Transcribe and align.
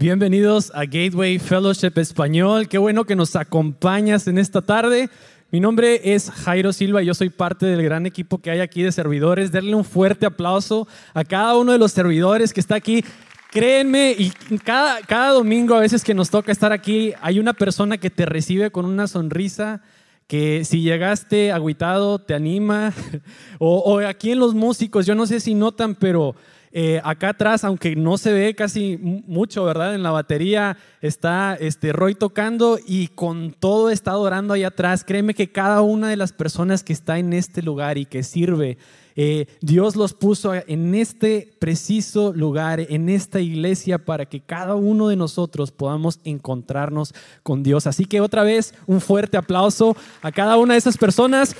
Bienvenidos 0.00 0.72
a 0.74 0.86
Gateway 0.86 1.38
Fellowship 1.38 1.92
Español. 1.96 2.68
Qué 2.68 2.78
bueno 2.78 3.04
que 3.04 3.14
nos 3.14 3.36
acompañas 3.36 4.26
en 4.28 4.38
esta 4.38 4.62
tarde. 4.62 5.10
Mi 5.50 5.60
nombre 5.60 6.14
es 6.14 6.30
Jairo 6.30 6.72
Silva 6.72 7.02
y 7.02 7.06
yo 7.06 7.12
soy 7.12 7.28
parte 7.28 7.66
del 7.66 7.82
gran 7.82 8.06
equipo 8.06 8.38
que 8.38 8.50
hay 8.50 8.60
aquí 8.60 8.82
de 8.82 8.92
servidores. 8.92 9.52
Darle 9.52 9.74
un 9.74 9.84
fuerte 9.84 10.24
aplauso 10.24 10.88
a 11.12 11.22
cada 11.22 11.54
uno 11.58 11.72
de 11.72 11.78
los 11.78 11.92
servidores 11.92 12.54
que 12.54 12.60
está 12.60 12.76
aquí. 12.76 13.04
Créenme, 13.50 14.16
y 14.18 14.30
cada, 14.64 15.02
cada 15.02 15.32
domingo 15.32 15.74
a 15.74 15.80
veces 15.80 16.02
que 16.02 16.14
nos 16.14 16.30
toca 16.30 16.50
estar 16.50 16.72
aquí, 16.72 17.12
hay 17.20 17.38
una 17.38 17.52
persona 17.52 17.98
que 17.98 18.08
te 18.08 18.24
recibe 18.24 18.70
con 18.70 18.86
una 18.86 19.06
sonrisa, 19.06 19.82
que 20.26 20.64
si 20.64 20.80
llegaste 20.80 21.52
agüitado 21.52 22.20
te 22.20 22.32
anima. 22.32 22.94
O, 23.58 23.80
o 23.80 23.98
aquí 23.98 24.30
en 24.30 24.38
los 24.38 24.54
músicos, 24.54 25.04
yo 25.04 25.14
no 25.14 25.26
sé 25.26 25.40
si 25.40 25.52
notan, 25.52 25.94
pero 25.94 26.34
eh, 26.72 27.00
acá 27.02 27.30
atrás, 27.30 27.64
aunque 27.64 27.96
no 27.96 28.16
se 28.16 28.32
ve 28.32 28.54
casi 28.54 28.96
mucho, 28.98 29.64
¿verdad? 29.64 29.94
En 29.94 30.04
la 30.04 30.12
batería 30.12 30.76
está 31.00 31.56
este 31.58 31.92
Roy 31.92 32.14
tocando 32.14 32.78
y 32.86 33.08
con 33.08 33.52
todo 33.58 33.90
está 33.90 34.12
adorando 34.12 34.54
ahí 34.54 34.62
atrás. 34.62 35.02
Créeme 35.02 35.34
que 35.34 35.50
cada 35.50 35.82
una 35.82 36.08
de 36.08 36.16
las 36.16 36.32
personas 36.32 36.84
que 36.84 36.92
está 36.92 37.18
en 37.18 37.32
este 37.32 37.62
lugar 37.62 37.98
y 37.98 38.06
que 38.06 38.22
sirve, 38.22 38.78
eh, 39.16 39.46
Dios 39.60 39.96
los 39.96 40.14
puso 40.14 40.54
en 40.54 40.94
este 40.94 41.52
preciso 41.58 42.32
lugar, 42.32 42.80
en 42.80 43.08
esta 43.08 43.40
iglesia, 43.40 43.98
para 43.98 44.26
que 44.26 44.40
cada 44.40 44.76
uno 44.76 45.08
de 45.08 45.16
nosotros 45.16 45.72
podamos 45.72 46.20
encontrarnos 46.24 47.14
con 47.42 47.62
Dios. 47.62 47.88
Así 47.88 48.04
que 48.04 48.20
otra 48.20 48.44
vez, 48.44 48.74
un 48.86 49.00
fuerte 49.00 49.36
aplauso 49.36 49.96
a 50.22 50.30
cada 50.30 50.56
una 50.56 50.74
de 50.74 50.78
esas 50.78 50.96
personas. 50.96 51.56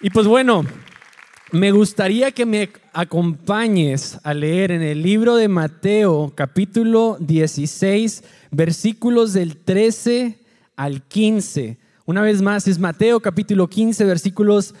Y 0.00 0.10
pues 0.10 0.26
bueno, 0.26 0.64
me 1.52 1.70
gustaría 1.70 2.32
que 2.32 2.46
me 2.46 2.70
acompañes 2.94 4.18
a 4.22 4.32
leer 4.32 4.70
en 4.70 4.80
el 4.80 5.02
libro 5.02 5.36
de 5.36 5.48
Mateo, 5.48 6.32
capítulo 6.34 7.18
16, 7.20 8.24
versículos 8.50 9.34
del 9.34 9.58
13 9.58 10.38
al 10.76 11.02
15. 11.02 11.76
Una 12.06 12.22
vez 12.22 12.40
más, 12.40 12.66
es 12.68 12.78
Mateo, 12.78 13.20
capítulo 13.20 13.68
15, 13.68 14.06
versículos 14.06 14.74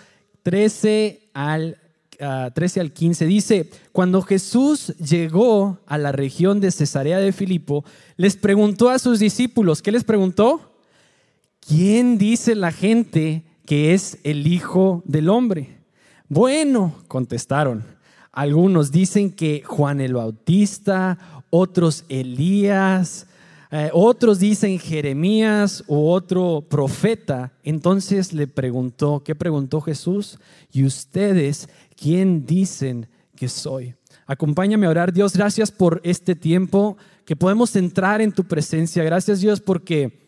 13 0.44 1.28
al, 1.34 1.76
13 2.54 2.80
ah, 2.80 2.82
al 2.82 2.92
15. 2.92 3.26
Dice, 3.26 3.70
cuando 3.92 4.22
Jesús 4.22 4.94
llegó 4.96 5.78
a 5.86 5.98
la 5.98 6.10
región 6.10 6.58
de 6.60 6.70
Cesarea 6.70 7.18
de 7.18 7.32
Filipo, 7.32 7.84
les 8.16 8.36
preguntó 8.36 8.88
a 8.88 8.98
sus 8.98 9.18
discípulos, 9.18 9.82
¿qué 9.82 9.92
les 9.92 10.04
preguntó? 10.04 10.72
¿Quién 11.60 12.16
dice 12.16 12.54
la 12.54 12.72
gente 12.72 13.42
que 13.66 13.92
es 13.92 14.16
el 14.24 14.46
Hijo 14.46 15.02
del 15.04 15.28
Hombre? 15.28 15.81
Bueno, 16.34 16.94
contestaron. 17.08 17.84
Algunos 18.32 18.90
dicen 18.90 19.32
que 19.32 19.62
Juan 19.66 20.00
el 20.00 20.14
Bautista, 20.14 21.18
otros 21.50 22.06
Elías, 22.08 23.26
eh, 23.70 23.90
otros 23.92 24.38
dicen 24.38 24.78
Jeremías 24.78 25.84
u 25.88 26.08
otro 26.08 26.64
profeta. 26.70 27.52
Entonces 27.62 28.32
le 28.32 28.46
preguntó, 28.46 29.22
¿qué 29.22 29.34
preguntó 29.34 29.82
Jesús? 29.82 30.38
¿Y 30.72 30.86
ustedes 30.86 31.68
quién 31.96 32.46
dicen 32.46 33.08
que 33.36 33.50
soy? 33.50 33.94
Acompáñame 34.26 34.86
a 34.86 34.90
orar. 34.90 35.12
Dios, 35.12 35.34
gracias 35.34 35.70
por 35.70 36.00
este 36.02 36.34
tiempo 36.34 36.96
que 37.26 37.36
podemos 37.36 37.76
entrar 37.76 38.22
en 38.22 38.32
tu 38.32 38.44
presencia. 38.44 39.04
Gracias 39.04 39.40
Dios 39.40 39.60
porque 39.60 40.21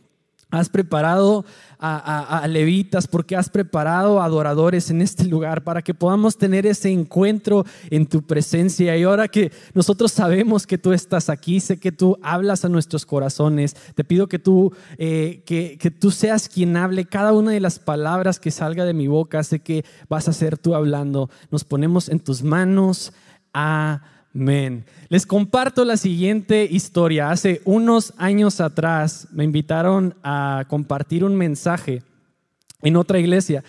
has 0.58 0.68
preparado 0.68 1.44
a, 1.78 2.46
levitas, 2.48 3.06
porque 3.06 3.36
has 3.36 3.50
preparado 3.50 4.22
adoradores 4.22 4.90
en 4.90 5.02
este 5.02 5.24
lugar 5.24 5.64
para 5.64 5.82
que 5.82 5.92
podamos 5.92 6.38
tener 6.38 6.66
ese 6.66 6.90
encuentro 6.90 7.66
en 7.90 8.06
tu 8.06 8.22
presencia. 8.22 8.96
Y 8.96 9.02
ahora 9.02 9.28
que 9.28 9.52
nosotros 9.74 10.10
sabemos 10.10 10.66
que 10.66 10.78
tú 10.78 10.92
estás 10.92 11.28
aquí, 11.28 11.60
sé 11.60 11.78
que 11.78 11.92
tú 11.92 12.18
hablas 12.22 12.64
a 12.64 12.70
nuestros 12.70 13.04
corazones, 13.04 13.76
te 13.94 14.02
pido 14.02 14.28
que 14.28 14.38
tú, 14.38 14.72
eh, 14.96 15.42
que 15.44 15.90
tú 15.90 16.10
seas 16.10 16.48
quien 16.48 16.76
hable 16.76 17.04
cada 17.04 17.34
una 17.34 17.50
de 17.50 17.60
las 17.60 17.78
palabras 17.78 18.40
que 18.40 18.50
salga 18.50 18.86
de 18.86 18.94
mi 18.94 19.06
boca. 19.06 19.42
Sé 19.44 19.58
que 19.58 19.84
vas 20.08 20.28
a 20.28 20.32
ser 20.32 20.56
tú 20.56 20.74
hablando. 20.74 21.28
Nos 21.50 21.64
ponemos 21.64 22.08
en 22.08 22.20
tus 22.20 22.42
manos. 22.42 23.12
a 23.56 24.13
Amén. 24.34 24.84
Les 25.10 25.26
comparto 25.26 25.84
la 25.84 25.96
siguiente 25.96 26.66
historia. 26.68 27.30
Hace 27.30 27.62
unos 27.64 28.14
años 28.16 28.60
atrás 28.60 29.28
me 29.30 29.44
invitaron 29.44 30.16
a 30.24 30.64
compartir 30.68 31.22
un 31.24 31.36
mensaje 31.36 32.02
en 32.82 32.96
otra 32.96 33.20
iglesia. 33.20 33.62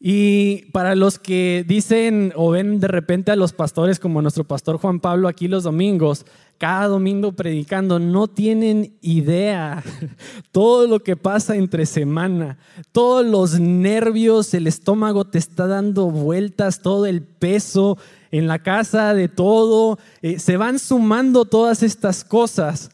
Y 0.00 0.70
para 0.72 0.94
los 0.94 1.18
que 1.18 1.62
dicen 1.66 2.32
o 2.36 2.50
ven 2.50 2.80
de 2.80 2.88
repente 2.88 3.32
a 3.32 3.36
los 3.36 3.52
pastores 3.52 3.98
como 3.98 4.22
nuestro 4.22 4.44
pastor 4.44 4.78
Juan 4.78 5.00
Pablo 5.00 5.28
aquí 5.28 5.46
los 5.46 5.64
domingos, 5.64 6.24
cada 6.56 6.86
domingo 6.86 7.32
predicando, 7.32 7.98
no 7.98 8.28
tienen 8.28 8.96
idea 9.02 9.82
todo 10.52 10.86
lo 10.86 11.00
que 11.00 11.16
pasa 11.16 11.56
entre 11.56 11.84
semana, 11.84 12.58
todos 12.92 13.26
los 13.26 13.60
nervios, 13.60 14.54
el 14.54 14.68
estómago 14.68 15.26
te 15.26 15.38
está 15.38 15.66
dando 15.66 16.10
vueltas, 16.10 16.80
todo 16.80 17.04
el 17.04 17.22
peso, 17.22 17.98
en 18.30 18.46
la 18.46 18.60
casa, 18.60 19.14
de 19.14 19.28
todo. 19.28 19.98
Eh, 20.22 20.38
se 20.38 20.56
van 20.56 20.78
sumando 20.78 21.44
todas 21.44 21.82
estas 21.82 22.24
cosas. 22.24 22.90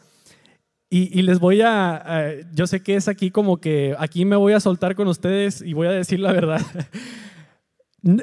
Y, 0.90 1.22
les 1.22 1.40
voy 1.40 1.60
a, 1.60 2.36
yo 2.52 2.68
sé 2.68 2.80
que 2.80 2.94
es 2.94 3.08
aquí 3.08 3.32
como 3.32 3.56
que 3.56 3.96
aquí 3.98 4.24
me 4.24 4.36
voy 4.36 4.52
a 4.52 4.60
soltar 4.60 4.94
con 4.94 5.08
ustedes 5.08 5.60
y 5.60 5.72
voy 5.72 5.88
a 5.88 5.90
decir 5.90 6.20
la 6.20 6.30
verdad. 6.30 6.60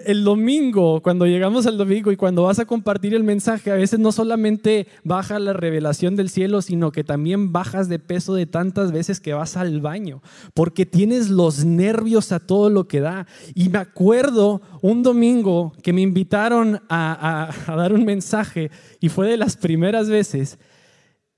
El 0.05 0.23
domingo, 0.23 1.01
cuando 1.01 1.25
llegamos 1.25 1.65
al 1.65 1.75
domingo 1.75 2.11
y 2.11 2.15
cuando 2.15 2.43
vas 2.43 2.59
a 2.59 2.65
compartir 2.65 3.15
el 3.15 3.23
mensaje, 3.23 3.71
a 3.71 3.75
veces 3.75 3.99
no 3.99 4.11
solamente 4.11 4.85
baja 5.03 5.39
la 5.39 5.53
revelación 5.53 6.15
del 6.15 6.29
cielo, 6.29 6.61
sino 6.61 6.91
que 6.91 7.03
también 7.03 7.51
bajas 7.51 7.89
de 7.89 7.97
peso 7.97 8.35
de 8.35 8.45
tantas 8.45 8.91
veces 8.91 9.19
que 9.19 9.33
vas 9.33 9.57
al 9.57 9.81
baño, 9.81 10.21
porque 10.53 10.85
tienes 10.85 11.31
los 11.31 11.65
nervios 11.65 12.31
a 12.31 12.39
todo 12.39 12.69
lo 12.69 12.87
que 12.87 12.99
da. 12.99 13.25
Y 13.55 13.69
me 13.69 13.79
acuerdo 13.79 14.61
un 14.83 15.01
domingo 15.01 15.73
que 15.81 15.93
me 15.93 16.01
invitaron 16.01 16.81
a, 16.87 17.49
dar 17.65 17.91
un 17.91 18.05
mensaje 18.05 18.69
y 18.99 19.09
fue 19.09 19.27
de 19.27 19.37
las 19.37 19.57
primeras 19.57 20.09
veces. 20.09 20.59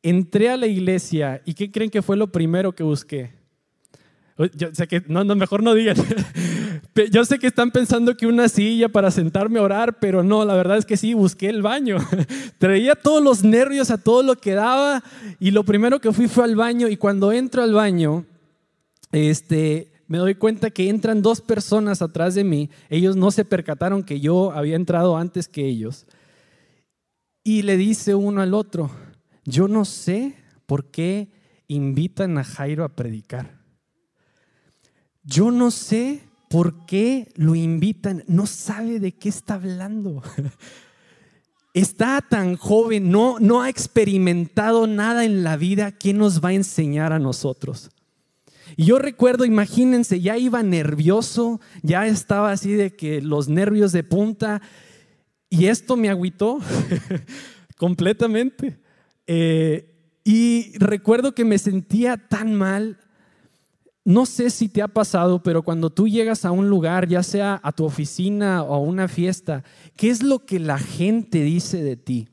Entré 0.02 0.50
a 0.50 0.58
la 0.58 0.68
iglesia 0.68 1.42
y 1.46 1.54
¿qué 1.54 1.72
creen 1.72 1.90
que 1.90 2.02
fue 2.02 2.18
lo 2.18 2.30
primero 2.30 2.74
que 2.74 2.84
busqué? 2.84 3.43
Yo 4.56 4.74
sé 4.74 4.88
que, 4.88 5.04
no, 5.08 5.24
no, 5.24 5.36
mejor 5.36 5.62
no 5.62 5.76
digan. 5.76 5.96
Yo 7.12 7.24
sé 7.24 7.38
que 7.38 7.48
están 7.48 7.72
pensando 7.72 8.18
que 8.18 8.26
una 8.26 8.50
silla 8.50 8.90
para 8.90 9.12
sentarme 9.12 9.60
a 9.60 9.64
orar, 9.64 10.00
pero 10.00 10.24
no, 10.24 10.44
la 10.44 10.56
verdad 10.56 10.78
es 10.78 10.86
que 10.86 10.98
sí, 10.98 11.14
busqué 11.14 11.50
el 11.50 11.62
baño. 11.62 11.98
Traía 12.58 12.96
todos 12.96 13.24
los 13.24 13.44
nervios 13.44 13.92
a 13.92 13.98
todo 13.98 14.24
lo 14.24 14.36
que 14.36 14.54
daba 14.54 15.04
y 15.40 15.52
lo 15.52 15.64
primero 15.64 16.00
que 16.00 16.12
fui 16.12 16.28
fue 16.28 16.46
al 16.46 16.56
baño 16.56 16.88
y 16.88 16.98
cuando 16.98 17.32
entro 17.32 17.62
al 17.62 17.74
baño, 17.74 18.26
este, 19.12 19.92
me 20.08 20.18
doy 20.18 20.36
cuenta 20.36 20.72
que 20.72 20.90
entran 20.90 21.22
dos 21.22 21.42
personas 21.42 22.02
atrás 22.02 22.34
de 22.34 22.44
mí. 22.44 22.70
Ellos 22.90 23.16
no 23.16 23.30
se 23.30 23.46
percataron 23.46 24.04
que 24.04 24.20
yo 24.20 24.52
había 24.52 24.76
entrado 24.76 25.16
antes 25.16 25.48
que 25.48 25.68
ellos. 25.68 26.08
Y 27.44 27.62
le 27.62 27.78
dice 27.78 28.16
uno 28.16 28.42
al 28.42 28.54
otro, 28.54 28.90
yo 29.46 29.68
no 29.68 29.86
sé 29.86 30.36
por 30.66 30.86
qué 30.86 31.30
invitan 31.68 32.38
a 32.38 32.44
Jairo 32.44 32.84
a 32.84 32.90
predicar. 32.90 33.53
Yo 35.24 35.52
no 35.52 35.72
sé 35.72 36.22
por 36.50 36.86
qué 36.86 37.32
lo 37.36 37.56
invitan, 37.56 38.24
no 38.28 38.46
sabe 38.46 39.00
de 39.00 39.14
qué 39.14 39.30
está 39.30 39.56
hablando. 39.56 40.22
Está 41.74 42.22
tan 42.22 42.56
joven, 42.56 43.10
no, 43.10 43.40
no 43.40 43.64
ha 43.64 43.70
experimentado 43.70 44.86
nada 44.86 45.26
en 45.26 45.44
la 45.44 45.58
vida, 45.58 45.92
¿qué 45.92 46.14
nos 46.14 46.40
va 46.40 46.50
a 46.50 46.54
enseñar 46.54 47.14
a 47.14 47.18
nosotros? 47.18 47.90
Y 48.78 48.86
yo 48.86 49.00
recuerdo, 49.00 49.44
imagínense, 49.44 50.22
ya 50.22 50.38
iba 50.38 50.62
nervioso, 50.62 51.60
ya 51.82 52.06
estaba 52.06 52.52
así 52.52 52.74
de 52.74 52.96
que 52.96 53.24
los 53.24 53.50
nervios 53.50 53.92
de 53.92 54.04
punta, 54.04 54.62
y 55.50 55.66
esto 55.66 55.96
me 55.98 56.10
agüitó 56.10 56.60
completamente. 57.78 58.80
Eh, 59.28 60.20
y 60.24 60.78
recuerdo 60.78 61.34
que 61.36 61.46
me 61.46 61.58
sentía 61.58 62.18
tan 62.18 62.54
mal, 62.56 63.00
no 64.06 64.26
sé 64.26 64.50
si 64.50 64.68
te 64.68 64.82
ha 64.82 64.88
pasado, 64.88 65.42
pero 65.42 65.64
cuando 65.64 65.90
tú 65.90 66.08
llegas 66.08 66.44
a 66.44 66.52
un 66.52 66.70
lugar, 66.70 67.08
ya 67.08 67.24
sea 67.24 67.60
a 67.64 67.72
tu 67.72 67.86
oficina 67.86 68.64
o 68.64 68.74
a 68.74 68.80
una 68.80 69.08
fiesta, 69.08 69.64
¿qué 69.96 70.10
es 70.10 70.22
lo 70.22 70.46
que 70.46 70.60
la 70.60 70.78
gente 70.78 71.42
dice 71.42 71.82
de 71.82 71.96
ti? 71.96 72.28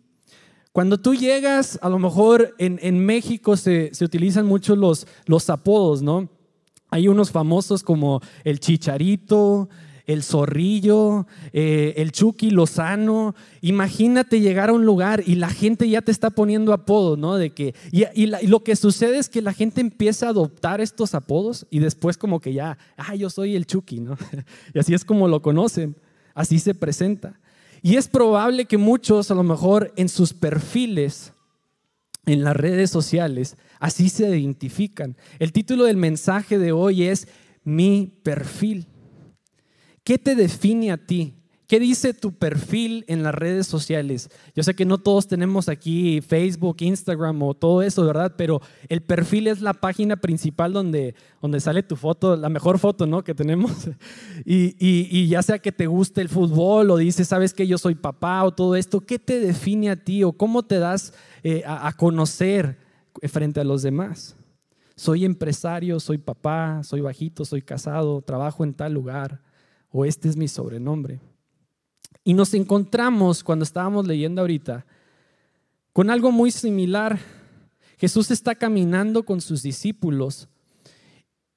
Cuando 0.73 0.99
tú 0.99 1.15
llegas, 1.15 1.79
a 1.83 1.89
lo 1.89 1.99
mejor 1.99 2.55
en, 2.59 3.05
México 3.05 3.57
se, 3.57 3.91
utilizan 4.01 4.47
mucho 4.47 4.77
los, 4.77 5.07
los 5.27 5.51
apodos, 5.51 6.01
¿no? 6.03 6.29
Hay 6.91 7.09
unos 7.09 7.31
famosos 7.31 7.83
como 7.83 8.21
el 8.45 8.61
chicharito, 8.61 9.69
el 10.13 10.25
zorrillo, 10.25 11.27
eh, 11.53 11.95
el 11.97 12.11
Chucky 12.11 12.51
Lozano. 12.51 13.35
Imagínate 13.61 14.41
llegar 14.41 14.71
a 14.71 14.73
un 14.73 14.85
lugar 14.85 15.23
y 15.25 15.37
la 15.37 15.51
gente 15.51 15.89
ya 15.89 16.03
te 16.03 16.11
está 16.11 16.31
poniendo 16.31 16.73
apodos, 16.73 17.17
¿no? 17.17 17.37
De 17.37 17.51
que, 17.51 17.75
y, 17.93 18.27
lo 18.27 18.65
que 18.65 18.75
sucede 18.75 19.19
es 19.19 19.29
que 19.29 19.41
la 19.41 19.53
gente 19.53 19.81
empieza 19.81 20.27
a 20.27 20.31
adoptar 20.31 20.81
estos 20.81 21.15
apodos 21.15 21.67
y 21.71 21.79
después 21.79 22.19
como 22.19 22.41
que 22.41 22.53
ya, 22.53 22.77
ah, 22.97 23.15
yo 23.15 23.31
soy 23.31 23.55
el 23.55 23.67
Chucky, 23.67 24.01
¿no? 24.01 24.17
y 24.75 24.79
así 24.81 24.95
es 24.95 25.05
como 25.05 25.29
lo 25.29 25.43
conocen, 25.43 25.97
así 26.35 26.59
se 26.59 26.75
presenta. 26.75 27.39
Y 27.81 27.97
es 27.97 28.09
probable 28.09 28.65
que 28.67 28.79
muchos 28.79 29.31
a 29.31 29.35
lo 29.35 29.45
mejor 29.45 29.93
en 29.97 30.09
sus 30.09 30.35
perfiles 30.35 31.33
en 32.27 32.45
las 32.45 32.57
redes 32.57 32.91
sociales, 32.91 33.57
así 33.79 34.09
se 34.09 34.29
identifican. 34.29 35.17
El 35.39 35.53
título 35.53 35.85
del 35.85 35.97
mensaje 35.97 36.59
de 36.59 36.73
hoy 36.73 37.05
es 37.05 37.29
Mi 37.65 38.13
perfil. 38.23 38.87
¿Qué 40.05 40.19
te 40.19 40.35
define 40.35 40.93
a 40.93 40.97
ti? 40.97 41.41
¿Qué 41.71 41.79
dice 41.79 42.15
tu 42.15 42.33
perfil 42.33 43.05
en 43.07 43.23
las 43.23 43.33
redes 43.33 43.69
sociales? 43.69 44.29
Yo 44.57 44.65
sé 44.65 44.75
que 44.75 44.85
no 44.85 44.99
todos 44.99 45.29
tenemos 45.29 45.69
aquí 45.69 46.21
Facebook, 46.21 46.79
Instagram 46.81 47.41
o 47.45 47.55
todo 47.55 47.83
eso, 47.83 48.05
¿verdad? 48.05 48.35
Pero 48.37 48.61
el 48.89 49.03
perfil 49.03 49.47
es 49.47 49.61
la 49.61 49.73
página 49.73 50.17
principal 50.17 50.73
donde, 50.73 51.15
donde 51.41 51.61
sale 51.61 51.85
tu 51.85 51.95
foto, 51.95 52.35
la 52.35 52.49
mejor 52.49 52.81
foto, 52.81 53.07
¿no? 53.07 53.23
Que 53.23 53.37
tenemos. 53.37 53.71
Y, 54.45 55.29
ya 55.29 55.43
sea 55.43 55.61
que 55.61 55.71
te 55.71 55.87
guste 55.87 56.21
el 56.21 56.29
fútbol 56.29 56.91
o 56.91 56.97
dices, 56.97 57.29
sabes 57.29 57.55
que 57.55 57.69
yo 57.69 57.79
soy 57.79 57.95
papá 57.95 58.43
o 58.43 58.51
todo 58.51 58.75
esto, 58.75 59.03
¿qué 59.03 59.21
te 59.21 59.39
define 59.39 59.91
a 59.91 59.97
ti 59.97 60.25
o 60.25 60.33
cómo 60.33 60.65
te 60.65 60.81
das 60.81 61.15
eh, 61.45 61.63
a, 61.65 61.87
a 61.87 61.93
conocer 61.93 62.79
frente 63.29 63.61
a 63.61 63.65
los 63.65 63.83
demás? 63.83 64.35
Soy 64.97 65.25
empresario, 65.25 66.01
soy 66.01 66.19
papá, 66.19 66.83
soy 66.83 67.01
bajito, 67.01 67.45
soy 67.45 67.63
casado, 67.63 68.23
trabajo 68.23 68.65
en 68.65 68.75
tal 68.75 68.93
lugar 68.93 69.41
o 69.91 70.05
este 70.05 70.29
es 70.29 70.37
mi 70.37 70.49
sobrenombre. 70.49 71.21
Y 72.25 72.35
nos 72.35 72.55
encontramos 72.55 73.43
cuando 73.43 73.65
estábamos 73.65 74.07
leyendo 74.07 74.41
ahorita 74.41 74.85
con 75.93 76.11
algo 76.11 76.31
muy 76.31 76.51
similar. 76.51 77.19
Jesús 77.99 78.31
está 78.31 78.55
caminando 78.55 79.25
con 79.25 79.41
sus 79.41 79.63
discípulos 79.63 80.49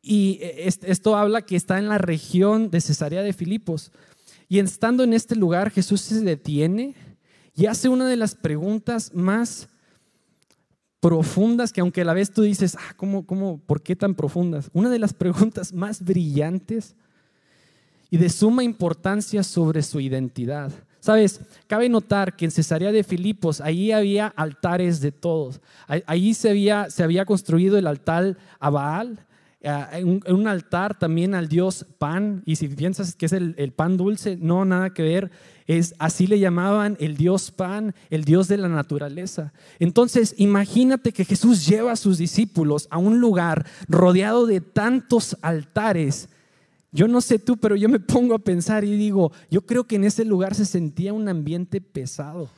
y 0.02 0.40
esto 0.42 1.16
habla 1.16 1.44
que 1.44 1.56
está 1.56 1.80
en 1.80 1.88
la 1.88 1.98
región 1.98 2.70
de 2.70 2.82
Cesarea 2.82 3.22
de 3.22 3.32
Filipos. 3.32 3.92
Y 4.50 4.60
estando 4.60 5.04
en 5.04 5.14
este 5.14 5.36
lugar, 5.36 5.72
Jesús 5.72 6.02
se 6.02 6.20
detiene 6.22 6.96
y 7.56 7.68
hace 7.68 7.88
una 7.88 8.08
de 8.08 8.18
las 8.18 8.36
preguntas 8.36 9.14
más 9.14 9.70
profundas 11.00 11.72
que 11.72 11.82
aunque 11.82 12.02
a 12.02 12.06
la 12.06 12.14
vez 12.14 12.32
tú 12.32 12.42
dices, 12.42 12.76
ah, 12.80 12.94
¿cómo, 12.98 13.26
cómo, 13.26 13.60
por 13.60 13.82
qué 13.82 13.96
tan 13.96 14.16
profundas? 14.16 14.70
Una 14.74 14.90
de 14.90 15.00
las 15.00 15.14
preguntas 15.14 15.74
más 15.74 16.04
brillantes 16.04 16.96
y 18.14 18.18
de 18.18 18.30
suma 18.30 18.64
importancia 18.64 19.42
sobre 19.42 19.82
su 19.82 20.00
identidad. 20.00 20.72
Sabes, 21.00 21.42
cabe 21.66 21.90
notar 21.90 22.36
que 22.36 22.46
en 22.46 22.52
Cesarea 22.52 22.92
de 22.92 23.04
Filipos, 23.04 23.60
ahí 23.60 23.92
había 23.92 24.28
altares 24.28 25.02
de 25.02 25.12
todos. 25.12 25.62
Ahí 26.06 26.36
se 26.36 26.52
había, 26.52 26.92
se 26.92 27.02
había 27.02 27.26
construido 27.26 27.76
el 27.76 27.88
altar 27.88 28.38
a 28.60 28.70
Baal, 28.70 29.26
eh, 29.62 30.04
un, 30.04 30.22
un, 30.28 30.48
altar 30.48 30.96
también 30.96 31.34
al 31.34 31.48
dios 31.48 31.88
Pan. 31.98 32.44
Y 32.46 32.58
si 32.58 32.68
piensas 32.68 33.16
que 33.16 33.26
es 33.26 33.34
el, 33.34 33.56
el, 33.58 33.72
pan 33.72 33.98
dulce, 33.98 34.38
no, 34.40 34.64
nada 34.64 34.94
que 34.94 35.02
ver. 35.02 35.32
Es, 35.66 35.96
así 35.98 36.28
le 36.28 36.38
llamaban 36.38 36.98
el 37.00 37.18
dios 37.18 37.50
Pan, 37.50 37.96
el 38.12 38.26
dios 38.26 38.48
de 38.48 38.58
la 38.58 38.68
naturaleza. 38.68 39.54
Entonces, 39.80 40.36
imagínate 40.38 41.14
que 41.14 41.26
Jesús 41.26 41.66
lleva 41.66 41.94
a 41.94 41.96
sus 41.96 42.20
discípulos 42.20 42.88
a 42.92 43.00
un 43.00 43.20
lugar 43.20 43.66
rodeado 43.88 44.46
de 44.46 44.62
tantos 44.62 45.36
altares 45.42 46.30
yo 46.94 47.08
no 47.08 47.22
sé 47.22 47.40
tú, 47.40 47.58
pero 47.58 47.76
yo 47.76 47.90
me 47.90 48.00
pongo 48.00 48.36
a 48.36 48.40
pensar 48.40 48.84
y 48.84 48.96
digo, 48.96 49.32
yo 49.50 49.66
creo 49.66 49.86
que 49.86 49.96
en 49.96 50.04
ese 50.04 50.24
lugar 50.24 50.54
se 50.54 50.64
sentía 50.64 51.12
un 51.12 51.28
ambiente 51.28 51.82
pesado. 51.82 52.52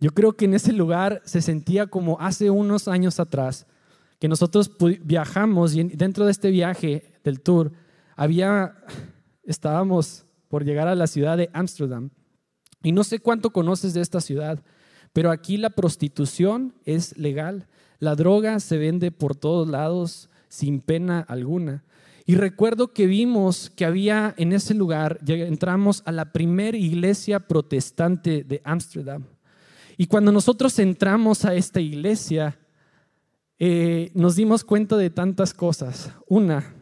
Yo 0.00 0.10
creo 0.10 0.32
que 0.32 0.46
en 0.46 0.54
ese 0.54 0.72
lugar 0.72 1.22
se 1.24 1.40
sentía 1.40 1.86
como 1.86 2.20
hace 2.20 2.50
unos 2.50 2.88
años 2.88 3.20
atrás, 3.20 3.66
que 4.18 4.28
nosotros 4.28 4.72
viajamos 5.04 5.74
y 5.76 5.84
dentro 5.84 6.24
de 6.24 6.32
este 6.32 6.50
viaje 6.50 7.14
del 7.22 7.40
tour 7.40 7.72
había, 8.16 8.74
estábamos 9.44 10.26
por 10.48 10.64
llegar 10.64 10.88
a 10.88 10.96
la 10.96 11.06
ciudad 11.06 11.36
de 11.36 11.48
Ámsterdam. 11.52 12.10
Y 12.82 12.90
no 12.90 13.04
sé 13.04 13.20
cuánto 13.20 13.50
conoces 13.50 13.94
de 13.94 14.00
esta 14.00 14.20
ciudad, 14.20 14.64
pero 15.12 15.30
aquí 15.30 15.58
la 15.58 15.70
prostitución 15.70 16.74
es 16.84 17.16
legal. 17.16 17.68
La 18.00 18.16
droga 18.16 18.58
se 18.58 18.78
vende 18.78 19.12
por 19.12 19.36
todos 19.36 19.68
lados 19.68 20.28
sin 20.48 20.80
pena 20.80 21.20
alguna. 21.20 21.84
Y 22.28 22.34
recuerdo 22.34 22.92
que 22.92 23.06
vimos 23.06 23.70
que 23.70 23.84
había 23.84 24.34
en 24.36 24.52
ese 24.52 24.74
lugar, 24.74 25.20
entramos 25.28 26.02
a 26.06 26.12
la 26.12 26.32
primera 26.32 26.76
iglesia 26.76 27.38
protestante 27.38 28.42
de 28.42 28.60
Ámsterdam. 28.64 29.26
Y 29.96 30.08
cuando 30.08 30.32
nosotros 30.32 30.76
entramos 30.80 31.44
a 31.44 31.54
esta 31.54 31.80
iglesia, 31.80 32.58
eh, 33.60 34.10
nos 34.14 34.34
dimos 34.34 34.64
cuenta 34.64 34.96
de 34.96 35.08
tantas 35.08 35.54
cosas. 35.54 36.10
Una, 36.26 36.74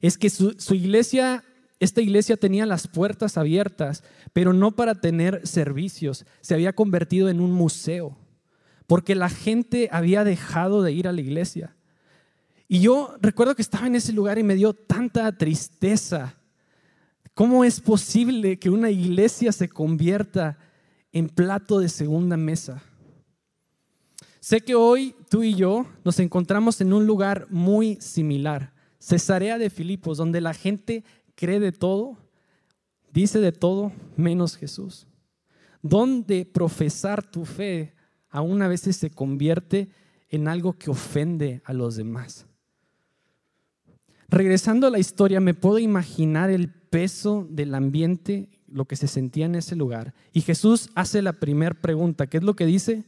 es 0.00 0.18
que 0.18 0.30
su, 0.30 0.56
su 0.58 0.74
iglesia, 0.74 1.44
esta 1.78 2.00
iglesia 2.00 2.36
tenía 2.36 2.66
las 2.66 2.88
puertas 2.88 3.38
abiertas, 3.38 4.02
pero 4.32 4.52
no 4.52 4.72
para 4.72 5.00
tener 5.00 5.46
servicios, 5.46 6.26
se 6.40 6.54
había 6.54 6.72
convertido 6.72 7.28
en 7.28 7.38
un 7.38 7.52
museo, 7.52 8.18
porque 8.88 9.14
la 9.14 9.28
gente 9.28 9.88
había 9.92 10.24
dejado 10.24 10.82
de 10.82 10.90
ir 10.90 11.06
a 11.06 11.12
la 11.12 11.20
iglesia. 11.20 11.76
Y 12.72 12.80
yo 12.80 13.14
recuerdo 13.20 13.54
que 13.54 13.60
estaba 13.60 13.86
en 13.86 13.96
ese 13.96 14.14
lugar 14.14 14.38
y 14.38 14.42
me 14.42 14.54
dio 14.54 14.72
tanta 14.72 15.30
tristeza. 15.36 16.38
¿Cómo 17.34 17.64
es 17.64 17.82
posible 17.82 18.58
que 18.58 18.70
una 18.70 18.90
iglesia 18.90 19.52
se 19.52 19.68
convierta 19.68 20.56
en 21.12 21.28
plato 21.28 21.80
de 21.80 21.90
segunda 21.90 22.38
mesa? 22.38 22.82
Sé 24.40 24.62
que 24.62 24.74
hoy 24.74 25.14
tú 25.28 25.42
y 25.42 25.54
yo 25.54 25.84
nos 26.02 26.18
encontramos 26.18 26.80
en 26.80 26.94
un 26.94 27.06
lugar 27.06 27.46
muy 27.50 27.96
similar, 27.96 28.72
Cesarea 28.98 29.58
de 29.58 29.68
Filipos, 29.68 30.16
donde 30.16 30.40
la 30.40 30.54
gente 30.54 31.04
cree 31.34 31.60
de 31.60 31.72
todo, 31.72 32.16
dice 33.12 33.38
de 33.40 33.52
todo 33.52 33.92
menos 34.16 34.56
Jesús. 34.56 35.06
Donde 35.82 36.46
profesar 36.46 37.22
tu 37.22 37.44
fe 37.44 37.92
aún 38.30 38.62
a 38.62 38.68
veces 38.68 38.96
se 38.96 39.10
convierte 39.10 39.90
en 40.30 40.48
algo 40.48 40.72
que 40.72 40.88
ofende 40.88 41.60
a 41.66 41.74
los 41.74 41.96
demás. 41.96 42.46
Regresando 44.32 44.86
a 44.86 44.90
la 44.90 44.98
historia, 44.98 45.40
me 45.40 45.52
puedo 45.52 45.78
imaginar 45.78 46.48
el 46.48 46.70
peso 46.70 47.46
del 47.50 47.74
ambiente, 47.74 48.48
lo 48.66 48.86
que 48.86 48.96
se 48.96 49.06
sentía 49.06 49.44
en 49.44 49.56
ese 49.56 49.76
lugar. 49.76 50.14
Y 50.32 50.40
Jesús 50.40 50.88
hace 50.94 51.20
la 51.20 51.34
primera 51.34 51.74
pregunta, 51.74 52.26
¿qué 52.26 52.38
es 52.38 52.42
lo 52.42 52.56
que 52.56 52.64
dice? 52.64 53.04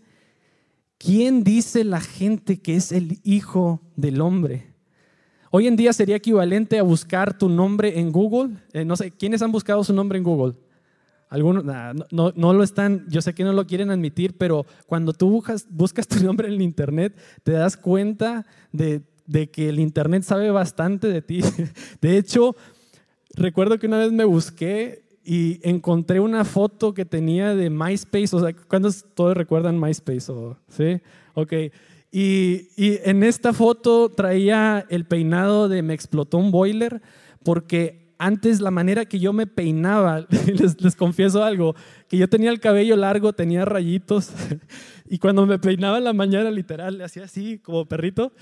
¿Quién 0.99 1.43
dice 1.43 1.82
la 1.82 2.03
gente 2.03 2.61
que 2.61 2.76
es 2.76 2.93
el 2.93 3.21
Hijo 3.25 3.81
del 3.97 4.21
Hombre? 4.21 4.75
Hoy 5.50 5.67
en 5.67 5.76
día 5.76 5.94
sería 5.94 6.17
equivalente 6.17 6.79
a 6.79 6.82
buscar 6.82 7.38
tu 7.38 7.49
nombre 7.49 7.99
en 7.99 8.12
Google. 8.12 8.59
Eh, 8.75 8.85
no 8.85 8.94
sé, 8.94 9.11
¿quiénes 9.11 9.41
han 9.41 9.50
buscado 9.50 9.82
su 9.82 9.94
nombre 9.94 10.19
en 10.19 10.25
Google? 10.25 10.56
Algunos 11.31 11.65
no, 11.65 12.53
lo 12.53 12.62
están, 12.62 13.06
yo 13.09 13.23
sé 13.23 13.35
que 13.35 13.44
no 13.44 13.55
lo 13.55 13.67
quieren 13.67 13.91
admitir, 13.91 14.37
pero 14.37 14.66
cuando 14.87 15.14
tú 15.14 15.31
buscas, 15.31 15.66
buscas 15.71 16.07
tu 16.07 16.23
nombre 16.23 16.49
en 16.49 16.54
el 16.54 16.62
Internet, 16.62 17.19
te 17.43 17.52
das 17.52 17.78
cuenta 17.78 18.45
de 18.73 19.02
de 19.26 19.50
que 19.50 19.69
el 19.69 19.81
Internet 19.81 20.23
sabe 20.23 20.50
bastante 20.50 21.09
de 21.09 21.23
ti. 21.23 21.40
De 22.00 22.16
hecho, 22.16 22.57
recuerdo 23.35 23.78
que 23.78 23.87
una 23.87 23.99
vez 23.99 24.12
me 24.12 24.25
busqué 24.25 25.04
y 25.25 25.61
encontré 25.69 26.21
una 26.21 26.45
foto 26.45 26.93
que 26.93 27.04
tenía 27.04 27.54
de 27.54 27.71
MySpace. 27.71 28.37
O 28.37 28.40
sea, 28.40 28.52
¿cuántos 28.52 29.04
todos 29.14 29.37
recuerdan 29.37 29.81
MySpace? 29.81 30.33
¿Sí? 30.69 31.00
Ok. 31.35 31.52
Y, 32.12 32.69
y, 32.76 33.00
en 33.04 33.25
esta 33.25 33.52
foto 33.52 34.09
traía 34.09 34.87
el 34.88 35.04
peinado 35.04 35.69
de 35.69 35.83
me 35.83 35.95
explotó 35.95 36.38
un 36.38 36.52
boiler 36.52 37.02
porque 37.43 38.04
antes 38.19 38.61
la 38.61 38.71
manera 38.71 39.04
que 39.04 39.19
yo 39.19 39.33
me 39.33 39.49
peinaba, 39.49 40.26
les, 40.47 40.81
les 40.81 40.95
confieso 40.95 41.43
algo, 41.43 41.75
que 42.09 42.16
yo 42.16 42.28
tenía 42.28 42.50
el 42.50 42.61
cabello 42.61 42.95
largo, 42.95 43.33
tenía 43.33 43.64
rayitos 43.64 44.31
y 45.11 45.19
cuando 45.19 45.45
me 45.45 45.59
peinaba 45.59 45.99
en 45.99 46.04
la 46.04 46.12
mañana 46.12 46.52
literal, 46.52 46.99
le 46.99 47.04
hacía 47.04 47.25
así 47.25 47.59
como 47.59 47.87
perrito 47.87 48.33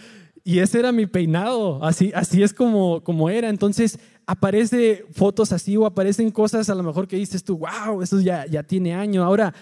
y 0.44 0.58
ese 0.58 0.80
era 0.80 0.90
mi 0.90 1.06
peinado, 1.06 1.82
así, 1.84 2.10
así 2.14 2.42
es 2.42 2.52
como, 2.52 3.02
como 3.02 3.30
era. 3.30 3.48
Entonces 3.48 3.98
aparece 4.26 5.04
fotos 5.12 5.52
así 5.52 5.76
o 5.76 5.86
aparecen 5.86 6.30
cosas 6.30 6.68
a 6.68 6.74
lo 6.74 6.82
mejor 6.82 7.06
que 7.06 7.16
dices 7.16 7.44
tú, 7.44 7.58
wow, 7.58 8.02
eso 8.02 8.20
ya, 8.20 8.46
ya 8.46 8.62
tiene 8.62 8.94
año. 8.94 9.22
Ahora, 9.22 9.54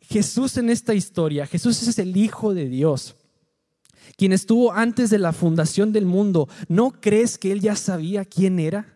Jesús 0.00 0.56
en 0.56 0.70
esta 0.70 0.94
historia, 0.94 1.46
Jesús 1.46 1.86
es 1.86 1.98
el 1.98 2.16
Hijo 2.16 2.54
de 2.54 2.68
Dios, 2.68 3.14
quien 4.16 4.32
estuvo 4.32 4.72
antes 4.72 5.10
de 5.10 5.18
la 5.18 5.32
fundación 5.32 5.92
del 5.92 6.06
mundo. 6.06 6.48
¿No 6.68 6.92
crees 6.92 7.36
que 7.36 7.52
Él 7.52 7.60
ya 7.60 7.76
sabía 7.76 8.24
quién 8.24 8.58
era? 8.58 8.94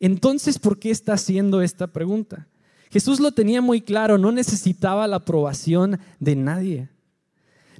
Entonces, 0.00 0.58
¿por 0.58 0.78
qué 0.78 0.90
está 0.90 1.14
haciendo 1.14 1.62
esta 1.62 1.86
pregunta? 1.86 2.46
Jesús 2.90 3.20
lo 3.20 3.32
tenía 3.32 3.62
muy 3.62 3.80
claro, 3.80 4.18
no 4.18 4.32
necesitaba 4.32 5.06
la 5.06 5.16
aprobación 5.16 5.98
de 6.20 6.36
nadie. 6.36 6.88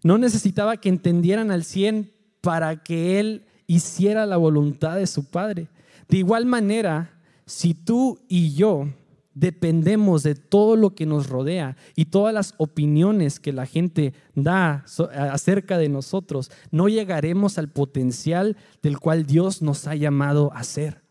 No 0.02 0.18
necesitaba 0.18 0.76
que 0.76 0.88
entendieran 0.88 1.50
al 1.50 1.64
100 1.64 2.12
para 2.40 2.82
que 2.82 3.20
Él 3.20 3.44
hiciera 3.66 4.26
la 4.26 4.36
voluntad 4.36 4.96
de 4.96 5.06
su 5.06 5.24
Padre. 5.24 5.68
De 6.08 6.18
igual 6.18 6.46
manera, 6.46 7.20
si 7.46 7.74
tú 7.74 8.18
y 8.28 8.54
yo 8.54 8.88
dependemos 9.34 10.22
de 10.22 10.34
todo 10.34 10.76
lo 10.76 10.94
que 10.94 11.06
nos 11.06 11.28
rodea 11.28 11.76
y 11.96 12.06
todas 12.06 12.34
las 12.34 12.54
opiniones 12.58 13.40
que 13.40 13.52
la 13.52 13.66
gente 13.66 14.12
da 14.34 14.84
acerca 15.30 15.78
de 15.78 15.88
nosotros, 15.88 16.50
no 16.70 16.88
llegaremos 16.88 17.56
al 17.58 17.68
potencial 17.68 18.56
del 18.82 18.98
cual 18.98 19.24
Dios 19.24 19.62
nos 19.62 19.86
ha 19.86 19.94
llamado 19.94 20.52
a 20.52 20.64
ser. 20.64 21.01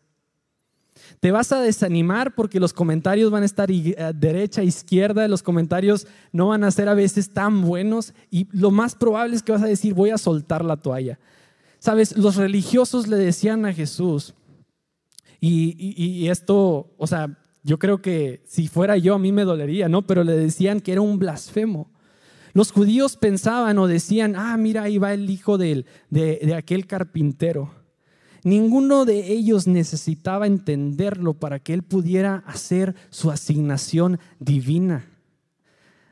Te 1.22 1.30
vas 1.30 1.52
a 1.52 1.60
desanimar 1.60 2.34
porque 2.34 2.58
los 2.58 2.72
comentarios 2.72 3.30
van 3.30 3.44
a 3.44 3.46
estar 3.46 3.70
a 3.70 4.12
derecha, 4.12 4.64
izquierda, 4.64 5.28
los 5.28 5.44
comentarios 5.44 6.08
no 6.32 6.48
van 6.48 6.64
a 6.64 6.70
ser 6.72 6.88
a 6.88 6.94
veces 6.94 7.32
tan 7.32 7.62
buenos 7.62 8.12
y 8.28 8.48
lo 8.50 8.72
más 8.72 8.96
probable 8.96 9.36
es 9.36 9.44
que 9.44 9.52
vas 9.52 9.62
a 9.62 9.68
decir, 9.68 9.94
voy 9.94 10.10
a 10.10 10.18
soltar 10.18 10.64
la 10.64 10.78
toalla. 10.78 11.20
Sabes, 11.78 12.16
los 12.16 12.34
religiosos 12.34 13.06
le 13.06 13.18
decían 13.18 13.64
a 13.66 13.72
Jesús, 13.72 14.34
y, 15.38 16.26
esto, 16.26 16.92
o 16.98 17.06
sea, 17.06 17.38
yo 17.62 17.78
creo 17.78 18.02
que 18.02 18.42
si 18.44 18.66
fuera 18.66 18.96
yo 18.96 19.14
a 19.14 19.20
mí 19.20 19.30
me 19.30 19.44
dolería, 19.44 19.88
¿no? 19.88 20.02
Pero 20.04 20.24
le 20.24 20.36
decían 20.36 20.80
que 20.80 20.90
era 20.90 21.02
un 21.02 21.20
blasfemo. 21.20 21.88
Los 22.52 22.72
judíos 22.72 23.16
pensaban 23.16 23.78
o 23.78 23.86
decían, 23.86 24.34
ah, 24.34 24.56
mira, 24.56 24.82
ahí 24.82 24.98
va 24.98 25.14
el 25.14 25.30
hijo 25.30 25.56
de, 25.56 25.84
de 26.10 26.54
aquel 26.56 26.88
carpintero. 26.88 27.70
Ninguno 28.44 29.04
de 29.04 29.32
ellos 29.32 29.68
necesitaba 29.68 30.46
entenderlo 30.46 31.34
para 31.34 31.60
que 31.60 31.74
él 31.74 31.82
pudiera 31.82 32.42
hacer 32.46 32.96
su 33.10 33.30
asignación 33.30 34.18
divina. 34.40 35.06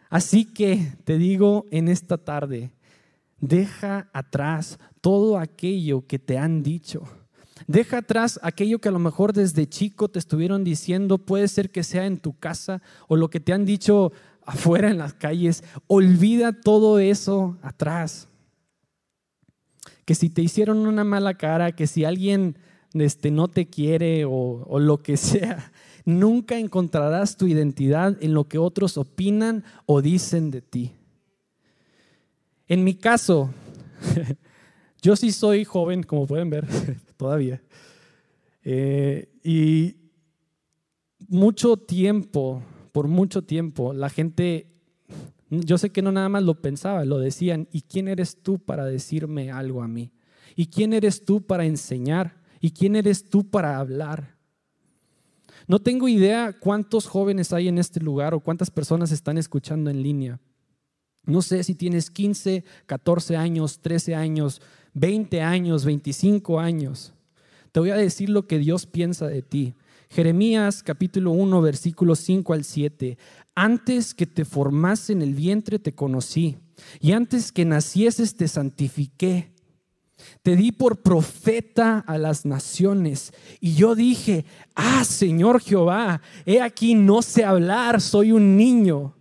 Así 0.09 0.45
que 0.45 0.93
te 1.05 1.19
digo 1.19 1.67
en 1.73 1.89
esta 1.89 2.19
tarde, 2.19 2.71
deja 3.41 4.09
atrás 4.13 4.79
todo 5.01 5.39
aquello 5.39 6.07
que 6.07 6.19
te 6.19 6.39
han 6.39 6.63
dicho. 6.63 7.03
Deja 7.67 7.99
atrás 7.99 8.39
aquello 8.43 8.81
que 8.81 8.89
a 8.89 8.93
lo 8.93 8.99
mejor 8.99 9.33
desde 9.33 9.69
chico 9.69 10.09
te 10.09 10.19
estuvieron 10.19 10.63
diciendo, 10.63 11.19
puede 11.19 11.49
ser 11.49 11.71
que 11.71 11.83
sea 11.83 12.07
en 12.07 12.19
tu 12.19 12.39
casa 12.39 12.81
o 13.09 13.17
lo 13.17 13.29
que 13.29 13.41
te 13.41 13.53
han 13.53 13.65
dicho 13.65 14.13
afuera 14.47 14.91
en 14.91 14.99
las 14.99 15.15
calles. 15.15 15.65
Olvida 15.89 16.53
todo 16.53 17.01
eso 17.01 17.59
atrás 17.63 18.30
que 20.11 20.17
si 20.17 20.29
te 20.29 20.43
hicieron 20.43 20.89
una 20.89 21.05
mala 21.05 21.35
cara, 21.35 21.71
que 21.71 21.87
si 21.87 22.05
alguien 22.05 22.57
este, 22.95 23.31
no 23.31 23.47
te 23.47 23.69
quiere 23.69 24.25
o, 24.25 24.81
lo 24.81 25.05
que 25.05 25.17
sea, 25.17 25.71
nunca 26.05 26.59
encontrarás 26.59 27.37
tu 27.37 27.47
identidad 27.47 28.19
en 28.21 28.35
lo 28.35 28.49
que 28.49 28.59
otros 28.59 28.99
opinan 28.99 29.63
o 29.87 30.03
dicen 30.03 30.51
de 30.51 30.63
ti. 30.63 30.97
En 32.67 32.83
mi 32.83 32.95
caso, 32.95 33.51
yo 35.01 35.15
sí 35.15 35.31
soy 35.31 35.65
joven, 35.65 36.03
como 36.03 36.27
pueden 36.27 36.51
ver, 36.51 36.67
todavía. 37.17 37.63
Eh, 38.65 39.29
y 39.45 39.95
mucho 41.29 41.77
tiempo, 41.77 42.65
por 42.91 43.07
mucho 43.07 43.43
tiempo, 43.43 43.93
la 43.93 44.11
gente 44.11 44.70
yo 45.51 45.79
sé 45.79 45.91
que 45.91 46.03
no 46.03 46.13
nada 46.13 46.29
más 46.29 46.45
lo 46.45 46.63
pensaba, 46.63 47.05
lo 47.05 47.19
decían. 47.19 47.69
¿Y 47.73 47.83
quién 47.83 48.09
eres 48.09 48.43
tú 48.43 48.59
para 48.59 48.85
decirme 48.85 49.51
algo 49.51 49.83
a 49.83 49.89
mí? 49.89 50.13
¿Y 50.55 50.67
quién 50.67 50.93
eres 50.93 51.25
tú 51.25 51.45
para 51.45 51.65
enseñar? 51.65 52.41
¿Y 52.61 52.71
quién 52.71 52.95
eres 52.95 53.29
tú 53.29 53.49
para 53.49 53.79
hablar? 53.79 54.37
No 55.67 55.81
tengo 55.81 56.09
idea 56.09 56.57
cuántos 56.59 57.07
jóvenes 57.07 57.53
hay 57.53 57.69
en 57.69 57.79
este 57.79 58.01
lugar 58.01 58.35
o 58.35 58.41
cuántas 58.41 58.71
personas 58.71 59.13
están 59.13 59.39
escuchando 59.39 59.91
en 59.91 60.03
línea. 60.03 60.41
No 61.25 61.43
sé 61.43 61.63
si 61.65 61.75
tienes 61.75 62.11
15, 62.11 62.65
14 62.87 63.37
años, 63.37 63.81
13 63.81 64.15
años, 64.15 64.61
20 64.95 65.43
años, 65.43 65.85
25 65.85 66.61
años. 66.61 67.13
Te 67.73 67.81
voy 67.81 67.91
a 67.91 67.97
decir 67.97 68.31
lo 68.31 68.47
que 68.47 68.59
Dios 68.59 68.87
piensa 68.87 69.27
de 69.27 69.43
ti. 69.43 69.75
Jeremías 70.13 70.83
capítulo 70.83 71.31
1, 71.31 71.63
versículos 71.63 72.19
5 72.19 72.53
al 72.53 72.65
7. 72.65 73.17
Antes 73.55 74.13
que 74.13 74.27
te 74.27 74.45
formase 74.45 75.13
en 75.13 75.23
el 75.23 75.35
vientre 75.35 75.79
te 75.79 75.95
conocí, 75.95 76.59
y 77.01 77.13
antes 77.13 77.53
que 77.53 77.65
nacieses 77.65 78.35
te 78.35 78.49
santifiqué. 78.49 79.53
Te 80.43 80.57
di 80.57 80.73
por 80.73 81.03
profeta 81.03 82.01
a 82.01 82.19
las 82.19 82.45
naciones. 82.45 83.33
Y 83.61 83.75
yo 83.75 83.95
dije, 83.95 84.45
ah, 84.75 85.05
Señor 85.05 85.61
Jehová, 85.61 86.21
he 86.45 86.61
aquí 86.61 86.95
no 86.95 87.23
sé 87.23 87.45
hablar, 87.45 88.01
soy 88.01 88.33
un 88.33 88.57
niño. 88.57 89.15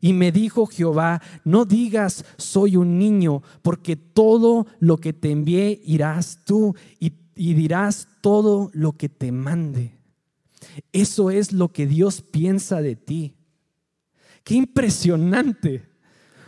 Y 0.00 0.14
me 0.14 0.32
dijo 0.32 0.66
Jehová, 0.66 1.22
no 1.44 1.64
digas 1.64 2.24
soy 2.36 2.76
un 2.76 2.98
niño, 2.98 3.42
porque 3.62 3.94
todo 3.94 4.66
lo 4.80 4.98
que 4.98 5.12
te 5.12 5.30
envié 5.30 5.80
irás 5.84 6.40
tú 6.44 6.74
y 6.98 7.54
dirás 7.54 8.08
todo 8.20 8.70
lo 8.74 8.92
que 8.92 9.08
te 9.08 9.30
mande. 9.30 9.93
Eso 10.92 11.30
es 11.30 11.52
lo 11.52 11.72
que 11.72 11.86
Dios 11.86 12.22
piensa 12.22 12.80
de 12.82 12.96
ti. 12.96 13.34
Qué 14.44 14.54
impresionante. 14.54 15.94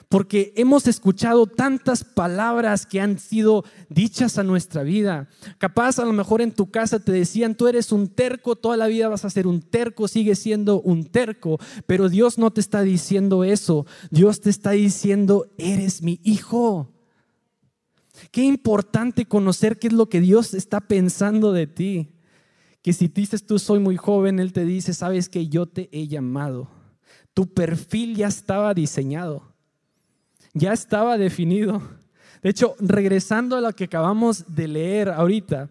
Porque 0.09 0.53
hemos 0.57 0.87
escuchado 0.87 1.49
tantas 1.49 2.05
palabras 2.05 2.87
que 2.87 3.01
han 3.01 3.19
sido 3.19 3.65
dichas 3.89 4.39
a 4.39 4.45
nuestra 4.45 4.85
vida. 4.85 5.29
Capaz 5.59 5.99
a 5.99 6.05
lo 6.05 6.13
mejor 6.13 6.41
en 6.41 6.53
tu 6.53 6.71
casa 6.71 7.01
te 7.01 7.11
decían, 7.11 7.57
tú 7.57 7.67
eres 7.67 7.91
un 7.91 8.07
terco, 8.07 8.55
toda 8.55 8.77
la 8.77 8.87
vida 8.87 9.09
vas 9.09 9.25
a 9.25 9.31
ser 9.31 9.49
un 9.49 9.63
terco, 9.63 10.07
sigue 10.07 10.37
siendo 10.37 10.81
un 10.81 11.07
terco. 11.07 11.59
Pero 11.87 12.09
Dios 12.09 12.39
no 12.39 12.53
te 12.53 12.61
está 12.61 12.83
diciendo 12.83 13.43
eso. 13.43 13.85
Dios 14.11 14.41
te 14.41 14.51
está 14.51 14.71
diciendo, 14.71 15.51
eres 15.59 16.03
mi 16.03 16.21
hijo. 16.23 16.93
Qué 18.31 18.43
importante 18.43 19.27
conocer 19.27 19.79
qué 19.79 19.89
es 19.89 19.93
lo 19.93 20.09
que 20.09 20.21
Dios 20.21 20.55
está 20.55 20.81
pensando 20.81 21.53
de 21.53 21.67
ti. 21.67 22.16
Que 22.87 22.95
si 22.95 23.09
dices 23.09 23.45
tú 23.45 23.59
soy 23.59 23.81
muy 23.81 23.99
joven, 23.99 24.41
Él 24.41 24.55
te 24.55 24.65
dice, 24.65 24.95
sabes 24.95 25.29
que 25.29 25.49
yo 25.49 25.67
te 25.67 25.91
he 25.93 26.09
llamado 26.09 26.71
tu 27.37 27.53
perfil 27.53 28.17
ya 28.17 28.29
estaba 28.29 28.73
diseñado, 28.73 29.43
ya 30.55 30.73
estaba 30.73 31.19
definido. 31.19 31.83
De 32.43 32.49
hecho, 32.49 32.77
regresando 32.79 33.57
a 33.57 33.61
lo 33.61 33.75
que 33.75 33.85
acabamos 33.85 34.57
de 34.57 34.67
leer 34.67 35.11
ahorita, 35.11 35.69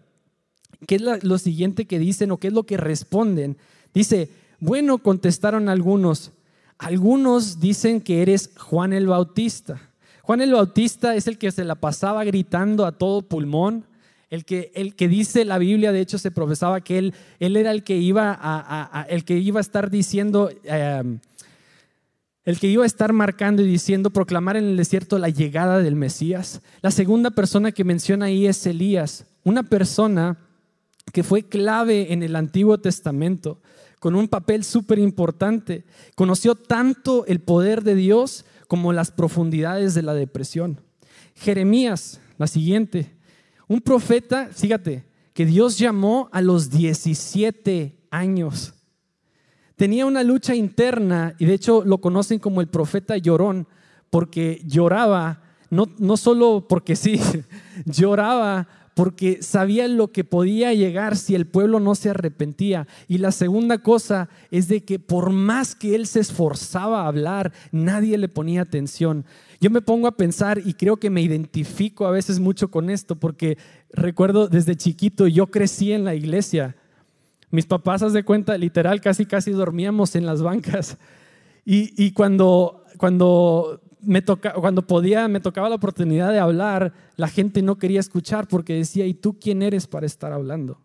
¿qué 0.86 0.94
es 0.94 1.24
lo 1.24 1.38
siguiente 1.38 1.86
que 1.86 1.98
dicen 1.98 2.30
o 2.30 2.36
qué 2.36 2.46
es 2.46 2.52
lo 2.52 2.66
que 2.66 2.76
responden? 2.76 3.56
Dice, 3.92 4.30
bueno, 4.60 4.98
contestaron 4.98 5.68
algunos. 5.68 6.30
Algunos 6.78 7.58
dicen 7.58 8.00
que 8.00 8.22
eres 8.22 8.50
Juan 8.56 8.92
el 8.92 9.08
Bautista. 9.08 9.90
Juan 10.22 10.42
el 10.42 10.52
Bautista 10.52 11.16
es 11.16 11.26
el 11.26 11.36
que 11.36 11.50
se 11.50 11.64
la 11.64 11.74
pasaba 11.74 12.22
gritando 12.22 12.86
a 12.86 12.92
todo 12.92 13.22
pulmón, 13.22 13.86
el 14.30 14.44
que, 14.44 14.72
el 14.74 14.94
que 14.94 15.08
dice 15.08 15.44
la 15.44 15.58
Biblia, 15.58 15.92
de 15.92 16.00
hecho 16.00 16.18
se 16.18 16.30
profesaba 16.30 16.80
que 16.80 16.98
él, 16.98 17.14
él 17.38 17.56
era 17.56 17.70
el 17.70 17.82
que 17.84 17.96
iba 17.96 18.36
a, 18.40 19.06
el 19.08 19.24
que 19.24 19.38
iba 19.38 19.60
a 19.60 19.62
estar 19.62 19.90
diciendo, 19.90 20.50
eh, 20.64 21.18
el 22.44 22.58
que 22.58 22.66
iba 22.66 22.82
a 22.82 22.86
estar 22.86 23.12
marcando 23.12 23.62
y 23.62 23.66
diciendo, 23.66 24.10
proclamar 24.10 24.56
en 24.56 24.64
el 24.64 24.76
desierto 24.76 25.18
la 25.18 25.28
llegada 25.28 25.78
del 25.78 25.96
Mesías. 25.96 26.60
La 26.82 26.90
segunda 26.90 27.30
persona 27.30 27.72
que 27.72 27.84
menciona 27.84 28.26
ahí 28.26 28.46
es 28.46 28.66
Elías, 28.66 29.26
una 29.44 29.62
persona 29.62 30.38
que 31.12 31.22
fue 31.22 31.44
clave 31.44 32.12
en 32.12 32.22
el 32.22 32.34
Antiguo 32.34 32.78
Testamento, 32.78 33.60
con 34.00 34.14
un 34.14 34.28
papel 34.28 34.64
súper 34.64 34.98
importante. 34.98 35.84
Conoció 36.14 36.54
tanto 36.54 37.24
el 37.26 37.40
poder 37.40 37.82
de 37.82 37.94
Dios 37.94 38.44
como 38.66 38.92
las 38.92 39.12
profundidades 39.12 39.94
de 39.94 40.02
la 40.02 40.14
depresión. 40.14 40.80
Jeremías, 41.36 42.20
la 42.38 42.46
siguiente, 42.46 43.15
un 43.68 43.80
profeta, 43.80 44.48
fíjate, 44.52 45.04
que 45.32 45.44
Dios 45.44 45.78
llamó 45.78 46.28
a 46.32 46.40
los 46.40 46.70
17 46.70 48.06
años. 48.10 48.74
Tenía 49.76 50.06
una 50.06 50.22
lucha 50.22 50.54
interna 50.54 51.34
y 51.38 51.44
de 51.44 51.54
hecho 51.54 51.84
lo 51.84 51.98
conocen 51.98 52.38
como 52.38 52.60
el 52.60 52.68
profeta 52.68 53.18
llorón 53.18 53.68
porque 54.08 54.62
lloraba, 54.64 55.42
no, 55.68 55.86
no 55.98 56.16
solo 56.16 56.66
porque 56.66 56.96
sí, 56.96 57.20
lloraba 57.84 58.66
porque 58.96 59.42
sabía 59.42 59.88
lo 59.88 60.10
que 60.10 60.24
podía 60.24 60.72
llegar 60.72 61.18
si 61.18 61.34
el 61.34 61.46
pueblo 61.46 61.80
no 61.80 61.94
se 61.94 62.08
arrepentía. 62.08 62.88
Y 63.08 63.18
la 63.18 63.30
segunda 63.30 63.82
cosa 63.82 64.30
es 64.50 64.68
de 64.68 64.84
que 64.84 64.98
por 64.98 65.32
más 65.32 65.74
que 65.74 65.94
él 65.94 66.06
se 66.06 66.20
esforzaba 66.20 67.02
a 67.02 67.08
hablar, 67.08 67.52
nadie 67.72 68.16
le 68.16 68.30
ponía 68.30 68.62
atención. 68.62 69.26
Yo 69.60 69.68
me 69.68 69.82
pongo 69.82 70.08
a 70.08 70.16
pensar 70.16 70.62
y 70.64 70.72
creo 70.72 70.96
que 70.96 71.10
me 71.10 71.20
identifico 71.20 72.06
a 72.06 72.10
veces 72.10 72.40
mucho 72.40 72.70
con 72.70 72.88
esto, 72.88 73.16
porque 73.16 73.58
recuerdo 73.92 74.48
desde 74.48 74.76
chiquito, 74.76 75.26
yo 75.26 75.48
crecí 75.48 75.92
en 75.92 76.04
la 76.04 76.14
iglesia 76.14 76.74
mis 77.50 77.66
papás, 77.66 78.02
haz 78.02 78.14
de 78.14 78.24
cuenta, 78.24 78.56
literal, 78.56 79.02
casi 79.02 79.26
casi 79.26 79.50
dormíamos 79.50 80.16
en 80.16 80.24
las 80.24 80.40
bancas. 80.40 80.96
Y, 81.68 82.12
cuando, 82.12 82.84
cuando, 82.96 83.82
me 84.06 84.24
cuando 84.24 84.86
podía, 84.86 85.28
me 85.28 85.40
tocaba 85.40 85.68
la 85.68 85.74
oportunidad 85.74 86.32
de 86.32 86.38
hablar, 86.38 86.92
la 87.16 87.28
gente 87.28 87.62
no 87.62 87.76
quería 87.76 88.00
escuchar 88.00 88.48
porque 88.48 88.74
decía, 88.74 89.06
¿y 89.06 89.14
tú 89.14 89.38
quién 89.38 89.62
eres 89.62 89.86
para 89.86 90.06
estar 90.06 90.32
hablando? 90.32 90.80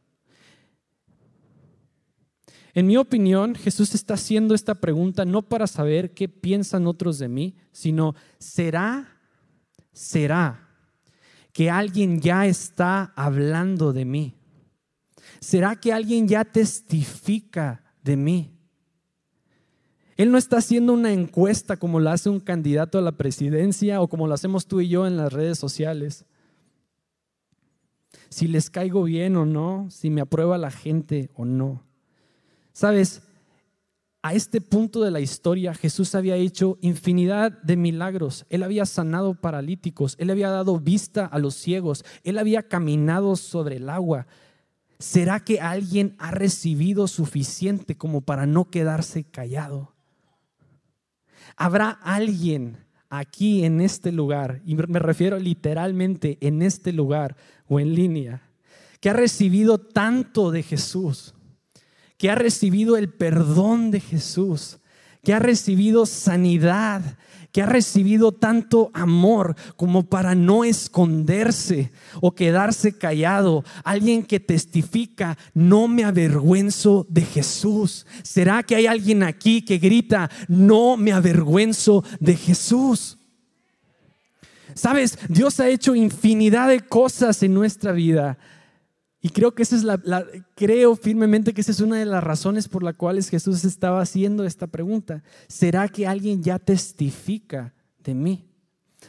En 2.73 2.87
mi 2.87 2.97
opinión, 2.97 3.55
Jesús 3.55 3.93
está 3.95 4.13
haciendo 4.13 4.55
esta 4.55 4.75
pregunta 4.75 5.25
no 5.25 5.41
para 5.41 5.67
saber 5.67 6.13
qué 6.13 6.29
piensan 6.29 6.87
otros 6.87 7.19
de 7.19 7.27
mí, 7.27 7.55
sino, 7.71 8.15
¿será, 8.39 9.19
será 9.91 10.69
que 11.51 11.69
alguien 11.69 12.21
ya 12.21 12.45
está 12.45 13.11
hablando 13.15 13.91
de 13.91 14.05
mí? 14.05 14.35
¿Será 15.41 15.75
que 15.75 15.91
alguien 15.91 16.27
ya 16.27 16.45
testifica 16.45 17.83
de 18.03 18.15
mí? 18.15 18.60
Él 20.21 20.31
no 20.31 20.37
está 20.37 20.57
haciendo 20.57 20.93
una 20.93 21.11
encuesta 21.11 21.77
como 21.77 21.99
la 21.99 22.13
hace 22.13 22.29
un 22.29 22.39
candidato 22.39 22.99
a 22.99 23.01
la 23.01 23.13
presidencia 23.13 24.01
o 24.01 24.07
como 24.07 24.27
lo 24.27 24.35
hacemos 24.35 24.67
tú 24.67 24.79
y 24.79 24.87
yo 24.87 25.07
en 25.07 25.17
las 25.17 25.33
redes 25.33 25.57
sociales. 25.57 26.25
Si 28.29 28.47
les 28.47 28.69
caigo 28.69 29.01
bien 29.01 29.35
o 29.35 29.47
no, 29.47 29.87
si 29.89 30.11
me 30.11 30.21
aprueba 30.21 30.59
la 30.59 30.69
gente 30.69 31.31
o 31.33 31.43
no. 31.43 31.81
Sabes, 32.71 33.23
a 34.21 34.35
este 34.35 34.61
punto 34.61 35.01
de 35.01 35.09
la 35.09 35.21
historia 35.21 35.73
Jesús 35.73 36.13
había 36.13 36.35
hecho 36.35 36.77
infinidad 36.81 37.53
de 37.63 37.75
milagros. 37.75 38.45
Él 38.51 38.61
había 38.61 38.85
sanado 38.85 39.33
paralíticos, 39.33 40.15
él 40.19 40.29
había 40.29 40.51
dado 40.51 40.79
vista 40.79 41.25
a 41.25 41.39
los 41.39 41.55
ciegos, 41.55 42.05
él 42.23 42.37
había 42.37 42.67
caminado 42.67 43.35
sobre 43.35 43.77
el 43.77 43.89
agua. 43.89 44.27
¿Será 44.99 45.39
que 45.39 45.61
alguien 45.61 46.15
ha 46.19 46.29
recibido 46.29 47.07
suficiente 47.07 47.97
como 47.97 48.21
para 48.21 48.45
no 48.45 48.69
quedarse 48.69 49.23
callado? 49.23 49.95
¿Habrá 51.63 51.89
alguien 51.89 52.77
aquí 53.09 53.63
en 53.63 53.81
este 53.81 54.11
lugar, 54.11 54.61
y 54.65 54.75
me 54.75 54.99
refiero 54.99 55.37
literalmente 55.37 56.37
en 56.41 56.61
este 56.61 56.91
lugar 56.91 57.35
o 57.67 57.79
en 57.79 57.93
línea, 57.93 58.41
que 58.99 59.09
ha 59.09 59.13
recibido 59.13 59.77
tanto 59.77 60.51
de 60.51 60.63
Jesús? 60.63 61.33
que 62.21 62.29
ha 62.29 62.35
recibido 62.35 62.97
el 62.97 63.09
perdón 63.09 63.89
de 63.89 63.99
Jesús, 63.99 64.77
que 65.23 65.33
ha 65.33 65.39
recibido 65.39 66.05
sanidad, 66.05 67.01
que 67.51 67.61
ha 67.61 67.65
recibido 67.65 68.31
tanto 68.31 68.91
amor 68.93 69.55
como 69.75 70.03
para 70.03 70.35
no 70.35 70.63
esconderse 70.63 71.91
o 72.21 72.33
quedarse 72.33 72.97
callado. 72.97 73.65
Alguien 73.83 74.23
que 74.23 74.39
testifica, 74.39 75.37
no 75.53 75.87
me 75.87 76.03
avergüenzo 76.03 77.05
de 77.09 77.21
Jesús. 77.23 78.05
¿Será 78.23 78.63
que 78.63 78.75
hay 78.75 78.87
alguien 78.87 79.23
aquí 79.23 79.61
que 79.61 79.77
grita, 79.77 80.29
no 80.47 80.97
me 80.97 81.11
avergüenzo 81.11 82.03
de 82.19 82.35
Jesús? 82.35 83.17
Sabes, 84.73 85.19
Dios 85.27 85.59
ha 85.59 85.67
hecho 85.67 85.95
infinidad 85.95 86.69
de 86.69 86.79
cosas 86.79 87.43
en 87.43 87.53
nuestra 87.53 87.91
vida 87.91 88.37
y 89.23 89.29
creo 89.29 89.53
que 89.53 89.61
esa 89.61 89.75
es 89.75 89.83
la, 89.83 90.01
creo 90.55 90.95
firmemente 90.95 91.53
que 91.53 91.61
esa 91.61 91.71
es 91.71 91.79
una 91.79 91.97
de 91.97 92.05
las 92.05 92.23
razones 92.23 92.67
por 92.67 92.81
las 92.81 92.95
cuales 92.95 93.29
Jesús 93.29 93.63
estaba 93.63 94.01
haciendo 94.01 94.45
esta 94.45 94.65
pregunta. 94.65 95.23
¿Será 95.47 95.87
que 95.89 96.07
alguien 96.07 96.41
ya 96.41 96.57
testifica 96.57 97.71
de 98.03 98.15
mí? 98.15 98.49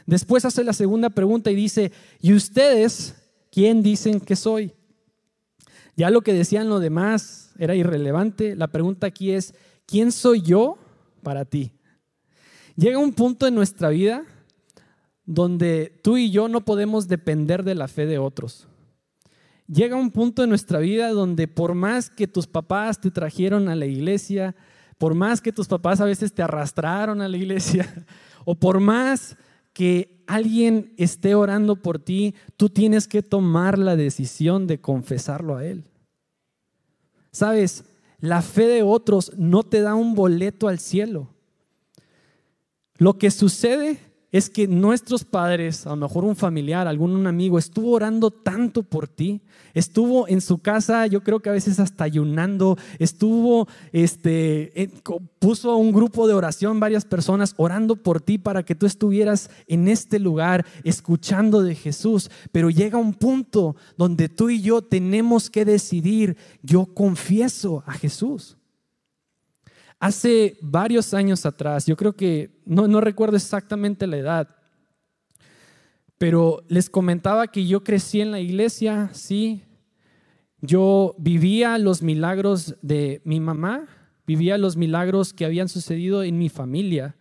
Después 0.05 0.45
hace 0.45 0.63
la 0.63 0.73
segunda 0.73 1.09
pregunta 1.09 1.49
y 1.49 1.55
dice, 1.55 1.91
¿y 2.21 2.33
ustedes 2.33 3.15
quién 3.51 3.81
dicen 3.81 4.19
que 4.19 4.35
soy? 4.35 4.73
Ya 5.95 6.11
lo 6.11 6.21
que 6.21 6.33
decían 6.33 6.69
los 6.69 6.81
demás 6.81 7.51
era 7.57 7.73
irrelevante. 7.73 8.55
La 8.55 8.67
pregunta 8.67 9.07
aquí 9.07 9.31
es, 9.31 9.55
¿quién 9.87 10.11
soy 10.11 10.43
yo 10.43 10.77
para 11.23 11.43
ti? 11.43 11.71
Llega 12.75 12.99
un 12.99 13.13
punto 13.13 13.47
en 13.47 13.55
nuestra 13.55 13.89
vida 13.89 14.25
donde 15.25 15.99
tú 16.03 16.17
y 16.17 16.29
yo 16.29 16.49
no 16.49 16.65
podemos 16.65 17.07
depender 17.07 17.63
de 17.63 17.73
la 17.73 17.87
fe 17.87 18.05
de 18.05 18.19
otros 18.19 18.67
llega 19.73 19.95
un 19.95 20.11
punto 20.11 20.43
en 20.43 20.49
nuestra 20.49 20.79
vida 20.79 21.09
donde 21.09 21.47
por 21.47 21.73
más 21.73 22.09
que 22.09 22.27
tus 22.27 22.47
papás 22.47 23.01
te 23.01 23.11
trajeron 23.11 23.67
a 23.69 23.75
la 23.75 23.85
iglesia, 23.85 24.55
por 24.97 25.15
más 25.15 25.41
que 25.41 25.51
tus 25.51 25.67
papás 25.67 25.99
a 25.99 26.05
veces 26.05 26.33
te 26.33 26.43
arrastraron 26.43 27.21
a 27.21 27.27
la 27.27 27.37
iglesia, 27.37 28.05
o 28.45 28.55
por 28.55 28.79
más 28.79 29.35
que 29.73 30.23
alguien 30.27 30.93
esté 30.97 31.35
orando 31.35 31.75
por 31.75 31.99
ti, 31.99 32.35
tú 32.57 32.69
tienes 32.69 33.07
que 33.07 33.23
tomar 33.23 33.79
la 33.79 33.95
decisión 33.95 34.67
de 34.67 34.79
confesarlo 34.79 35.57
a 35.57 35.65
Él. 35.65 35.85
Sabes, 37.31 37.85
la 38.19 38.41
fe 38.41 38.67
de 38.67 38.83
otros 38.83 39.33
no 39.35 39.63
te 39.63 39.81
da 39.81 39.95
un 39.95 40.13
boleto 40.13 40.67
al 40.67 40.79
cielo. 40.79 41.29
Lo 42.97 43.17
que 43.17 43.31
sucede 43.31 43.97
es 44.33 44.49
que 44.49 44.67
nuestros 44.67 45.23
padres, 45.23 45.85
a 45.85 45.91
lo 45.91 45.95
mejor 45.95 46.25
un 46.25 46.35
familiar, 46.35 46.87
algún 46.87 47.25
amigo, 47.27 47.59
estuvo 47.59 47.91
orando 47.91 48.31
tanto 48.31 48.81
por 48.81 49.07
ti, 49.07 49.41
estuvo 49.75 50.27
en 50.27 50.41
su 50.41 50.57
casa, 50.57 51.05
yo 51.05 51.21
creo 51.21 51.39
que 51.39 51.49
a 51.49 51.53
veces 51.53 51.79
hasta 51.79 52.03
ayunando, 52.03 52.75
estuvo, 52.97 53.67
este, 53.91 54.91
puso 55.37 55.77
un 55.77 55.91
grupo 55.91 56.27
de 56.27 56.33
oración, 56.33 56.79
varias 56.79 57.05
personas 57.05 57.53
orando 57.57 57.95
por 57.95 58.21
ti 58.21 58.39
para 58.39 58.63
que 58.63 58.73
tú 58.73 58.87
estuvieras 58.87 59.51
en 59.67 59.87
este 59.87 60.17
lugar 60.17 60.65
escuchando 60.83 61.61
de 61.61 61.75
Jesús. 61.75 62.31
Pero 62.51 62.71
llega 62.71 62.97
un 62.97 63.13
punto 63.13 63.75
donde 63.97 64.29
tú 64.29 64.49
y 64.49 64.61
yo 64.61 64.81
tenemos 64.81 65.51
que 65.51 65.63
decidir, 65.63 66.37
yo 66.63 66.87
confieso 66.87 67.83
a 67.85 67.93
Jesús. 67.93 68.57
Hace 70.03 70.57
varios 70.59 71.13
años 71.13 71.45
atrás, 71.45 71.85
yo 71.85 71.95
creo 71.95 72.11
que, 72.11 72.59
no, 72.65 72.99
recuerdo 72.99 73.37
exactamente 73.37 74.05
la 74.05 74.17
edad, 74.17 74.49
pero 76.17 76.61
les 76.67 76.89
comentaba 76.89 77.47
que 77.47 77.65
yo 77.65 77.85
crecí 77.85 78.19
en 78.19 78.31
la 78.31 78.41
iglesia, 78.41 79.11
sí, 79.13 79.63
yo 80.59 81.15
vivía 81.17 81.77
los 81.77 82.01
milagros 82.01 82.75
de 82.81 83.21
mi 83.23 83.39
mamá, 83.39 83.87
vivía 84.27 84.57
los 84.57 84.75
milagros 84.75 85.31
que 85.31 85.45
habían 85.45 85.69
sucedido 85.69 86.21
en 86.21 86.37
mi 86.37 86.49
familia, 86.49 87.15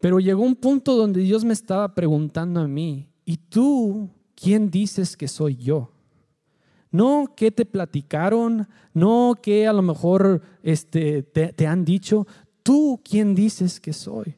pero 0.00 0.18
llegó 0.18 0.44
un 0.44 0.56
punto 0.56 0.96
donde 0.96 1.20
Dios 1.20 1.44
me 1.44 1.52
estaba 1.52 1.94
preguntando 1.94 2.60
a 2.60 2.68
mí, 2.68 3.06
¿y 3.26 3.36
tú 3.36 4.08
quién 4.34 4.70
dices 4.70 5.14
que 5.14 5.28
soy 5.28 5.56
yo? 5.56 5.92
No 6.90 7.34
qué 7.36 7.50
te 7.50 7.66
platicaron, 7.66 8.68
no 8.94 9.34
qué 9.42 9.66
a 9.66 9.72
lo 9.72 9.82
mejor 9.82 10.42
este, 10.62 11.22
te, 11.22 11.66
han 11.66 11.84
dicho. 11.84 12.26
Tú, 12.62 13.00
¿quién 13.04 13.34
dices 13.34 13.80
que 13.80 13.92
soy? 13.92 14.36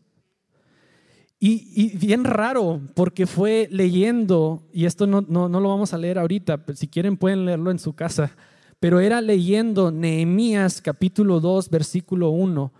Y, 1.41 1.97
bien 1.97 2.25
raro, 2.25 2.81
porque 2.95 3.27
fue 3.27 3.69
leyendo, 3.71 4.67
y 4.73 4.87
esto 4.87 5.07
no, 5.07 5.25
no, 5.29 5.49
no, 5.49 5.61
lo 5.61 5.69
vamos 5.69 5.95
a 5.95 5.99
leer 5.99 6.19
ahorita, 6.19 6.65
si 6.75 6.89
quieren 6.89 7.17
pueden 7.17 7.45
leerlo 7.45 7.71
en 7.71 7.79
su 7.79 7.93
casa, 7.93 8.33
pero 8.81 8.99
era 8.99 9.21
leyendo 9.21 9.93
Nehemías 9.93 10.81
capítulo 10.81 11.39
2, 11.39 11.71
versículo 11.71 12.31
1, 12.31 12.73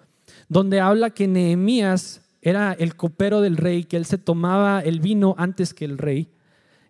donde 0.49 0.81
habla 0.81 1.11
que 1.11 1.29
Nehemías 1.29 2.23
era 2.43 2.73
el 2.73 2.97
copero 2.97 3.41
del 3.41 3.57
rey, 3.57 3.85
que 3.85 3.97
él 3.97 4.07
se 4.07 4.19
tomaba 4.19 4.81
el 4.81 5.01
vino 5.01 5.35
antes 5.39 5.75
que 5.75 5.85
el 5.85 5.99
rey. 5.99 6.31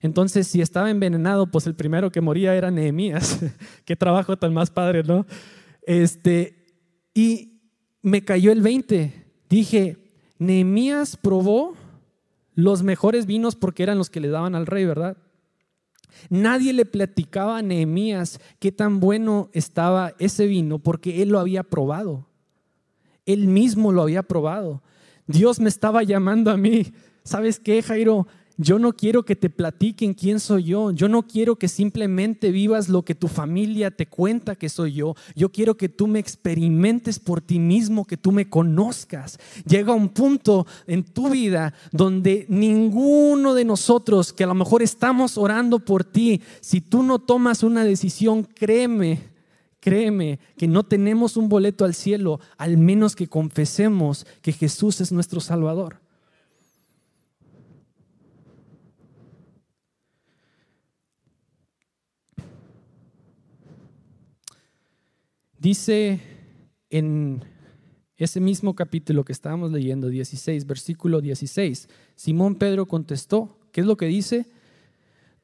Entonces, 0.01 0.47
si 0.47 0.61
estaba 0.61 0.91
envenenado, 0.91 1.51
pues 1.51 1.67
el 1.67 1.75
primero 1.75 2.11
que 2.11 2.21
moría 2.21 2.55
era 2.55 2.71
Nehemías. 2.71 3.41
Qué 3.85 3.97
trabajo 3.97 4.37
tan 4.37 4.55
más 4.55 4.71
padre, 4.71 5.03
¿no? 5.03 5.27
Este, 5.83 6.67
y 7.15 7.61
me 8.03 8.25
cayó 8.25 8.53
el 8.53 8.63
20. 8.63 9.27
Dije, 9.49 10.13
Nehemías 10.39 11.17
probó 11.17 11.75
los 12.55 12.83
mejores 12.83 13.27
vinos 13.27 13.57
porque 13.57 13.83
eran 13.83 13.99
los 13.99 14.11
que 14.11 14.21
le 14.21 14.29
daban 14.29 14.55
al 14.55 14.67
rey, 14.67 14.85
¿verdad? 14.85 15.17
Nadie 16.31 16.73
le 16.73 16.85
platicaba 16.85 17.59
a 17.59 17.63
Nehemías 17.63 18.41
qué 18.59 18.73
tan 18.73 19.01
bueno 19.01 19.51
estaba 19.53 20.15
ese 20.19 20.47
vino 20.47 20.79
porque 20.79 21.23
él 21.23 21.31
lo 21.31 21.39
había 21.39 21.63
probado. 21.63 22.27
Él 23.27 23.47
mismo 23.47 23.93
lo 23.93 24.03
había 24.03 24.23
probado. 24.23 24.83
Dios 25.27 25.61
me 25.61 25.69
estaba 25.69 26.03
llamando 26.03 26.51
a 26.51 26.57
mí. 26.57 26.93
¿Sabes 27.25 27.61
qué, 27.61 27.83
Jairo? 27.83 28.27
Yo 28.61 28.81
no 28.81 28.93
quiero 28.93 29.23
que 29.23 29.37
te 29.37 29.51
platiquen 29.51 30.15
quién 30.15 30.41
soy 30.41 30.65
yo. 30.65 30.91
Yo 30.91 31.09
no 31.09 31.23
quiero 31.23 31.55
que 31.57 31.69
simplemente 31.69 32.51
vivas 32.51 32.89
lo 32.89 33.05
que 33.05 33.15
tu 33.15 33.29
familia 33.29 33.93
te 33.93 34.07
cuenta 34.07 34.57
que 34.57 34.69
soy 34.69 34.95
yo. 34.95 35.15
Yo 35.37 35.53
quiero 35.53 35.77
que 35.77 35.89
tú 35.89 36.09
me 36.09 36.19
experimentes 36.19 37.21
por 37.21 37.41
ti 37.41 37.61
mismo, 37.61 38.05
que 38.05 38.17
tú 38.17 38.33
me 38.33 38.51
conozcas. 38.51 39.39
Llega 39.65 39.95
un 39.95 40.09
punto 40.09 40.67
en 40.89 41.05
tu 41.05 41.31
vida 41.31 41.73
donde 41.93 42.47
ninguno 42.49 43.55
de 43.55 43.65
nosotros 43.65 44.33
que 44.33 44.43
a 44.43 44.49
lo 44.49 44.55
mejor 44.57 44.83
estamos 44.83 45.39
orando 45.39 45.79
por 45.79 46.03
ti, 46.03 46.43
si 46.61 46.81
tú 46.81 47.05
no 47.05 47.21
tomas 47.21 47.63
una 47.63 47.85
decisión, 47.85 48.43
créeme, 48.43 49.21
créeme 49.79 50.41
que 50.57 50.67
no 50.67 50.83
tenemos 50.83 51.37
un 51.37 51.49
boleto 51.49 51.85
al 51.85 51.95
cielo, 51.95 52.41
al 52.57 52.77
menos 52.77 53.15
que 53.15 53.29
confesemos 53.29 54.27
que 54.43 54.53
Jesús 54.53 55.01
es 55.01 55.13
nuestro 55.13 55.39
Salvador. 55.39 56.08
Dice 65.59 66.21
en 66.89 67.43
ese 68.17 68.39
mismo 68.39 68.77
capítulo 68.77 69.25
que 69.25 69.33
estábamos 69.33 69.73
leyendo, 69.73 70.09
16, 70.09 70.67
versículo 70.67 71.21
16, 71.21 71.89
Simón 72.15 72.55
Pedro 72.55 72.87
contestó, 72.87 73.59
¿qué 73.73 73.81
es 73.81 73.87
lo 73.87 73.97
que 73.97 74.07
dice? 74.07 74.47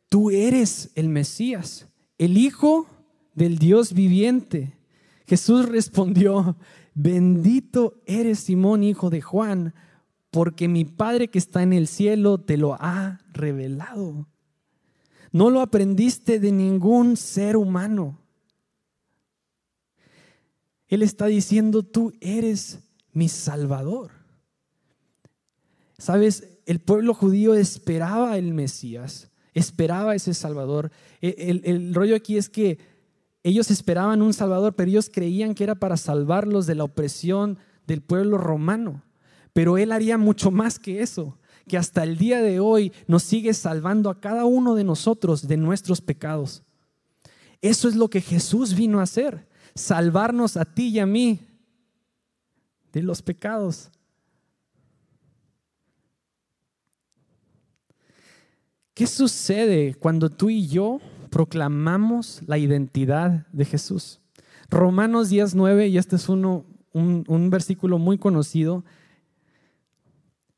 Tú 0.08 0.30
eres 0.30 0.92
el 0.94 1.08
Mesías, 1.08 1.88
el 2.16 2.38
Hijo 2.38 2.86
del 3.34 3.58
Dios 3.58 3.92
viviente. 3.92 4.78
Jesús 5.26 5.68
respondió, 5.68 6.56
bendito 6.94 8.00
eres 8.06 8.38
Simón, 8.38 8.84
hijo 8.84 9.10
de 9.10 9.20
Juan, 9.20 9.74
porque 10.30 10.68
mi 10.68 10.84
Padre 10.84 11.28
que 11.28 11.38
está 11.38 11.64
en 11.64 11.72
el 11.72 11.88
cielo 11.88 12.38
te 12.38 12.56
lo 12.56 12.74
ha 12.74 13.20
revelado. 13.32 14.28
No 15.32 15.50
lo 15.50 15.60
aprendiste 15.60 16.38
de 16.38 16.52
ningún 16.52 17.16
ser 17.16 17.56
humano 17.56 18.23
él 20.94 21.02
está 21.02 21.26
diciendo, 21.26 21.82
tú 21.82 22.12
eres 22.20 22.80
mi 23.12 23.28
Salvador. 23.28 24.10
Sabes, 25.98 26.58
el 26.66 26.80
pueblo 26.80 27.14
judío 27.14 27.54
esperaba 27.54 28.36
el 28.36 28.54
Mesías, 28.54 29.30
esperaba 29.52 30.14
ese 30.14 30.34
Salvador. 30.34 30.90
E, 31.20 31.60
el, 31.64 31.94
rollo 31.94 32.16
aquí 32.16 32.36
es 32.36 32.48
que 32.48 32.78
ellos 33.42 33.70
esperaban 33.70 34.22
un 34.22 34.32
Salvador, 34.32 34.74
pero 34.74 34.90
ellos 34.90 35.10
creían 35.12 35.54
que 35.54 35.64
era 35.64 35.74
para 35.74 35.96
salvarlos 35.96 36.66
de 36.66 36.74
la 36.74 36.84
opresión 36.84 37.58
del 37.86 38.00
pueblo 38.00 38.38
romano. 38.38 39.02
Pero 39.52 39.78
Él 39.78 39.92
haría 39.92 40.18
mucho 40.18 40.50
más 40.50 40.78
que 40.78 41.02
eso, 41.02 41.38
que 41.68 41.78
hasta 41.78 42.02
el 42.02 42.18
día 42.18 42.40
de 42.40 42.58
hoy 42.58 42.92
nos 43.06 43.22
sigue 43.22 43.54
salvando 43.54 44.10
a 44.10 44.20
cada 44.20 44.44
uno 44.44 44.74
de 44.74 44.84
nosotros 44.84 45.46
de 45.46 45.56
nuestros 45.56 46.00
pecados. 46.00 46.62
Eso 47.62 47.88
es 47.88 47.94
lo 47.94 48.08
que 48.08 48.20
Jesús 48.20 48.74
vino 48.74 49.00
a 49.00 49.04
hacer, 49.04 49.46
salvarnos 49.74 50.56
a 50.56 50.64
ti 50.64 50.88
y 50.88 50.98
a 50.98 51.06
mí 51.06 51.40
de 52.92 53.02
los 53.02 53.22
pecados. 53.22 53.90
¿Qué 58.94 59.06
sucede 59.08 59.94
cuando 59.94 60.30
tú 60.30 60.50
y 60.50 60.68
yo 60.68 61.00
proclamamos 61.30 62.42
la 62.46 62.58
identidad 62.58 63.46
de 63.52 63.64
Jesús? 63.64 64.20
Romanos 64.70 65.32
10.9, 65.32 65.90
y 65.90 65.98
este 65.98 66.16
es 66.16 66.28
uno, 66.28 66.64
un, 66.92 67.24
un 67.26 67.50
versículo 67.50 67.98
muy 67.98 68.18
conocido, 68.18 68.84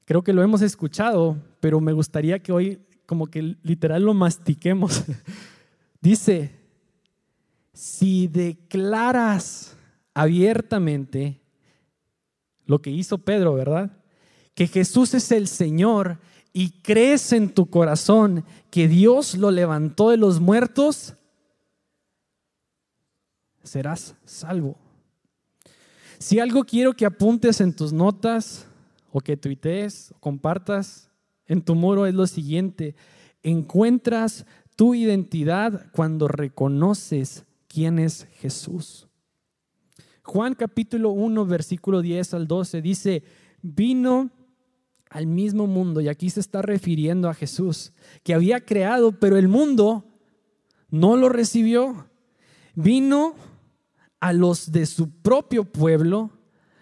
creo 0.04 0.22
que 0.22 0.34
lo 0.34 0.42
hemos 0.42 0.60
escuchado, 0.60 1.38
pero 1.60 1.80
me 1.80 1.92
gustaría 1.92 2.38
que 2.38 2.52
hoy 2.52 2.86
como 3.06 3.28
que 3.28 3.56
literal 3.62 4.02
lo 4.02 4.12
mastiquemos. 4.12 5.04
Dice, 6.02 6.55
si 7.76 8.26
declaras 8.26 9.76
abiertamente 10.14 11.42
lo 12.64 12.80
que 12.80 12.90
hizo 12.90 13.18
Pedro, 13.18 13.52
¿verdad? 13.52 14.02
Que 14.54 14.66
Jesús 14.66 15.12
es 15.12 15.30
el 15.30 15.46
Señor 15.46 16.18
y 16.54 16.80
crees 16.80 17.34
en 17.34 17.50
tu 17.50 17.68
corazón 17.68 18.46
que 18.70 18.88
Dios 18.88 19.34
lo 19.34 19.50
levantó 19.50 20.08
de 20.08 20.16
los 20.16 20.40
muertos, 20.40 21.16
serás 23.62 24.14
salvo. 24.24 24.78
Si 26.18 26.40
algo 26.40 26.64
quiero 26.64 26.94
que 26.94 27.04
apuntes 27.04 27.60
en 27.60 27.76
tus 27.76 27.92
notas 27.92 28.66
o 29.12 29.20
que 29.20 29.36
tuitees 29.36 30.12
o 30.12 30.18
compartas 30.18 31.10
en 31.46 31.60
tu 31.60 31.74
muro 31.74 32.06
es 32.06 32.14
lo 32.14 32.26
siguiente, 32.26 32.94
encuentras 33.42 34.46
tu 34.76 34.94
identidad 34.94 35.90
cuando 35.92 36.26
reconoces 36.26 37.44
quién 37.76 37.98
es 37.98 38.26
Jesús. 38.40 39.06
Juan 40.22 40.54
capítulo 40.54 41.10
1, 41.10 41.44
versículo 41.44 42.00
10 42.00 42.32
al 42.32 42.48
12 42.48 42.80
dice, 42.80 43.22
vino 43.60 44.30
al 45.10 45.26
mismo 45.26 45.66
mundo, 45.66 46.00
y 46.00 46.08
aquí 46.08 46.30
se 46.30 46.40
está 46.40 46.62
refiriendo 46.62 47.28
a 47.28 47.34
Jesús, 47.34 47.92
que 48.22 48.32
había 48.32 48.64
creado, 48.64 49.12
pero 49.12 49.36
el 49.36 49.48
mundo 49.48 50.06
no 50.88 51.18
lo 51.18 51.28
recibió. 51.28 52.08
Vino 52.74 53.34
a 54.20 54.32
los 54.32 54.72
de 54.72 54.86
su 54.86 55.10
propio 55.10 55.64
pueblo. 55.64 56.30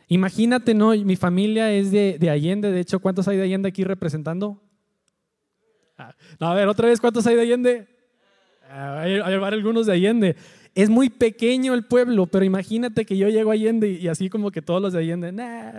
Imagínate, 0.06 0.74
¿no? 0.74 0.90
Mi 0.90 1.16
familia 1.16 1.72
es 1.72 1.90
de, 1.90 2.30
Allende, 2.30 2.70
de 2.70 2.78
hecho, 2.78 3.00
¿cuántos 3.00 3.26
hay 3.26 3.36
de 3.36 3.42
Allende 3.42 3.68
aquí 3.68 3.82
representando? 3.82 4.62
Ah, 5.98 6.14
a 6.38 6.54
ver, 6.54 6.68
otra 6.68 6.86
vez, 6.86 7.00
¿cuántos 7.00 7.26
hay 7.26 7.34
de 7.34 7.42
Allende? 7.42 7.88
Ah, 8.70 9.00
hay, 9.00 9.14
hay 9.14 9.34
algunos 9.34 9.86
de 9.86 9.92
Allende. 9.92 10.36
Es 10.74 10.90
muy 10.90 11.08
pequeño 11.08 11.74
el 11.74 11.84
pueblo, 11.84 12.26
pero 12.26 12.44
imagínate 12.44 13.06
que 13.06 13.16
yo 13.16 13.28
llego 13.28 13.50
a 13.50 13.54
Allende 13.54 13.90
y, 13.90 14.08
así 14.08 14.28
como 14.28 14.50
que 14.50 14.60
todos 14.60 14.82
los 14.82 14.92
de 14.92 14.98
Allende, 15.00 15.32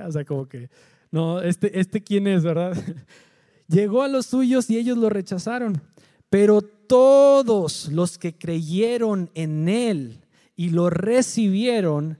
o 0.07 0.11
sea, 0.11 0.23
como 0.23 0.47
que 0.47 0.69
no, 1.11 1.41
este, 1.41 1.79
este 1.79 2.01
quién 2.01 2.27
es, 2.27 2.43
¿verdad? 2.43 2.75
Llegó 3.67 4.03
a 4.03 4.07
los 4.07 4.27
suyos 4.27 4.69
y 4.69 4.77
ellos 4.77 4.97
lo 4.97 5.09
rechazaron. 5.09 5.81
Pero 6.29 6.61
todos 6.61 7.89
los 7.89 8.17
que 8.17 8.37
creyeron 8.37 9.29
en 9.33 9.69
Él 9.69 10.25
y 10.55 10.69
lo 10.69 10.89
recibieron, 10.89 12.19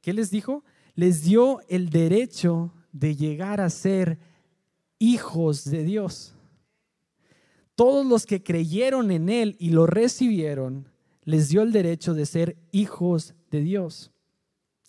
¿qué 0.00 0.12
les 0.12 0.30
dijo? 0.30 0.64
Les 0.94 1.24
dio 1.24 1.60
el 1.68 1.90
derecho 1.90 2.72
de 2.92 3.16
llegar 3.16 3.60
a 3.60 3.70
ser 3.70 4.18
hijos 4.98 5.64
de 5.64 5.84
Dios. 5.84 6.34
Todos 7.74 8.06
los 8.06 8.26
que 8.26 8.42
creyeron 8.42 9.10
en 9.10 9.28
Él 9.28 9.56
y 9.58 9.70
lo 9.70 9.86
recibieron, 9.86 10.88
les 11.26 11.50
dio 11.50 11.60
el 11.62 11.72
derecho 11.72 12.14
de 12.14 12.24
ser 12.24 12.56
hijos 12.72 13.34
de 13.50 13.60
Dios. 13.60 14.12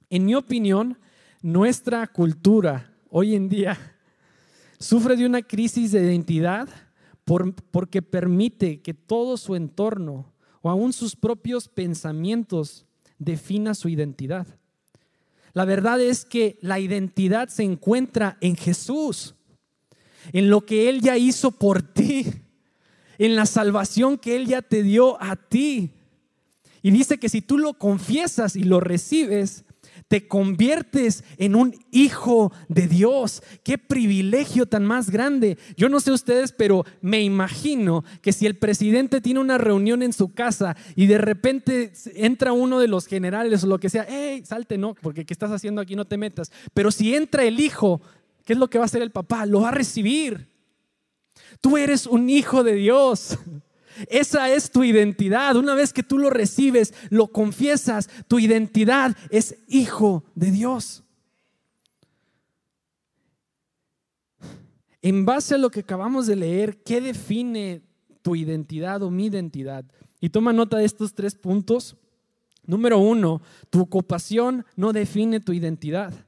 En 0.09 0.23
mi 0.23 0.35
opinión, 0.35 0.97
nuestra 1.41 2.07
cultura 2.07 2.93
hoy 3.09 3.35
en 3.35 3.49
día 3.49 3.77
sufre 4.79 5.17
de 5.17 5.25
una 5.25 5.41
crisis 5.41 5.91
de 5.91 6.03
identidad 6.03 6.69
porque 7.25 8.01
permite 8.01 8.81
que 8.81 8.93
todo 8.93 9.35
su 9.35 9.55
entorno 9.55 10.31
o 10.61 10.69
aún 10.69 10.93
sus 10.93 11.15
propios 11.15 11.67
pensamientos 11.67 12.85
defina 13.17 13.73
su 13.73 13.89
identidad. 13.89 14.47
La 15.53 15.65
verdad 15.65 15.99
es 15.99 16.23
que 16.23 16.59
la 16.61 16.79
identidad 16.79 17.49
se 17.49 17.63
encuentra 17.63 18.37
en 18.41 18.55
Jesús, 18.55 19.35
en 20.31 20.49
lo 20.51 20.65
que 20.65 20.87
Él 20.87 21.01
ya 21.01 21.17
hizo 21.17 21.51
por 21.51 21.81
ti, 21.81 22.27
en 23.17 23.35
la 23.35 23.47
salvación 23.47 24.19
que 24.19 24.35
Él 24.35 24.45
ya 24.45 24.61
te 24.61 24.83
dio 24.83 25.21
a 25.21 25.35
ti. 25.35 25.91
Y 26.87 26.91
dice 26.91 27.17
que 27.17 27.27
si 27.27 27.41
tú 27.41 27.57
lo 27.57 27.73
confiesas 27.73 28.55
y 28.55 28.63
lo 28.63 28.79
recibes, 28.79 29.65
te 30.07 30.25
conviertes 30.25 31.25
en 31.37 31.53
un 31.53 31.75
hijo 31.91 32.53
de 32.69 32.87
Dios. 32.87 33.43
Qué 33.65 33.77
privilegio 33.77 34.67
tan 34.67 34.85
más 34.85 35.09
grande. 35.09 35.57
Yo 35.75 35.89
no 35.89 35.99
sé 35.99 36.13
ustedes, 36.13 36.53
pero 36.53 36.85
me 37.01 37.21
imagino 37.21 38.05
que 38.21 38.31
si 38.31 38.45
el 38.45 38.55
presidente 38.55 39.19
tiene 39.19 39.41
una 39.41 39.57
reunión 39.57 40.01
en 40.01 40.13
su 40.13 40.33
casa 40.33 40.77
y 40.95 41.07
de 41.07 41.17
repente 41.17 41.91
entra 42.15 42.53
uno 42.53 42.79
de 42.79 42.87
los 42.87 43.05
generales 43.05 43.65
o 43.65 43.67
lo 43.67 43.79
que 43.79 43.89
sea, 43.89 44.05
hey, 44.07 44.43
salte, 44.45 44.77
no, 44.77 44.95
porque 44.95 45.25
¿qué 45.25 45.33
estás 45.33 45.51
haciendo 45.51 45.81
aquí? 45.81 45.93
No 45.93 46.05
te 46.05 46.15
metas. 46.15 46.53
Pero 46.73 46.89
si 46.91 47.13
entra 47.15 47.43
el 47.43 47.59
hijo, 47.59 47.99
¿qué 48.45 48.53
es 48.53 48.59
lo 48.59 48.69
que 48.69 48.77
va 48.77 48.85
a 48.85 48.87
hacer 48.87 49.01
el 49.01 49.11
papá? 49.11 49.45
Lo 49.45 49.59
va 49.59 49.67
a 49.67 49.71
recibir. 49.71 50.47
Tú 51.59 51.75
eres 51.75 52.07
un 52.07 52.29
hijo 52.29 52.63
de 52.63 52.75
Dios. 52.75 53.37
Esa 54.09 54.49
es 54.49 54.71
tu 54.71 54.83
identidad. 54.83 55.55
Una 55.55 55.75
vez 55.75 55.93
que 55.93 56.03
tú 56.03 56.17
lo 56.17 56.29
recibes, 56.29 56.93
lo 57.09 57.27
confiesas, 57.27 58.09
tu 58.27 58.39
identidad 58.39 59.15
es 59.29 59.57
hijo 59.67 60.23
de 60.35 60.51
Dios. 60.51 61.03
En 65.01 65.25
base 65.25 65.55
a 65.55 65.57
lo 65.57 65.69
que 65.69 65.81
acabamos 65.81 66.27
de 66.27 66.35
leer, 66.35 66.83
¿qué 66.83 66.99
define 67.01 67.81
tu 68.21 68.35
identidad 68.35 69.01
o 69.03 69.09
mi 69.09 69.27
identidad? 69.27 69.85
Y 70.19 70.29
toma 70.29 70.51
nota 70.51 70.77
de 70.77 70.85
estos 70.85 71.13
tres 71.13 71.35
puntos. 71.35 71.95
Número 72.65 72.97
uno, 72.99 73.41
tu 73.69 73.79
ocupación 73.79 74.65
no 74.75 74.91
define 74.91 75.39
tu 75.39 75.53
identidad. 75.53 76.26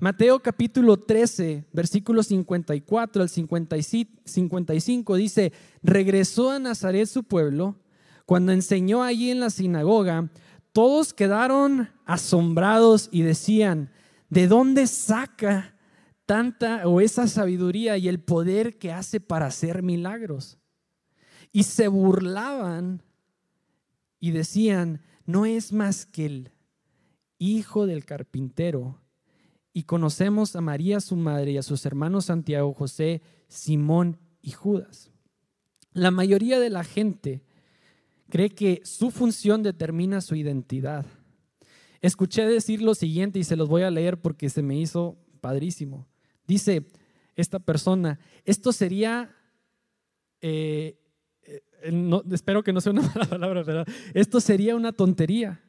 Mateo 0.00 0.40
capítulo 0.40 0.96
13, 0.96 1.66
versículos 1.74 2.28
54 2.28 3.22
al 3.22 3.28
55 3.28 5.14
dice, 5.16 5.52
regresó 5.82 6.50
a 6.50 6.58
Nazaret 6.58 7.06
su 7.06 7.22
pueblo, 7.22 7.76
cuando 8.24 8.52
enseñó 8.52 9.02
allí 9.02 9.30
en 9.30 9.40
la 9.40 9.50
sinagoga, 9.50 10.30
todos 10.72 11.12
quedaron 11.12 11.90
asombrados 12.06 13.10
y 13.12 13.20
decían, 13.20 13.90
¿de 14.30 14.48
dónde 14.48 14.86
saca 14.86 15.76
tanta 16.24 16.88
o 16.88 17.02
esa 17.02 17.28
sabiduría 17.28 17.98
y 17.98 18.08
el 18.08 18.20
poder 18.20 18.78
que 18.78 18.92
hace 18.92 19.20
para 19.20 19.48
hacer 19.48 19.82
milagros? 19.82 20.56
Y 21.52 21.64
se 21.64 21.88
burlaban 21.88 23.02
y 24.18 24.30
decían, 24.30 25.02
no 25.26 25.44
es 25.44 25.74
más 25.74 26.06
que 26.06 26.24
el 26.24 26.52
hijo 27.36 27.86
del 27.86 28.06
carpintero 28.06 28.98
y 29.72 29.84
conocemos 29.84 30.56
a 30.56 30.60
María 30.60 31.00
su 31.00 31.16
madre 31.16 31.52
y 31.52 31.58
a 31.58 31.62
sus 31.62 31.86
hermanos 31.86 32.26
Santiago, 32.26 32.74
José, 32.74 33.22
Simón 33.48 34.18
y 34.42 34.50
Judas. 34.50 35.10
La 35.92 36.10
mayoría 36.10 36.58
de 36.58 36.70
la 36.70 36.84
gente 36.84 37.42
cree 38.28 38.50
que 38.50 38.80
su 38.84 39.10
función 39.10 39.62
determina 39.62 40.20
su 40.20 40.34
identidad. 40.34 41.06
Escuché 42.00 42.46
decir 42.46 42.80
lo 42.80 42.94
siguiente 42.94 43.38
y 43.38 43.44
se 43.44 43.56
los 43.56 43.68
voy 43.68 43.82
a 43.82 43.90
leer 43.90 44.20
porque 44.20 44.48
se 44.48 44.62
me 44.62 44.78
hizo 44.78 45.18
padrísimo. 45.40 46.06
Dice 46.46 46.86
esta 47.36 47.58
persona, 47.58 48.18
esto 48.44 48.72
sería, 48.72 49.34
eh, 50.40 50.98
eh, 51.42 51.62
espero 52.30 52.62
que 52.62 52.72
no 52.72 52.80
sea 52.80 52.92
una 52.92 53.02
mala 53.14 53.26
palabra, 53.26 53.84
esto 54.14 54.40
sería 54.40 54.74
una 54.76 54.92
tontería. 54.92 55.60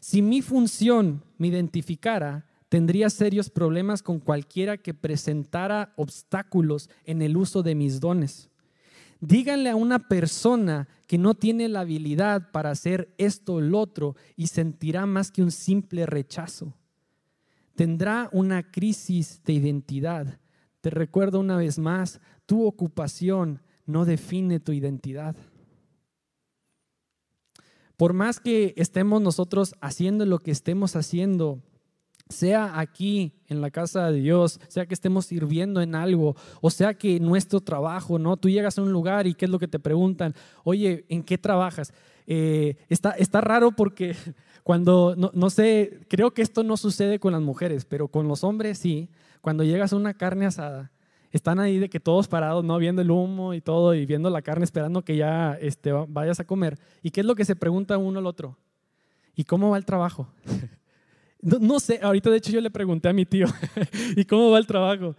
Si 0.00 0.22
mi 0.22 0.42
función 0.42 1.24
me 1.38 1.48
identificara, 1.48 2.47
tendría 2.68 3.10
serios 3.10 3.50
problemas 3.50 4.02
con 4.02 4.18
cualquiera 4.18 4.76
que 4.76 4.94
presentara 4.94 5.92
obstáculos 5.96 6.90
en 7.04 7.22
el 7.22 7.36
uso 7.36 7.62
de 7.62 7.74
mis 7.74 8.00
dones. 8.00 8.50
Díganle 9.20 9.70
a 9.70 9.76
una 9.76 10.08
persona 10.08 10.88
que 11.06 11.18
no 11.18 11.34
tiene 11.34 11.68
la 11.68 11.80
habilidad 11.80 12.50
para 12.52 12.70
hacer 12.70 13.12
esto 13.18 13.54
o 13.54 13.60
lo 13.60 13.80
otro 13.80 14.14
y 14.36 14.46
sentirá 14.48 15.06
más 15.06 15.32
que 15.32 15.42
un 15.42 15.50
simple 15.50 16.06
rechazo. 16.06 16.74
Tendrá 17.74 18.28
una 18.32 18.70
crisis 18.70 19.42
de 19.44 19.54
identidad. 19.54 20.40
Te 20.80 20.90
recuerdo 20.90 21.40
una 21.40 21.56
vez 21.56 21.78
más, 21.78 22.20
tu 22.46 22.64
ocupación 22.64 23.62
no 23.86 24.04
define 24.04 24.60
tu 24.60 24.72
identidad. 24.72 25.34
Por 27.96 28.12
más 28.12 28.38
que 28.38 28.74
estemos 28.76 29.20
nosotros 29.20 29.74
haciendo 29.80 30.24
lo 30.24 30.38
que 30.38 30.52
estemos 30.52 30.94
haciendo, 30.94 31.60
sea 32.28 32.78
aquí 32.78 33.32
en 33.48 33.60
la 33.60 33.70
casa 33.70 34.10
de 34.10 34.20
Dios, 34.20 34.60
sea 34.68 34.86
que 34.86 34.94
estemos 34.94 35.26
sirviendo 35.26 35.80
en 35.80 35.94
algo, 35.94 36.36
o 36.60 36.70
sea 36.70 36.94
que 36.94 37.20
nuestro 37.20 37.60
trabajo, 37.60 38.18
¿no? 38.18 38.36
Tú 38.36 38.48
llegas 38.48 38.78
a 38.78 38.82
un 38.82 38.92
lugar 38.92 39.26
y 39.26 39.34
¿qué 39.34 39.46
es 39.46 39.50
lo 39.50 39.58
que 39.58 39.68
te 39.68 39.78
preguntan? 39.78 40.34
Oye, 40.64 41.04
¿en 41.08 41.22
qué 41.22 41.38
trabajas? 41.38 41.92
Eh, 42.26 42.76
está, 42.88 43.12
está 43.12 43.40
raro 43.40 43.72
porque 43.72 44.14
cuando, 44.62 45.14
no, 45.16 45.30
no, 45.32 45.48
sé, 45.48 46.00
creo 46.08 46.32
que 46.32 46.42
esto 46.42 46.62
no 46.62 46.76
sucede 46.76 47.18
con 47.18 47.32
las 47.32 47.42
mujeres, 47.42 47.84
pero 47.84 48.08
con 48.08 48.28
los 48.28 48.44
hombres 48.44 48.78
sí. 48.78 49.08
Cuando 49.40 49.64
llegas 49.64 49.92
a 49.92 49.96
una 49.96 50.14
carne 50.14 50.44
asada, 50.46 50.90
están 51.30 51.58
ahí 51.58 51.78
de 51.78 51.88
que 51.88 52.00
todos 52.00 52.28
parados, 52.28 52.64
¿no? 52.64 52.76
Viendo 52.78 53.02
el 53.02 53.10
humo 53.10 53.54
y 53.54 53.60
todo, 53.60 53.94
y 53.94 54.04
viendo 54.04 54.28
la 54.30 54.42
carne, 54.42 54.64
esperando 54.64 55.02
que 55.02 55.16
ya 55.16 55.56
este, 55.60 55.92
vayas 56.08 56.40
a 56.40 56.44
comer. 56.44 56.78
¿Y 57.02 57.10
qué 57.10 57.20
es 57.20 57.26
lo 57.26 57.34
que 57.34 57.44
se 57.44 57.56
pregunta 57.56 57.98
uno 57.98 58.18
al 58.18 58.26
otro? 58.26 58.58
¿Y 59.34 59.44
cómo 59.44 59.70
va 59.70 59.76
el 59.76 59.84
trabajo? 59.84 60.28
No, 61.40 61.78
sé, 61.78 62.00
ahorita 62.02 62.30
de 62.30 62.38
hecho 62.38 62.50
yo 62.50 62.60
le 62.60 62.70
pregunté 62.70 63.08
a 63.08 63.12
mi 63.12 63.24
tío, 63.24 63.46
¿y 64.16 64.24
cómo 64.24 64.50
va 64.50 64.58
el 64.58 64.66
trabajo? 64.66 65.14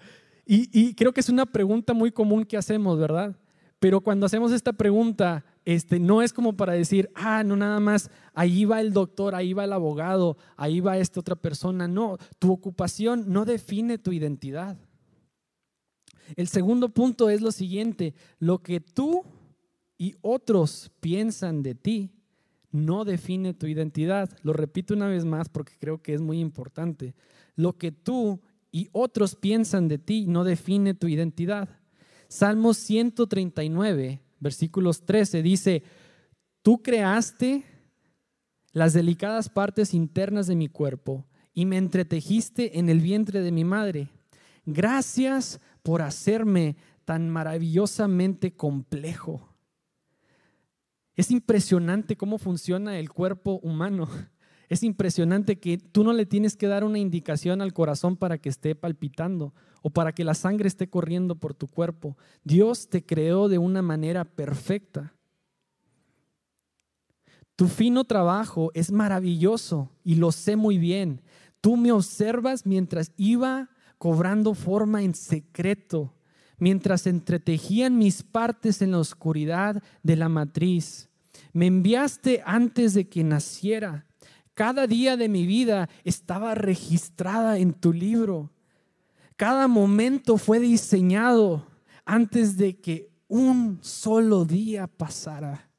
Y, 0.45 0.95
creo 0.95 1.13
que 1.13 1.19
es 1.19 1.29
una 1.29 1.45
pregunta 1.45 1.93
muy 1.93 2.11
común 2.11 2.43
que 2.43 2.57
hacemos, 2.57 2.97
¿verdad? 2.97 3.35
Pero 3.79 4.01
cuando 4.01 4.25
hacemos 4.25 4.51
esta 4.51 4.73
pregunta, 4.73 5.45
este, 5.63 5.99
no 5.99 6.23
es 6.23 6.33
como 6.33 6.57
para 6.57 6.73
decir, 6.73 7.11
ah, 7.13 7.43
no 7.43 7.55
nada 7.55 7.79
más, 7.79 8.09
ahí 8.33 8.65
va 8.65 8.81
el 8.81 8.91
doctor, 8.91 9.35
ahí 9.35 9.53
va 9.53 9.65
el 9.65 9.73
abogado, 9.73 10.37
ahí 10.57 10.79
va 10.79 10.97
esta 10.97 11.19
otra 11.19 11.35
persona. 11.35 11.87
No, 11.87 12.17
tu 12.39 12.51
ocupación 12.51 13.25
no 13.27 13.45
define 13.45 13.99
tu 13.99 14.11
identidad. 14.11 14.75
El 16.35 16.47
segundo 16.47 16.89
punto 16.89 17.29
es 17.29 17.41
lo 17.41 17.51
siguiente, 17.51 18.15
lo 18.39 18.57
que 18.63 18.79
tú 18.79 19.23
y 19.99 20.15
otros 20.21 20.91
piensan 20.99 21.61
de 21.61 21.75
ti 21.75 22.18
no 22.71 23.05
define 23.05 23.53
tu 23.53 23.67
identidad. 23.67 24.29
Lo 24.43 24.53
repito 24.53 24.93
una 24.93 25.07
vez 25.07 25.25
más 25.25 25.49
porque 25.49 25.73
creo 25.77 26.01
que 26.01 26.13
es 26.13 26.21
muy 26.21 26.39
importante. 26.39 27.15
Lo 27.55 27.77
que 27.77 27.91
tú 27.91 28.41
y 28.71 28.89
otros 28.91 29.35
piensan 29.35 29.87
de 29.87 29.97
ti 29.97 30.25
no 30.27 30.43
define 30.43 30.93
tu 30.93 31.07
identidad. 31.07 31.69
Salmo 32.27 32.73
139, 32.73 34.21
versículos 34.39 35.05
13 35.05 35.41
dice, 35.41 35.83
tú 36.61 36.83
creaste 36.83 37.65
las 38.71 38.93
delicadas 38.93 39.49
partes 39.49 39.93
internas 39.93 40.45
de 40.45 40.55
mi 40.55 40.67
cuerpo 40.67 41.25
y 41.53 41.65
me 41.65 41.77
entretejiste 41.77 42.77
en 42.77 42.89
el 42.89 42.99
vientre 42.99 43.41
de 43.41 43.51
mi 43.51 43.63
madre. 43.63 44.09
Gracias 44.65 45.59
por 45.81 46.03
hacerme 46.03 46.75
tan 47.05 47.29
maravillosamente 47.29 48.55
complejo. 48.55 49.48
Es 51.19 51.31
impresionante 51.31 52.15
cómo 52.15 52.37
funciona 52.37 52.97
el 52.97 53.09
cuerpo 53.09 53.59
humano. 53.61 54.07
Es 54.69 54.83
impresionante 54.83 55.59
que 55.59 55.77
tú 55.77 56.05
no 56.05 56.13
le 56.13 56.25
tienes 56.25 56.55
que 56.55 56.67
dar 56.67 56.85
una 56.85 56.99
indicación 56.99 57.61
al 57.61 57.73
corazón 57.73 58.15
para 58.15 58.37
que 58.37 58.47
esté 58.47 58.73
palpitando 58.73 59.53
o 59.81 59.89
para 59.89 60.13
que 60.13 60.23
la 60.23 60.33
sangre 60.33 60.69
esté 60.69 60.89
corriendo 60.89 61.35
por 61.35 61.55
tu 61.55 61.67
cuerpo. 61.67 62.15
Dios 62.45 62.87
te 62.87 63.03
creó 63.03 63.49
de 63.49 63.57
una 63.57 63.81
manera 63.81 64.23
perfecta. 64.23 65.13
Tu 67.57 67.67
fino 67.67 68.05
trabajo 68.05 68.71
es 68.73 68.89
maravilloso 68.89 69.91
y 70.05 70.15
lo 70.15 70.31
sé 70.31 70.55
muy 70.55 70.77
bien. 70.77 71.21
Tú 71.59 71.75
me 71.75 71.91
observas 71.91 72.65
mientras 72.65 73.11
iba 73.17 73.71
cobrando 73.97 74.53
forma 74.53 75.01
en 75.03 75.15
secreto, 75.15 76.13
mientras 76.59 77.07
entretejían 77.07 77.97
mis 77.97 78.23
partes 78.23 78.81
en 78.81 78.91
la 78.91 78.99
oscuridad 78.99 79.83
de 80.01 80.15
la 80.15 80.29
matriz. 80.29 81.08
Me 81.53 81.67
enviaste 81.67 82.41
antes 82.45 82.93
de 82.93 83.07
que 83.07 83.23
naciera. 83.23 84.05
Cada 84.53 84.87
día 84.87 85.15
de 85.15 85.29
mi 85.29 85.45
vida 85.45 85.89
estaba 86.03 86.53
registrada 86.53 87.57
en 87.57 87.73
tu 87.73 87.93
libro. 87.93 88.51
Cada 89.37 89.67
momento 89.69 90.37
fue 90.37 90.59
diseñado 90.59 91.65
antes 92.03 92.57
de 92.57 92.77
que 92.77 93.09
un 93.29 93.79
solo 93.81 94.43
día 94.43 94.87
pasara. 94.87 95.69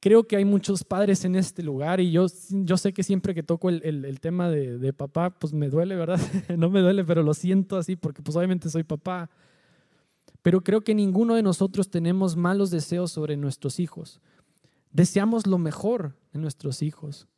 Creo 0.00 0.26
que 0.26 0.36
hay 0.36 0.44
muchos 0.44 0.84
padres 0.84 1.24
en 1.24 1.34
este 1.34 1.62
lugar 1.62 2.00
y 2.00 2.12
yo, 2.12 2.26
yo 2.50 2.76
sé 2.76 2.92
que 2.92 3.02
siempre 3.02 3.34
que 3.34 3.42
toco 3.42 3.68
el, 3.68 3.82
el, 3.84 4.20
tema 4.20 4.48
de, 4.48 4.78
de, 4.78 4.92
papá, 4.92 5.30
pues 5.30 5.52
me 5.52 5.68
duele, 5.68 5.96
¿verdad? 5.96 6.20
no 6.56 6.70
me 6.70 6.80
duele, 6.80 7.04
pero 7.04 7.22
lo 7.22 7.34
siento 7.34 7.76
así 7.76 7.96
porque 7.96 8.22
pues 8.22 8.36
obviamente 8.36 8.70
soy 8.70 8.84
papá. 8.84 9.28
Pero 10.42 10.62
creo 10.62 10.82
que 10.82 10.94
ninguno 10.94 11.34
de 11.34 11.42
nosotros 11.42 11.90
tenemos 11.90 12.36
malos 12.36 12.70
deseos 12.70 13.12
sobre 13.12 13.36
nuestros 13.36 13.80
hijos. 13.80 14.20
Deseamos 14.92 15.46
lo 15.46 15.58
mejor 15.58 16.16
en 16.32 16.42
nuestros 16.42 16.82
hijos. 16.82 17.28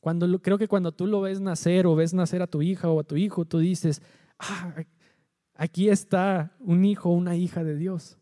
Cuando, 0.00 0.40
creo 0.40 0.58
que 0.58 0.68
cuando 0.68 0.92
tú 0.92 1.06
lo 1.06 1.20
ves 1.20 1.40
nacer 1.40 1.86
o 1.86 1.96
ves 1.96 2.14
nacer 2.14 2.42
a 2.42 2.46
tu 2.46 2.62
hija 2.62 2.88
o 2.88 3.00
a 3.00 3.04
tu 3.04 3.16
hijo, 3.16 3.44
tú 3.44 3.58
dices, 3.58 4.02
ah, 4.38 4.84
aquí 5.54 5.88
está 5.88 6.54
un 6.60 6.84
hijo 6.84 7.10
o 7.10 7.14
una 7.14 7.36
hija 7.36 7.64
de 7.64 7.76
Dios. 7.76 8.18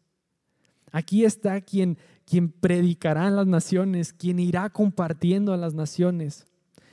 Aquí 0.93 1.25
está 1.25 1.61
quien, 1.61 1.99
quien 2.25 2.51
predicará 2.51 3.27
en 3.27 3.37
las 3.37 3.47
naciones, 3.47 4.13
quien 4.13 4.39
irá 4.39 4.71
compartiendo 4.71 5.53
a 5.53 5.57
las 5.57 5.75
naciones. 5.75 6.47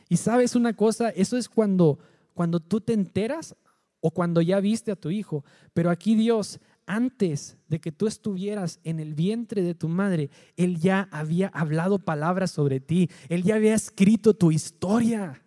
Y 0.10 0.17
sabes 0.17 0.55
una 0.55 0.73
cosa, 0.73 1.10
eso 1.10 1.38
es 1.38 1.47
cuando, 1.47 1.99
cuando 2.34 2.60
tú 2.60 2.81
te 2.81 2.93
enteras 2.93 3.55
o 4.01 4.12
cuando 4.12 4.41
ya 4.41 4.60
viste 4.60 4.91
a 4.91 4.95
tu 4.95 5.12
hijo. 5.12 5.45
Pero 5.73 5.89
aquí 5.89 6.15
Dios 6.15 6.60
antes 6.86 7.58
de 7.67 7.80
que 7.80 7.91
tú 7.91 8.08
estuvieras 8.08 8.80
en 8.84 9.00
el 9.00 9.13
vientre 9.13 9.62
de 9.62 9.76
tu 9.76 9.88
madre, 9.88 10.30
Él 10.58 10.80
ya 10.80 11.08
había 11.12 11.48
hablado 11.48 12.00
palabras 12.00 12.52
sobre 12.52 12.80
ti, 12.80 13.10
Él 13.30 13.44
ya 13.44 13.56
había 13.56 13.74
escrito 13.74 14.34
tu 14.34 14.52
historia. 14.52 15.41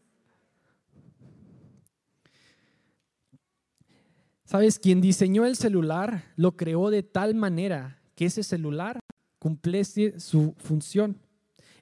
¿Sabes? 4.44 4.78
Quien 4.78 5.00
diseñó 5.00 5.46
el 5.46 5.56
celular 5.56 6.32
lo 6.36 6.56
creó 6.56 6.90
de 6.90 7.02
tal 7.02 7.34
manera 7.34 8.00
que 8.14 8.26
ese 8.26 8.42
celular 8.42 9.00
cumpliese 9.38 10.20
su 10.20 10.54
función. 10.58 11.18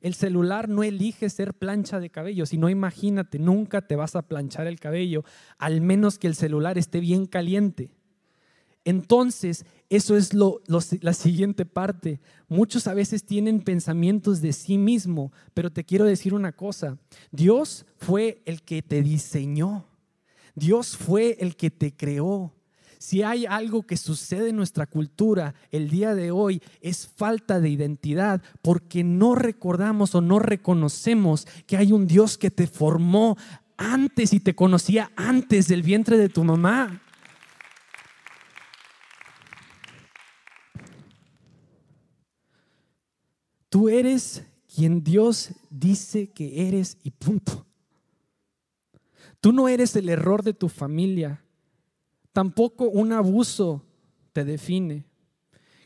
El 0.01 0.15
celular 0.15 0.69
no 0.69 0.83
elige 0.83 1.31
ser 1.31 1.55
plancha 1.55 2.01
de 2.01 2.11
cabello, 2.11 2.45
sino 2.45 2.69
imagínate, 2.69 3.39
nunca 3.39 3.87
te 3.87 3.95
vas 3.95 4.17
a 4.17 4.23
planchar 4.23 4.67
el 4.67 4.81
cabello, 4.81 5.23
al 5.59 5.81
menos 5.81 6.19
que 6.19 6.27
el 6.27 6.35
celular 6.35 6.77
esté 6.77 6.99
bien 6.99 7.27
caliente. 7.27 7.91
Entonces, 8.85 9.65
eso 9.89 10.17
es 10.17 10.33
la 10.35 11.13
siguiente 11.13 11.65
parte. 11.67 12.21
Muchos 12.49 12.87
a 12.87 12.95
veces 12.95 13.25
tienen 13.25 13.61
pensamientos 13.61 14.41
de 14.41 14.53
sí 14.53 14.79
mismo, 14.79 15.33
pero 15.55 15.71
te 15.71 15.85
quiero 15.85 16.05
decir 16.05 16.35
una 16.35 16.53
cosa. 16.53 16.99
Dios 17.31 17.87
fue 17.99 18.43
el 18.47 18.63
que 18.63 18.83
te 18.83 19.03
diseñó. 19.03 19.87
Dios 20.55 20.97
fue 20.97 21.37
el 21.41 21.57
que 21.57 21.71
te 21.71 21.95
creó. 21.95 22.53
Si 22.99 23.23
hay 23.23 23.47
algo 23.47 23.83
que 23.83 23.97
sucede 23.97 24.51
en 24.51 24.57
nuestra 24.57 24.87
cultura 24.87 25.55
el 25.73 25.91
día 25.91 26.15
de 26.15 26.31
hoy 26.31 26.63
es 26.81 27.09
falta 27.09 27.59
de 27.59 27.69
identidad 27.69 28.41
porque 28.63 29.03
no 29.03 29.35
recordamos 29.35 30.15
o 30.15 30.21
no 30.21 30.39
reconocemos 30.39 31.49
que 31.67 31.77
hay 31.77 31.91
un 31.91 32.07
Dios 32.07 32.39
que 32.39 32.53
te 32.53 32.69
formó 32.69 33.37
antes 33.77 34.33
y 34.33 34.39
te 34.39 34.55
conocía 34.55 35.11
antes 35.17 35.67
del 35.67 35.83
vientre 35.83 36.17
de 36.17 36.29
tu 36.29 36.45
mamá. 36.45 37.03
Tú 43.73 43.89
eres 43.89 44.45
quien 44.77 45.03
Dios 45.03 45.49
dice 45.71 46.31
que 46.31 46.69
eres 46.69 46.99
y 47.05 47.11
punto. 47.11 47.65
Tú 49.41 49.51
no 49.51 49.67
eres 49.67 49.97
el 49.97 50.11
error 50.11 50.43
de 50.43 50.53
tu 50.53 50.69
familia. 50.69 51.43
Tampoco 52.35 52.91
un 52.91 53.15
abuso 53.15 53.83
te 54.35 54.45
define. 54.45 55.07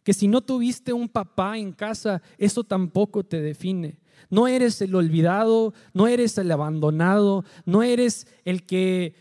Que 0.03 0.13
si 0.13 0.27
no 0.27 0.41
tuviste 0.41 0.93
un 0.93 1.09
papá 1.09 1.59
en 1.59 1.71
casa, 1.71 2.23
eso 2.39 2.65
tampoco 2.65 3.23
te 3.23 3.41
define. 3.41 4.01
No 4.31 4.49
eres 4.49 4.83
el 4.83 4.93
olvidado, 4.97 5.73
no 5.95 6.09
eres 6.09 6.37
el 6.39 6.51
abandonado, 6.51 7.45
no 7.67 7.85
eres 7.85 8.27
el 8.45 8.67
que 8.67 9.15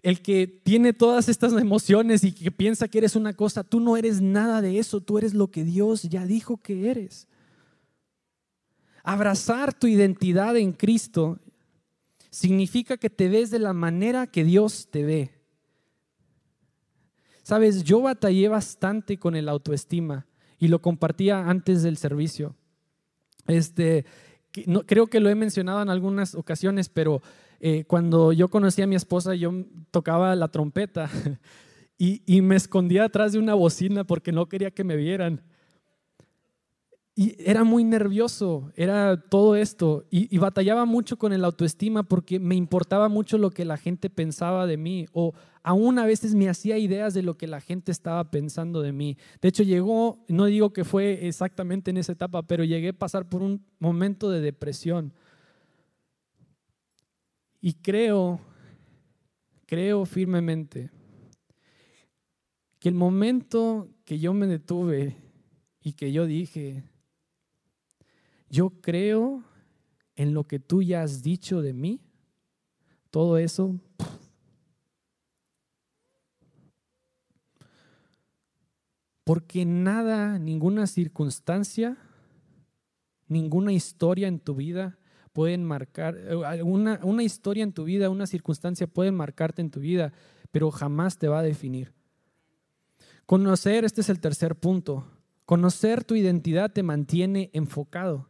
el 0.00 0.22
que 0.22 0.46
tiene 0.46 0.94
todas 0.94 1.28
estas 1.28 1.52
emociones 1.52 2.24
y 2.24 2.32
que 2.32 2.50
piensa 2.50 2.88
que 2.88 2.96
eres 2.96 3.16
una 3.16 3.34
cosa, 3.34 3.64
tú 3.64 3.80
no 3.80 3.98
eres 3.98 4.22
nada 4.22 4.62
de 4.62 4.78
eso, 4.78 5.02
tú 5.02 5.18
eres 5.18 5.34
lo 5.34 5.50
que 5.50 5.62
Dios 5.62 6.04
ya 6.04 6.24
dijo 6.24 6.56
que 6.56 6.90
eres. 6.90 7.28
Abrazar 9.08 9.72
tu 9.72 9.86
identidad 9.86 10.54
en 10.58 10.72
Cristo 10.72 11.38
significa 12.28 12.98
que 12.98 13.08
te 13.08 13.30
ves 13.30 13.50
de 13.50 13.58
la 13.58 13.72
manera 13.72 14.26
que 14.26 14.44
Dios 14.44 14.88
te 14.90 15.02
ve. 15.02 15.30
Sabes, 17.42 17.84
yo 17.84 18.02
batallé 18.02 18.48
bastante 18.48 19.18
con 19.18 19.34
el 19.34 19.48
autoestima 19.48 20.26
y 20.58 20.68
lo 20.68 20.82
compartía 20.82 21.48
antes 21.48 21.82
del 21.82 21.96
servicio. 21.96 22.54
Este, 23.46 24.04
no, 24.66 24.84
creo 24.84 25.06
que 25.06 25.20
lo 25.20 25.30
he 25.30 25.34
mencionado 25.34 25.80
en 25.80 25.88
algunas 25.88 26.34
ocasiones, 26.34 26.90
pero 26.90 27.22
eh, 27.60 27.84
cuando 27.86 28.34
yo 28.34 28.48
conocí 28.48 28.82
a 28.82 28.86
mi 28.86 28.94
esposa, 28.94 29.34
yo 29.34 29.54
tocaba 29.90 30.36
la 30.36 30.48
trompeta 30.48 31.08
y, 31.96 32.20
y 32.26 32.42
me 32.42 32.56
escondía 32.56 33.04
atrás 33.04 33.32
de 33.32 33.38
una 33.38 33.54
bocina 33.54 34.04
porque 34.04 34.32
no 34.32 34.50
quería 34.50 34.70
que 34.70 34.84
me 34.84 34.96
vieran. 34.96 35.40
Y 37.20 37.34
era 37.40 37.64
muy 37.64 37.82
nervioso, 37.82 38.70
era 38.76 39.20
todo 39.20 39.56
esto. 39.56 40.06
Y, 40.08 40.38
batallaba 40.38 40.84
mucho 40.84 41.18
con 41.18 41.32
el 41.32 41.44
autoestima 41.44 42.04
porque 42.04 42.38
me 42.38 42.54
importaba 42.54 43.08
mucho 43.08 43.38
lo 43.38 43.50
que 43.50 43.64
la 43.64 43.76
gente 43.76 44.08
pensaba 44.08 44.68
de 44.68 44.76
mí. 44.76 45.08
O 45.10 45.34
aún 45.64 45.98
a 45.98 46.06
veces 46.06 46.36
me 46.36 46.48
hacía 46.48 46.78
ideas 46.78 47.14
de 47.14 47.22
lo 47.22 47.36
que 47.36 47.48
la 47.48 47.60
gente 47.60 47.90
estaba 47.90 48.30
pensando 48.30 48.82
de 48.82 48.92
mí. 48.92 49.16
De 49.42 49.48
hecho, 49.48 49.64
llegó, 49.64 50.24
no 50.28 50.44
digo 50.44 50.72
que 50.72 50.84
fue 50.84 51.26
exactamente 51.26 51.90
en 51.90 51.96
esa 51.96 52.12
etapa, 52.12 52.44
pero 52.44 52.62
llegué 52.62 52.90
a 52.90 52.92
pasar 52.92 53.28
por 53.28 53.42
un 53.42 53.66
momento 53.80 54.30
de 54.30 54.40
depresión. 54.40 55.12
Y 57.60 57.72
creo, 57.72 58.38
creo 59.66 60.04
firmemente 60.04 60.88
que 62.78 62.88
el 62.88 62.94
momento 62.94 63.88
que 64.04 64.20
yo 64.20 64.32
me 64.34 64.46
detuve 64.46 65.16
y 65.82 65.94
que 65.94 66.12
yo 66.12 66.24
dije, 66.24 66.84
yo 68.50 68.70
creo 68.80 69.44
en 70.16 70.34
lo 70.34 70.44
que 70.44 70.58
tú 70.58 70.82
ya 70.82 71.02
has 71.02 71.22
dicho 71.22 71.62
de 71.62 71.72
mí, 71.72 72.00
todo 73.10 73.38
eso. 73.38 73.78
Porque 79.24 79.64
nada, 79.64 80.38
ninguna 80.38 80.86
circunstancia, 80.86 81.98
ninguna 83.28 83.72
historia 83.72 84.26
en 84.26 84.40
tu 84.40 84.54
vida 84.54 84.98
pueden 85.32 85.64
marcar, 85.64 86.16
una, 86.64 86.98
una 87.02 87.22
historia 87.22 87.62
en 87.62 87.72
tu 87.72 87.84
vida, 87.84 88.10
una 88.10 88.26
circunstancia 88.26 88.86
puede 88.86 89.12
marcarte 89.12 89.62
en 89.62 89.70
tu 89.70 89.80
vida, 89.80 90.12
pero 90.50 90.70
jamás 90.70 91.18
te 91.18 91.28
va 91.28 91.40
a 91.40 91.42
definir. 91.42 91.92
Conocer, 93.26 93.84
este 93.84 94.00
es 94.00 94.08
el 94.08 94.20
tercer 94.20 94.56
punto, 94.56 95.06
conocer 95.44 96.02
tu 96.02 96.14
identidad 96.14 96.72
te 96.72 96.82
mantiene 96.82 97.50
enfocado. 97.52 98.27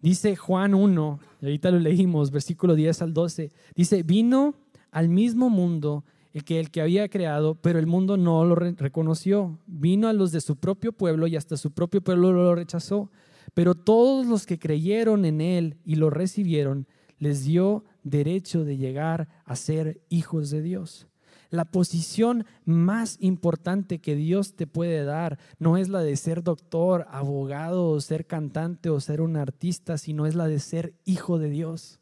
Dice 0.00 0.36
Juan 0.36 0.74
1, 0.74 1.20
y 1.40 1.44
ahorita 1.46 1.70
lo 1.70 1.80
leímos, 1.80 2.30
versículo 2.30 2.74
10 2.74 3.02
al 3.02 3.14
12, 3.14 3.50
dice, 3.74 4.02
vino 4.02 4.54
al 4.90 5.08
mismo 5.08 5.50
mundo 5.50 6.04
el 6.32 6.44
que 6.44 6.60
el 6.60 6.70
que 6.70 6.82
había 6.82 7.08
creado, 7.08 7.54
pero 7.54 7.78
el 7.78 7.86
mundo 7.86 8.18
no 8.18 8.44
lo 8.44 8.54
reconoció. 8.54 9.58
Vino 9.66 10.06
a 10.06 10.12
los 10.12 10.32
de 10.32 10.42
su 10.42 10.56
propio 10.56 10.92
pueblo 10.92 11.26
y 11.26 11.34
hasta 11.34 11.56
su 11.56 11.70
propio 11.70 12.02
pueblo 12.02 12.30
lo 12.30 12.54
rechazó. 12.54 13.10
Pero 13.54 13.74
todos 13.74 14.26
los 14.26 14.44
que 14.44 14.58
creyeron 14.58 15.24
en 15.24 15.40
él 15.40 15.78
y 15.82 15.94
lo 15.94 16.10
recibieron, 16.10 16.86
les 17.18 17.46
dio 17.46 17.84
derecho 18.02 18.64
de 18.64 18.76
llegar 18.76 19.28
a 19.46 19.56
ser 19.56 20.02
hijos 20.10 20.50
de 20.50 20.60
Dios. 20.60 21.06
La 21.50 21.64
posición 21.64 22.44
más 22.64 23.16
importante 23.20 24.00
que 24.00 24.16
Dios 24.16 24.54
te 24.54 24.66
puede 24.66 25.04
dar 25.04 25.38
no 25.58 25.76
es 25.76 25.88
la 25.88 26.00
de 26.00 26.16
ser 26.16 26.42
doctor, 26.42 27.06
abogado, 27.10 28.00
ser 28.00 28.26
cantante 28.26 28.90
o 28.90 29.00
ser 29.00 29.20
un 29.20 29.36
artista, 29.36 29.98
sino 29.98 30.26
es 30.26 30.34
la 30.34 30.48
de 30.48 30.58
ser 30.58 30.94
hijo 31.04 31.38
de 31.38 31.50
Dios. 31.50 32.00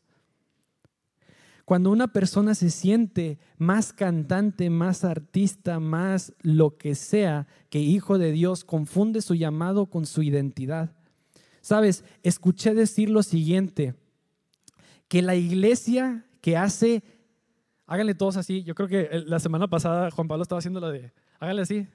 Cuando 1.64 1.90
una 1.90 2.08
persona 2.08 2.54
se 2.54 2.68
siente 2.68 3.38
más 3.56 3.94
cantante, 3.94 4.68
más 4.68 5.02
artista, 5.02 5.80
más 5.80 6.34
lo 6.42 6.76
que 6.76 6.94
sea 6.94 7.46
que 7.70 7.80
hijo 7.80 8.18
de 8.18 8.32
Dios, 8.32 8.64
confunde 8.64 9.22
su 9.22 9.34
llamado 9.34 9.86
con 9.86 10.04
su 10.04 10.22
identidad. 10.22 10.92
Sabes, 11.62 12.04
escuché 12.22 12.74
decir 12.74 13.08
lo 13.08 13.22
siguiente, 13.22 13.94
que 15.08 15.22
la 15.22 15.36
iglesia 15.36 16.26
que 16.42 16.58
hace 16.58 17.02
Háganle 17.86 18.14
todos 18.14 18.36
así. 18.36 18.62
Yo 18.62 18.74
creo 18.74 18.88
que 18.88 19.22
la 19.26 19.38
semana 19.38 19.68
pasada 19.68 20.10
Juan 20.10 20.28
Pablo 20.28 20.42
estaba 20.42 20.58
haciendo 20.58 20.80
lo 20.80 20.90
de, 20.90 21.12
háganle 21.38 21.62
así. 21.62 21.86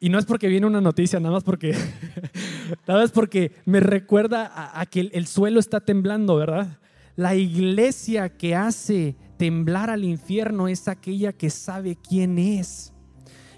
Y 0.00 0.10
no 0.10 0.18
es 0.18 0.26
porque 0.26 0.48
viene 0.48 0.66
una 0.66 0.80
noticia, 0.80 1.18
nada 1.18 1.34
más 1.34 1.44
porque, 1.44 1.72
nada 2.86 3.00
más 3.00 3.10
porque 3.10 3.52
me 3.64 3.80
recuerda 3.80 4.78
a, 4.78 4.84
que 4.86 5.10
el 5.12 5.26
suelo 5.26 5.60
está 5.60 5.80
temblando, 5.80 6.36
¿verdad? 6.36 6.78
La 7.16 7.34
iglesia 7.34 8.28
que 8.28 8.54
hace 8.54 9.16
temblar 9.38 9.88
al 9.88 10.04
infierno 10.04 10.68
es 10.68 10.88
aquella 10.88 11.32
que 11.32 11.48
sabe 11.48 11.96
quién 11.96 12.38
es, 12.38 12.92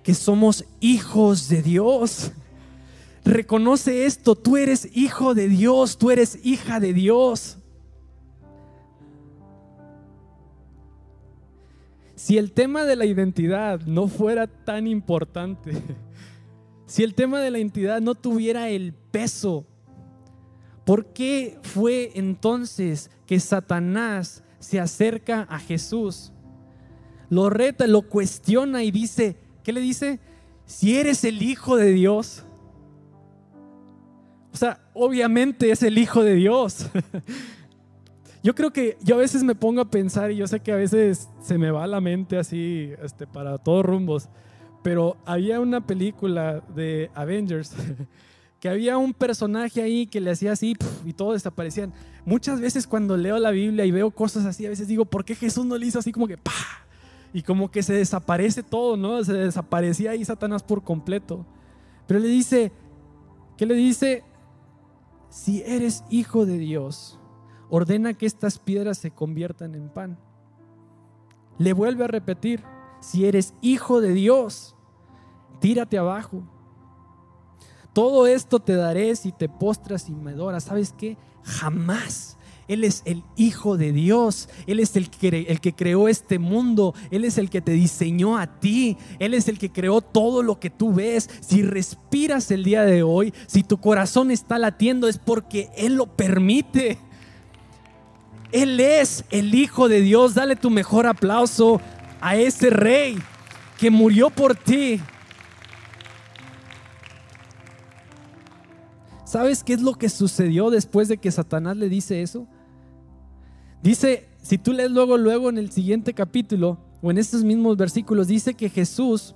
que 0.03 0.15
somos 0.15 0.65
hijos 0.81 1.49
de 1.49 1.63
Dios. 1.63 2.33
Reconoce 3.25 4.07
esto, 4.07 4.37
tú 4.37 4.57
eres 4.57 4.89
hijo 4.97 5.35
de 5.35 5.49
Dios, 5.49 5.99
tú 5.99 6.11
eres 6.11 6.39
hija 6.45 6.79
de 6.79 6.93
Dios. 6.93 7.59
Si 12.17 12.39
el 12.39 12.53
tema 12.53 12.85
de 12.85 12.97
la 12.97 13.05
identidad 13.05 13.81
no 13.83 14.09
fuera 14.09 14.47
tan 14.47 14.87
importante, 14.87 15.73
si 16.87 17.03
el 17.03 17.15
tema 17.15 17.41
de 17.41 17.51
la 17.51 17.59
identidad 17.59 18.01
no 18.01 18.15
tuviera 18.15 18.71
el 18.71 18.95
peso, 18.95 19.67
¿por 20.87 21.13
qué 21.13 21.59
fue 21.63 22.13
entonces 22.15 23.11
que 23.27 23.39
Satanás 23.39 24.43
se 24.59 24.81
acerca 24.81 25.43
a 25.43 25.59
Jesús? 25.59 26.33
Lo 27.29 27.51
reta, 27.51 27.87
lo 27.87 28.09
cuestiona 28.09 28.83
y 28.83 28.91
dice, 28.91 29.37
¿qué 29.63 29.75
le 29.75 29.83
dice? 29.83 30.19
Si 30.65 30.97
eres 30.97 31.23
el 31.23 31.43
Hijo 31.43 31.77
de 31.77 31.93
Dios. 31.93 32.45
O 34.55 34.57
sea, 34.57 34.81
obviamente 34.95 35.71
es 35.71 35.83
el 35.83 35.99
Hijo 35.99 36.25
de 36.25 36.35
Dios. 36.35 36.87
Yo 38.47 38.55
creo 38.55 38.73
que 38.73 38.97
yo 39.03 39.17
a 39.17 39.19
veces 39.19 39.43
me 39.43 39.57
pongo 39.57 39.81
a 39.81 39.91
pensar 39.91 40.31
y 40.31 40.37
yo 40.37 40.47
sé 40.47 40.61
que 40.61 40.71
a 40.71 40.77
veces 40.77 41.29
se 41.43 41.59
me 41.59 41.73
va 41.73 41.85
la 41.89 42.01
mente 42.01 42.39
así 42.39 42.93
este, 43.03 43.27
para 43.27 43.59
todos 43.59 43.85
rumbos, 43.85 44.29
pero 44.85 45.17
había 45.25 45.59
una 45.59 45.85
película 45.85 46.63
de 46.73 47.11
Avengers 47.17 47.75
que 48.61 48.69
había 48.69 48.99
un 48.99 49.15
personaje 49.15 49.83
ahí 49.83 50.07
que 50.07 50.21
le 50.21 50.31
hacía 50.31 50.53
así 50.53 50.77
y 51.05 51.13
todos 51.13 51.33
desaparecían. 51.33 51.93
Muchas 52.25 52.61
veces 52.61 52.87
cuando 52.87 53.17
leo 53.17 53.37
la 53.41 53.51
Biblia 53.51 53.85
y 53.85 53.91
veo 53.91 54.13
cosas 54.13 54.47
así, 54.47 54.65
a 54.65 54.69
veces 54.69 54.87
digo, 54.87 55.07
¿por 55.07 55.25
qué 55.25 55.35
Jesús 55.35 55.67
no 55.67 55.77
le 55.77 55.87
hizo 55.87 55.99
así 55.99 56.13
como 56.13 56.29
que 56.29 56.39
pa? 56.39 56.53
Y 57.33 57.43
como 57.43 57.73
que 57.73 57.83
se 57.83 57.95
desaparece 57.95 58.63
todo, 58.63 58.97
¿no? 58.97 59.25
Se 59.25 59.33
desaparecía 59.33 60.13
ahí 60.13 60.25
Satanás 60.25 60.63
por 60.63 60.85
completo. 60.85 61.45
Pero 62.07 62.21
le 62.21 62.29
dice, 62.29 62.71
¿qué 63.57 63.67
le 63.67 63.75
dice? 63.75 64.23
Si 65.31 65.63
eres 65.63 66.05
hijo 66.11 66.47
de 66.47 66.59
Dios, 66.59 67.19
ordena 67.71 68.15
que 68.15 68.27
estas 68.27 68.59
piedras 68.59 68.99
se 68.99 69.11
conviertan 69.11 69.75
en 69.75 69.89
pan. 69.89 70.19
Le 71.59 71.73
vuelve 71.73 72.05
a 72.05 72.09
repetir, 72.09 72.63
si 73.01 73.27
eres 73.27 73.55
hijo 73.63 74.01
de 74.01 74.13
Dios, 74.13 74.77
tírate 75.61 75.99
abajo. 75.99 76.43
Todo 77.93 78.27
esto 78.27 78.61
te 78.61 78.75
daré 78.75 79.17
si 79.17 79.33
te 79.33 79.49
postras 79.49 80.09
y 80.09 80.15
me 80.15 80.33
adoras. 80.33 80.65
¿Sabes 80.65 80.93
qué? 80.93 81.17
Jamás. 81.43 82.37
Él 82.69 82.85
es 82.85 83.03
el 83.05 83.23
Hijo 83.37 83.77
de 83.77 83.93
Dios. 83.93 84.49
Él 84.67 84.81
es 84.81 84.97
el 84.97 85.09
que, 85.09 85.47
el 85.49 85.61
que 85.61 85.75
creó 85.75 86.09
este 86.09 86.39
mundo. 86.39 86.95
Él 87.11 87.25
es 87.25 87.39
el 87.39 87.49
que 87.49 87.61
te 87.61 87.73
diseñó 87.73 88.37
a 88.37 88.61
ti. 88.61 88.99
Él 89.19 89.35
es 89.35 89.49
el 89.49 89.59
que 89.59 89.71
creó 89.71 90.01
todo 90.01 90.43
lo 90.43 90.59
que 90.61 90.71
tú 90.71 90.93
ves. 90.93 91.31
Si 91.41 91.63
respiras 91.63 92.51
el 92.51 92.65
día 92.65 92.85
de 92.85 93.03
hoy, 93.03 93.33
si 93.47 93.63
tu 93.63 93.79
corazón 93.79 94.31
está 94.31 94.59
latiendo, 94.59 95.09
es 95.09 95.19
porque 95.19 95.71
Él 95.77 95.95
lo 95.95 96.07
permite. 96.07 96.99
Él 98.53 98.79
es 98.81 99.25
el 99.31 99.55
Hijo 99.55 99.89
de 99.89 100.01
Dios. 100.01 100.35
Dale 100.35 100.57
tu 100.57 100.71
mejor 100.71 101.07
aplauso 101.07 101.81
a 102.21 102.37
ese 102.37 102.71
rey 102.71 103.19
que 103.79 103.91
murió 103.91 104.31
por 104.31 104.55
ti. 104.55 105.01
¿Sabes 109.25 109.65
qué 109.65 109.75
es 109.75 109.83
lo 109.83 109.95
que 109.95 110.09
sucedió 110.09 110.71
después 110.71 111.09
de 111.09 111.19
que 111.19 111.31
Satanás 111.31 111.77
le 111.77 111.89
dice 111.89 112.23
eso? 112.23 112.47
Dice, 113.83 114.29
si 114.41 114.57
tú 114.57 114.73
lees 114.73 114.91
luego, 114.91 115.19
luego 115.19 115.51
en 115.51 115.59
el 115.59 115.71
siguiente 115.71 116.15
capítulo 116.15 116.79
o 117.03 117.11
en 117.11 117.19
estos 117.19 117.45
mismos 117.45 117.77
versículos, 117.77 118.29
dice 118.29 118.55
que 118.55 118.71
Jesús 118.71 119.35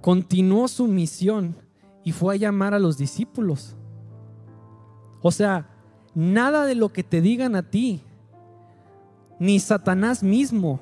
continuó 0.00 0.68
su 0.68 0.86
misión 0.86 1.56
y 2.04 2.12
fue 2.12 2.34
a 2.34 2.38
llamar 2.38 2.74
a 2.74 2.78
los 2.78 2.96
discípulos. 2.96 3.74
O 5.22 5.32
sea, 5.32 5.68
nada 6.16 6.64
de 6.64 6.74
lo 6.74 6.92
que 6.92 7.04
te 7.04 7.20
digan 7.20 7.54
a 7.54 7.62
ti, 7.62 8.02
ni 9.38 9.60
Satanás 9.60 10.22
mismo 10.22 10.80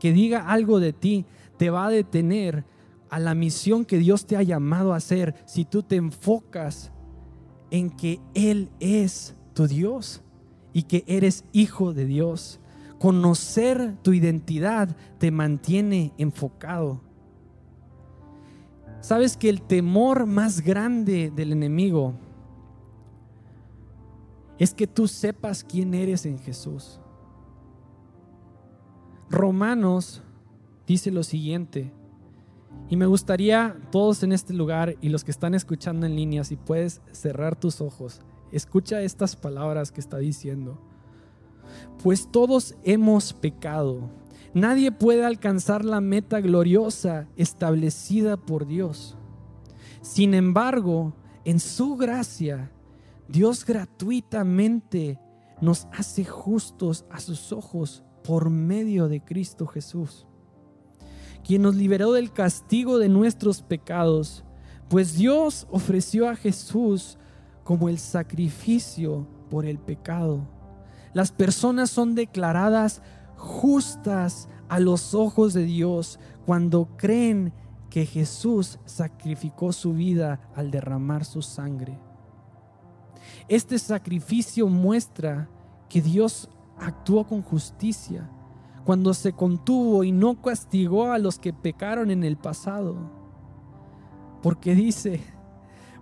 que 0.00 0.12
diga 0.12 0.48
algo 0.48 0.80
de 0.80 0.92
ti, 0.92 1.24
te 1.56 1.70
va 1.70 1.86
a 1.86 1.90
detener 1.90 2.64
a 3.08 3.20
la 3.20 3.34
misión 3.34 3.84
que 3.84 3.98
Dios 3.98 4.26
te 4.26 4.36
ha 4.36 4.42
llamado 4.42 4.92
a 4.92 4.96
hacer 4.96 5.36
si 5.46 5.64
tú 5.64 5.84
te 5.84 5.94
enfocas 5.94 6.90
en 7.70 7.90
que 7.90 8.20
Él 8.34 8.70
es 8.80 9.36
tu 9.54 9.68
Dios 9.68 10.22
y 10.72 10.82
que 10.82 11.04
eres 11.06 11.44
hijo 11.52 11.94
de 11.94 12.04
Dios. 12.04 12.58
Conocer 12.98 13.96
tu 14.02 14.12
identidad 14.12 14.96
te 15.18 15.30
mantiene 15.30 16.12
enfocado. 16.18 17.02
Sabes 19.00 19.36
que 19.36 19.48
el 19.48 19.62
temor 19.62 20.26
más 20.26 20.60
grande 20.60 21.30
del 21.30 21.52
enemigo 21.52 22.14
es 24.58 24.74
que 24.74 24.86
tú 24.86 25.08
sepas 25.08 25.64
quién 25.64 25.94
eres 25.94 26.26
en 26.26 26.38
Jesús. 26.38 27.00
Romanos 29.30 30.22
dice 30.86 31.10
lo 31.10 31.22
siguiente, 31.22 31.92
Y 32.88 32.96
me 32.96 33.06
gustaría 33.06 33.76
todos 33.90 34.22
en 34.22 34.32
este 34.32 34.52
lugar 34.52 34.96
y 35.00 35.08
los 35.08 35.24
que 35.24 35.30
están 35.30 35.54
escuchando 35.54 36.04
en 36.04 36.16
línea, 36.16 36.44
si 36.44 36.56
puedes 36.56 37.00
cerrar 37.12 37.56
tus 37.56 37.80
ojos, 37.80 38.20
escucha 38.50 39.00
estas 39.00 39.36
palabras 39.36 39.90
que 39.92 40.00
está 40.00 40.18
diciendo. 40.18 40.78
Pues 42.02 42.30
todos 42.30 42.74
hemos 42.82 43.32
pecado. 43.32 44.10
Nadie 44.52 44.92
puede 44.92 45.24
alcanzar 45.24 45.84
la 45.84 46.02
meta 46.02 46.40
gloriosa 46.40 47.28
establecida 47.36 48.36
por 48.36 48.66
Dios. 48.66 49.16
Sin 50.02 50.34
embargo, 50.34 51.14
en 51.44 51.60
su 51.60 51.96
gracia, 51.96 52.70
Dios 53.28 53.64
gratuitamente 53.64 55.18
nos 55.60 55.86
hace 55.92 56.24
justos 56.24 57.04
a 57.10 57.20
sus 57.20 57.52
ojos 57.52 58.02
por 58.24 58.50
medio 58.50 59.08
de 59.08 59.22
Cristo 59.22 59.66
Jesús, 59.66 60.26
quien 61.44 61.62
nos 61.62 61.76
liberó 61.76 62.12
del 62.12 62.32
castigo 62.32 62.98
de 62.98 63.08
nuestros 63.08 63.62
pecados, 63.62 64.44
pues 64.88 65.14
Dios 65.14 65.66
ofreció 65.70 66.28
a 66.28 66.36
Jesús 66.36 67.18
como 67.64 67.88
el 67.88 67.98
sacrificio 67.98 69.26
por 69.50 69.66
el 69.66 69.78
pecado. 69.78 70.46
Las 71.14 71.30
personas 71.30 71.90
son 71.90 72.14
declaradas 72.14 73.02
justas 73.36 74.48
a 74.68 74.80
los 74.80 75.14
ojos 75.14 75.52
de 75.52 75.64
Dios 75.64 76.18
cuando 76.46 76.88
creen 76.96 77.52
que 77.90 78.06
Jesús 78.06 78.78
sacrificó 78.84 79.72
su 79.72 79.92
vida 79.92 80.40
al 80.54 80.70
derramar 80.70 81.24
su 81.24 81.42
sangre. 81.42 81.98
Este 83.52 83.78
sacrificio 83.78 84.66
muestra 84.66 85.46
que 85.90 86.00
Dios 86.00 86.48
actuó 86.78 87.24
con 87.26 87.42
justicia 87.42 88.30
cuando 88.86 89.12
se 89.12 89.34
contuvo 89.34 90.04
y 90.04 90.10
no 90.10 90.40
castigó 90.40 91.12
a 91.12 91.18
los 91.18 91.38
que 91.38 91.52
pecaron 91.52 92.10
en 92.10 92.24
el 92.24 92.38
pasado. 92.38 92.96
Porque 94.40 94.74
dice, 94.74 95.20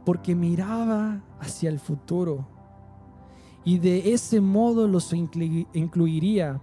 porque 0.04 0.36
miraba 0.36 1.24
hacia 1.40 1.70
el 1.70 1.80
futuro 1.80 2.46
y 3.64 3.78
de 3.78 4.12
ese 4.12 4.40
modo 4.40 4.86
los 4.86 5.12
incluiría 5.12 6.60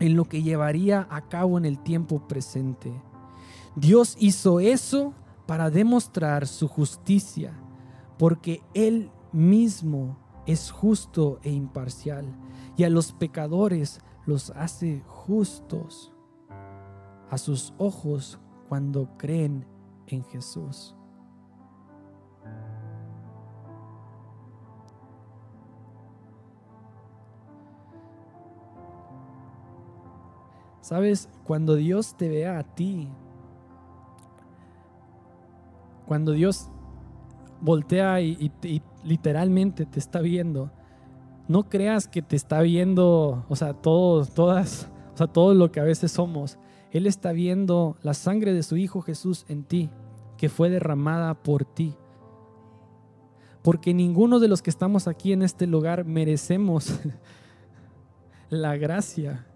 en 0.00 0.16
lo 0.16 0.24
que 0.24 0.42
llevaría 0.42 1.06
a 1.08 1.20
cabo 1.28 1.56
en 1.56 1.64
el 1.64 1.78
tiempo 1.78 2.26
presente. 2.26 2.92
Dios 3.76 4.16
hizo 4.18 4.58
eso 4.58 5.14
para 5.46 5.70
demostrar 5.70 6.48
su 6.48 6.66
justicia, 6.66 7.52
porque 8.18 8.60
Él 8.74 9.12
mismo 9.32 10.16
es 10.46 10.70
justo 10.70 11.38
e 11.42 11.50
imparcial, 11.50 12.26
y 12.76 12.84
a 12.84 12.90
los 12.90 13.12
pecadores 13.12 14.00
los 14.26 14.50
hace 14.50 15.02
justos 15.06 16.12
a 17.30 17.38
sus 17.38 17.72
ojos 17.78 18.38
cuando 18.68 19.16
creen 19.16 19.64
en 20.06 20.24
Jesús. 20.24 20.94
Sabes, 30.80 31.28
cuando 31.44 31.76
Dios 31.76 32.16
te 32.16 32.28
vea 32.28 32.58
a 32.58 32.64
ti, 32.64 33.08
cuando 36.06 36.32
Dios 36.32 36.68
voltea 37.60 38.20
y, 38.20 38.50
literalmente 39.04 39.86
te 39.86 39.98
está 39.98 40.20
viendo, 40.20 40.70
no 41.48 41.68
creas 41.68 42.06
que 42.06 42.22
te 42.22 42.36
está 42.36 42.60
viendo, 42.60 43.44
o 43.48 43.56
sea, 43.56 43.74
todos, 43.74 44.32
todas, 44.34 44.88
o 45.14 45.16
sea, 45.16 45.26
todo 45.26 45.54
lo 45.54 45.72
que 45.72 45.80
a 45.80 45.84
veces 45.84 46.12
somos. 46.12 46.58
Él 46.92 47.06
está 47.06 47.32
viendo 47.32 47.96
la 48.02 48.14
sangre 48.14 48.52
de 48.52 48.62
su 48.62 48.76
Hijo 48.76 49.00
Jesús 49.00 49.44
en 49.48 49.64
ti, 49.64 49.90
que 50.36 50.48
fue 50.48 50.70
derramada 50.70 51.34
por 51.34 51.64
ti. 51.64 51.94
Porque 53.62 53.92
ninguno 53.92 54.38
de 54.38 54.48
los 54.48 54.62
que 54.62 54.70
estamos 54.70 55.06
aquí 55.08 55.32
en 55.32 55.42
este 55.42 55.66
lugar 55.66 56.04
merecemos 56.04 57.00
la 58.48 58.76
gracia. 58.76 59.46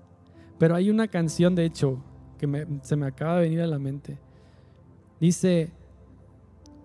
Pero 0.59 0.75
hay 0.75 0.91
una 0.91 1.09
canción, 1.09 1.55
de 1.55 1.65
hecho, 1.65 2.03
que 2.39 2.67
se 2.83 2.97
me 2.97 3.07
acaba 3.07 3.37
de 3.37 3.43
venir 3.43 3.61
a 3.61 3.67
la 3.67 3.79
mente. 3.79 4.19
Dice, 5.21 5.73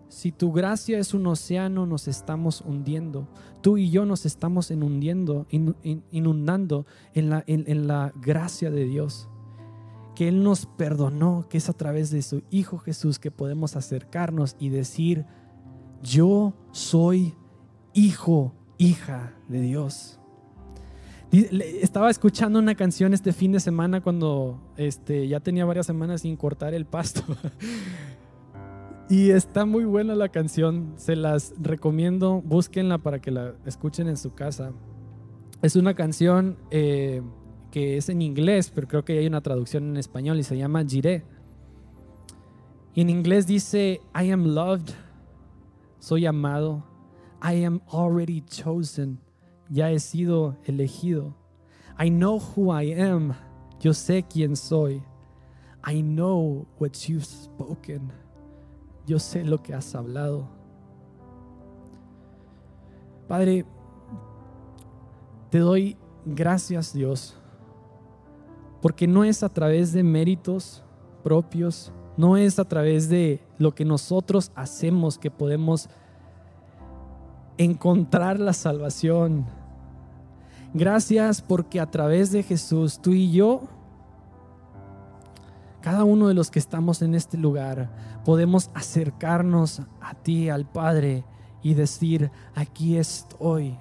si 0.10 0.32
tu 0.32 0.52
gracia 0.52 1.00
es 1.00 1.14
un 1.14 1.26
océano, 1.28 1.86
nos 1.86 2.08
estamos 2.08 2.62
hundiendo. 2.62 3.28
Tú 3.62 3.78
y 3.78 3.90
yo 3.92 4.06
nos 4.06 4.26
estamos 4.26 4.72
inundiendo, 4.72 5.46
inundando 5.50 6.86
en 7.14 7.30
la, 7.30 7.44
en 7.48 7.88
la 7.88 8.12
gracia 8.20 8.72
de 8.72 8.86
Dios. 8.86 9.30
Que 10.16 10.28
Él 10.28 10.44
nos 10.44 10.66
perdonó, 10.66 11.48
que 11.48 11.60
es 11.60 11.70
a 11.70 11.74
través 11.74 12.10
de 12.10 12.24
su 12.24 12.44
Hijo 12.50 12.80
Jesús 12.80 13.20
que 13.20 13.32
podemos 13.32 13.76
acercarnos 13.76 14.56
y 14.60 14.70
decir, 14.70 15.26
yo 16.02 16.54
soy 16.72 17.36
hijo, 17.94 18.54
hija 18.78 19.34
de 19.48 19.62
Dios. 19.62 20.20
Estaba 21.32 22.10
escuchando 22.10 22.58
una 22.58 22.74
canción 22.74 23.14
este 23.14 23.34
fin 23.34 23.52
de 23.52 23.60
semana 23.60 24.02
cuando 24.02 24.60
este, 24.78 25.28
ya 25.28 25.40
tenía 25.40 25.64
varias 25.66 25.86
semanas 25.86 26.22
sin 26.22 26.36
cortar 26.36 26.74
el 26.74 26.86
pasto. 26.86 27.22
Y 29.12 29.32
está 29.32 29.66
muy 29.66 29.86
buena 29.86 30.14
la 30.14 30.30
canción, 30.30 30.94
se 30.96 31.16
las 31.16 31.56
recomiendo, 31.60 32.44
búsquenla 32.46 33.00
para 33.00 33.20
que 33.20 33.32
la 33.32 33.56
escuchen 33.66 34.08
en 34.08 34.18
su 34.18 34.36
casa. 34.36 34.72
Es 35.64 35.76
una 35.76 35.96
canción 35.96 36.60
eh, 36.70 37.24
que 37.72 37.98
es 37.98 38.10
en 38.10 38.22
inglés, 38.22 38.72
pero 38.74 38.88
creo 38.88 39.04
que 39.04 39.18
hay 39.18 39.26
una 39.26 39.42
traducción 39.42 39.86
en 39.90 39.98
español 39.98 40.38
y 40.38 40.44
se 40.44 40.56
llama 40.56 40.86
Jiré. 40.86 41.26
Y 42.94 43.02
en 43.02 43.10
inglés 43.10 43.48
dice, 43.48 44.00
I 44.14 44.30
am 44.30 44.46
loved, 44.46 44.92
soy 45.98 46.28
amado, 46.28 46.84
I 47.42 47.66
am 47.66 47.82
already 47.92 48.42
chosen, 48.42 49.18
ya 49.70 49.90
he 49.90 49.98
sido 49.98 50.56
elegido. 50.66 51.36
I 52.00 52.12
know 52.12 52.40
who 52.40 52.72
I 52.80 52.94
am, 52.94 53.34
yo 53.80 53.92
sé 53.92 54.24
quién 54.32 54.56
soy. 54.56 55.02
I 55.84 56.04
know 56.04 56.68
what 56.78 56.92
you've 57.08 57.26
spoken 57.26 58.12
yo 59.10 59.18
sé 59.18 59.44
lo 59.44 59.64
que 59.64 59.74
has 59.74 59.96
hablado. 59.96 60.48
Padre, 63.28 63.66
te 65.50 65.58
doy 65.58 65.98
gracias 66.26 66.94
Dios, 66.94 67.36
porque 68.84 69.08
no 69.08 69.24
es 69.24 69.42
a 69.42 69.50
través 69.50 69.94
de 69.94 70.04
méritos 70.04 70.84
propios, 71.24 71.92
no 72.18 72.38
es 72.38 72.60
a 72.60 72.66
través 72.66 73.10
de 73.10 73.42
lo 73.58 73.74
que 73.74 73.84
nosotros 73.84 74.52
hacemos 74.54 75.18
que 75.18 75.32
podemos 75.32 75.90
encontrar 77.58 78.40
la 78.40 78.54
salvación. 78.54 79.48
Gracias 80.76 81.42
porque 81.42 81.80
a 81.80 81.90
través 81.90 82.32
de 82.32 82.44
Jesús 82.44 83.02
tú 83.02 83.14
y 83.14 83.32
yo 83.32 83.64
cada 85.82 86.04
uno 86.04 86.28
de 86.28 86.34
los 86.34 86.52
que 86.52 86.60
estamos 86.60 87.02
en 87.02 87.16
este 87.16 87.38
lugar 87.38 87.90
podemos 88.26 88.70
acercarnos 88.74 89.82
a 90.02 90.14
ti, 90.14 90.50
al 90.50 90.66
Padre, 90.66 91.24
y 91.62 91.74
decir, 91.74 92.32
aquí 92.56 92.98
estoy. 92.98 93.78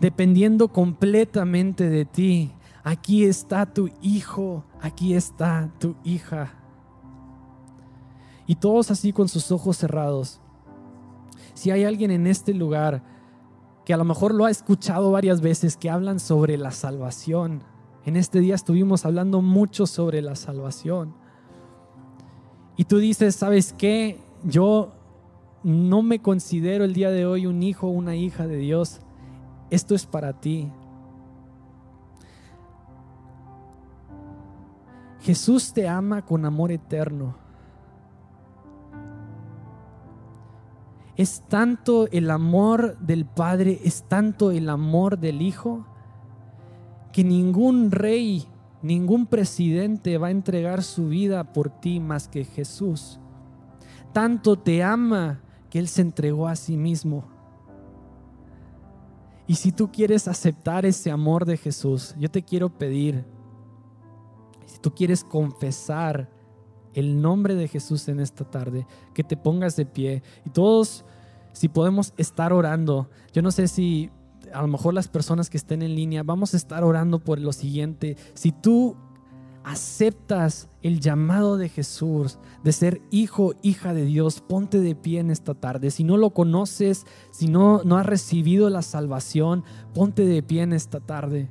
Dependiendo 0.00 0.68
completamente 0.68 1.88
de 1.88 2.04
ti, 2.04 2.52
aquí 2.82 3.24
está 3.24 3.66
tu 3.66 3.90
hijo, 4.02 4.64
aquí 4.80 5.14
está 5.14 5.70
tu 5.78 5.96
hija. 6.04 6.52
Y 8.46 8.56
todos 8.56 8.90
así 8.90 9.12
con 9.12 9.28
sus 9.28 9.50
ojos 9.50 9.78
cerrados. 9.78 10.40
Si 11.54 11.70
hay 11.70 11.84
alguien 11.84 12.10
en 12.10 12.26
este 12.26 12.52
lugar 12.52 13.02
que 13.84 13.94
a 13.94 13.96
lo 13.96 14.04
mejor 14.04 14.34
lo 14.34 14.44
ha 14.44 14.50
escuchado 14.50 15.10
varias 15.10 15.40
veces, 15.40 15.76
que 15.76 15.90
hablan 15.90 16.18
sobre 16.20 16.56
la 16.56 16.70
salvación, 16.70 17.62
en 18.04 18.16
este 18.16 18.40
día 18.40 18.54
estuvimos 18.54 19.06
hablando 19.06 19.40
mucho 19.40 19.86
sobre 19.86 20.20
la 20.20 20.36
salvación. 20.36 21.14
Y 22.76 22.84
tú 22.84 22.98
dices, 22.98 23.34
¿sabes 23.36 23.72
qué? 23.72 24.20
Yo 24.42 24.92
no 25.62 26.02
me 26.02 26.20
considero 26.20 26.84
el 26.84 26.92
día 26.92 27.10
de 27.10 27.24
hoy 27.24 27.46
un 27.46 27.62
hijo 27.62 27.86
o 27.86 27.90
una 27.90 28.16
hija 28.16 28.46
de 28.46 28.56
Dios. 28.56 29.00
Esto 29.70 29.94
es 29.94 30.04
para 30.06 30.34
ti. 30.40 30.70
Jesús 35.20 35.72
te 35.72 35.88
ama 35.88 36.26
con 36.26 36.44
amor 36.44 36.70
eterno. 36.70 37.34
Es 41.16 41.42
tanto 41.48 42.08
el 42.08 42.30
amor 42.30 42.98
del 42.98 43.24
Padre, 43.24 43.80
es 43.84 44.02
tanto 44.02 44.50
el 44.50 44.68
amor 44.68 45.18
del 45.18 45.42
Hijo, 45.42 45.86
que 47.14 47.22
ningún 47.22 47.92
rey, 47.92 48.44
ningún 48.82 49.26
presidente 49.26 50.18
va 50.18 50.26
a 50.26 50.32
entregar 50.32 50.82
su 50.82 51.06
vida 51.06 51.52
por 51.52 51.70
ti 51.70 52.00
más 52.00 52.26
que 52.26 52.44
Jesús. 52.44 53.20
Tanto 54.12 54.56
te 54.56 54.82
ama 54.82 55.40
que 55.70 55.78
Él 55.78 55.86
se 55.86 56.02
entregó 56.02 56.48
a 56.48 56.56
sí 56.56 56.76
mismo. 56.76 57.22
Y 59.46 59.54
si 59.54 59.70
tú 59.70 59.92
quieres 59.92 60.26
aceptar 60.26 60.84
ese 60.86 61.12
amor 61.12 61.44
de 61.44 61.56
Jesús, 61.56 62.16
yo 62.18 62.28
te 62.28 62.42
quiero 62.42 62.68
pedir, 62.68 63.24
si 64.66 64.80
tú 64.80 64.92
quieres 64.92 65.22
confesar 65.22 66.28
el 66.94 67.22
nombre 67.22 67.54
de 67.54 67.68
Jesús 67.68 68.08
en 68.08 68.18
esta 68.18 68.44
tarde, 68.44 68.88
que 69.14 69.22
te 69.22 69.36
pongas 69.36 69.76
de 69.76 69.86
pie. 69.86 70.24
Y 70.44 70.50
todos, 70.50 71.04
si 71.52 71.68
podemos 71.68 72.12
estar 72.16 72.52
orando, 72.52 73.08
yo 73.32 73.40
no 73.40 73.52
sé 73.52 73.68
si 73.68 74.10
a 74.54 74.62
lo 74.62 74.68
mejor 74.68 74.94
las 74.94 75.08
personas 75.08 75.50
que 75.50 75.56
estén 75.56 75.82
en 75.82 75.94
línea, 75.94 76.22
vamos 76.22 76.54
a 76.54 76.56
estar 76.56 76.84
orando 76.84 77.18
por 77.18 77.40
lo 77.40 77.52
siguiente. 77.52 78.16
Si 78.34 78.52
tú 78.52 78.96
aceptas 79.64 80.68
el 80.82 81.00
llamado 81.00 81.56
de 81.56 81.68
Jesús 81.70 82.38
de 82.62 82.72
ser 82.72 83.00
hijo, 83.10 83.54
hija 83.62 83.94
de 83.94 84.04
Dios, 84.04 84.42
ponte 84.46 84.78
de 84.78 84.94
pie 84.94 85.20
en 85.20 85.30
esta 85.30 85.54
tarde. 85.54 85.90
Si 85.90 86.04
no 86.04 86.16
lo 86.16 86.30
conoces, 86.30 87.06
si 87.30 87.48
no, 87.48 87.82
no 87.84 87.96
has 87.96 88.06
recibido 88.06 88.70
la 88.70 88.82
salvación, 88.82 89.64
ponte 89.94 90.24
de 90.24 90.42
pie 90.42 90.62
en 90.62 90.74
esta 90.74 91.00
tarde. 91.00 91.50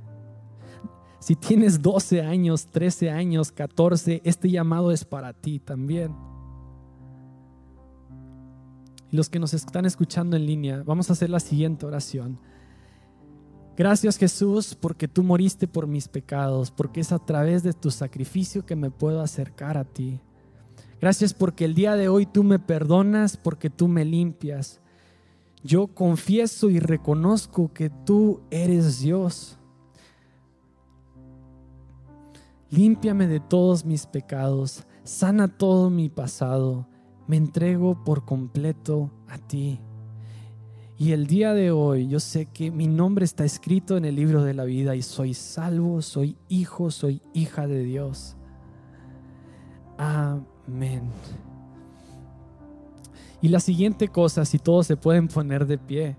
Si 1.19 1.35
tienes 1.35 1.81
12 1.81 2.21
años, 2.21 2.67
13 2.67 3.09
años, 3.09 3.51
14, 3.51 4.21
este 4.23 4.49
llamado 4.49 4.91
es 4.91 5.05
para 5.05 5.33
ti 5.33 5.59
también. 5.59 6.15
Y 9.09 9.15
los 9.15 9.29
que 9.29 9.39
nos 9.39 9.53
están 9.53 9.85
escuchando 9.85 10.35
en 10.35 10.45
línea, 10.45 10.83
vamos 10.85 11.09
a 11.09 11.13
hacer 11.13 11.29
la 11.29 11.39
siguiente 11.39 11.85
oración. 11.85 12.39
Gracias 13.76 14.17
Jesús 14.17 14.76
porque 14.80 15.07
tú 15.07 15.24
moriste 15.24 15.67
por 15.67 15.88
mis 15.88 16.07
pecados, 16.07 16.69
porque 16.69 17.01
es 17.01 17.11
a 17.11 17.19
través 17.19 17.63
de 17.63 17.74
tu 17.74 17.89
sacrificio 17.89 18.65
que 18.65 18.76
me 18.76 18.91
puedo 18.91 19.21
acercar 19.21 19.78
a 19.78 19.84
ti. 19.84 20.19
Gracias 21.01 21.34
porque 21.34 21.65
el 21.65 21.74
día 21.74 21.95
de 21.95 22.07
hoy 22.07 22.26
tú 22.26 22.43
me 22.43 22.59
perdonas, 22.59 23.36
porque 23.36 23.69
tú 23.69 23.88
me 23.88 24.05
limpias. 24.05 24.80
Yo 25.63 25.88
confieso 25.88 26.69
y 26.69 26.80
reconozco 26.80 27.74
que 27.74 27.89
tú 27.89 28.41
eres 28.51 28.99
Dios. 28.99 29.57
Límpiame 32.69 33.28
de 33.28 33.39
todos 33.39 33.86
mis 33.86 34.05
pecados, 34.05 34.84
sana 35.03 35.47
todo 35.47 35.89
mi 35.89 36.09
pasado, 36.09 36.88
me 37.28 37.38
entrego 37.38 38.03
por 38.03 38.26
completo 38.26 39.11
a 39.28 39.38
ti. 39.38 39.80
Y 40.97 41.11
el 41.11 41.25
día 41.25 41.53
de 41.53 41.71
hoy 41.71 42.07
yo 42.07 42.19
sé 42.19 42.45
que 42.45 42.69
mi 42.69 42.87
nombre 42.87 43.25
está 43.25 43.43
escrito 43.45 43.97
en 43.97 44.05
el 44.05 44.15
libro 44.15 44.43
de 44.43 44.53
la 44.53 44.63
vida 44.63 44.95
y 44.95 45.01
soy 45.01 45.33
salvo, 45.33 46.01
soy 46.01 46.37
hijo, 46.49 46.91
soy 46.91 47.21
hija 47.33 47.67
de 47.67 47.83
Dios. 47.83 48.35
Amén. 49.97 51.09
Y 53.41 53.49
la 53.49 53.59
siguiente 53.59 54.07
cosa, 54.07 54.45
si 54.45 54.59
todos 54.59 54.87
se 54.87 54.95
pueden 54.95 55.27
poner 55.27 55.65
de 55.65 55.77
pie. 55.77 56.15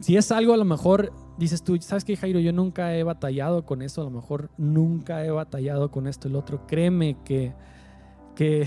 Si 0.00 0.16
es 0.16 0.32
algo 0.32 0.54
a 0.54 0.56
lo 0.56 0.64
mejor 0.64 1.12
dices 1.36 1.62
tú, 1.62 1.76
¿sabes 1.80 2.04
qué, 2.04 2.16
Jairo? 2.16 2.38
Yo 2.38 2.52
nunca 2.52 2.94
he 2.96 3.02
batallado 3.02 3.64
con 3.64 3.82
eso, 3.82 4.00
a 4.00 4.04
lo 4.04 4.10
mejor 4.10 4.50
nunca 4.56 5.24
he 5.24 5.30
batallado 5.30 5.90
con 5.90 6.06
esto 6.06 6.28
el 6.28 6.36
otro. 6.36 6.66
Créeme 6.66 7.16
que, 7.24 7.52
que 8.34 8.66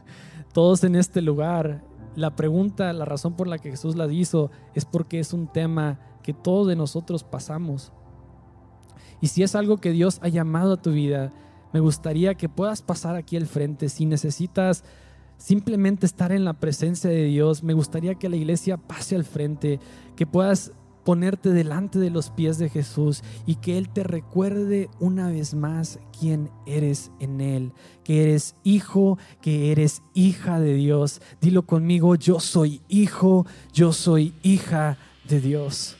todos 0.52 0.84
en 0.84 0.96
este 0.96 1.22
lugar 1.22 1.82
la 2.18 2.34
pregunta, 2.34 2.92
la 2.92 3.04
razón 3.04 3.34
por 3.34 3.46
la 3.46 3.58
que 3.58 3.70
Jesús 3.70 3.96
la 3.96 4.10
hizo 4.12 4.50
es 4.74 4.84
porque 4.84 5.20
es 5.20 5.32
un 5.32 5.46
tema 5.46 6.00
que 6.22 6.34
todos 6.34 6.66
de 6.66 6.76
nosotros 6.76 7.22
pasamos. 7.22 7.92
Y 9.20 9.28
si 9.28 9.42
es 9.42 9.54
algo 9.54 9.78
que 9.78 9.92
Dios 9.92 10.18
ha 10.22 10.28
llamado 10.28 10.74
a 10.74 10.82
tu 10.82 10.90
vida, 10.90 11.32
me 11.72 11.80
gustaría 11.80 12.34
que 12.34 12.48
puedas 12.48 12.82
pasar 12.82 13.14
aquí 13.14 13.36
al 13.36 13.46
frente. 13.46 13.88
Si 13.88 14.04
necesitas 14.04 14.84
simplemente 15.36 16.06
estar 16.06 16.32
en 16.32 16.44
la 16.44 16.54
presencia 16.54 17.08
de 17.08 17.24
Dios, 17.24 17.62
me 17.62 17.72
gustaría 17.72 18.16
que 18.16 18.28
la 18.28 18.36
iglesia 18.36 18.76
pase 18.76 19.14
al 19.14 19.24
frente, 19.24 19.78
que 20.16 20.26
puedas 20.26 20.72
ponerte 21.04 21.50
delante 21.50 21.98
de 21.98 22.10
los 22.10 22.30
pies 22.30 22.58
de 22.58 22.68
Jesús 22.68 23.22
y 23.46 23.56
que 23.56 23.78
Él 23.78 23.88
te 23.88 24.02
recuerde 24.04 24.90
una 25.00 25.28
vez 25.28 25.54
más 25.54 25.98
quién 26.18 26.50
eres 26.66 27.10
en 27.20 27.40
Él, 27.40 27.72
que 28.04 28.22
eres 28.22 28.54
hijo, 28.64 29.18
que 29.40 29.72
eres 29.72 30.02
hija 30.14 30.60
de 30.60 30.74
Dios. 30.74 31.20
Dilo 31.40 31.62
conmigo, 31.66 32.14
yo 32.14 32.40
soy 32.40 32.80
hijo, 32.88 33.46
yo 33.72 33.92
soy 33.92 34.34
hija 34.42 34.98
de 35.28 35.40
Dios. 35.40 35.96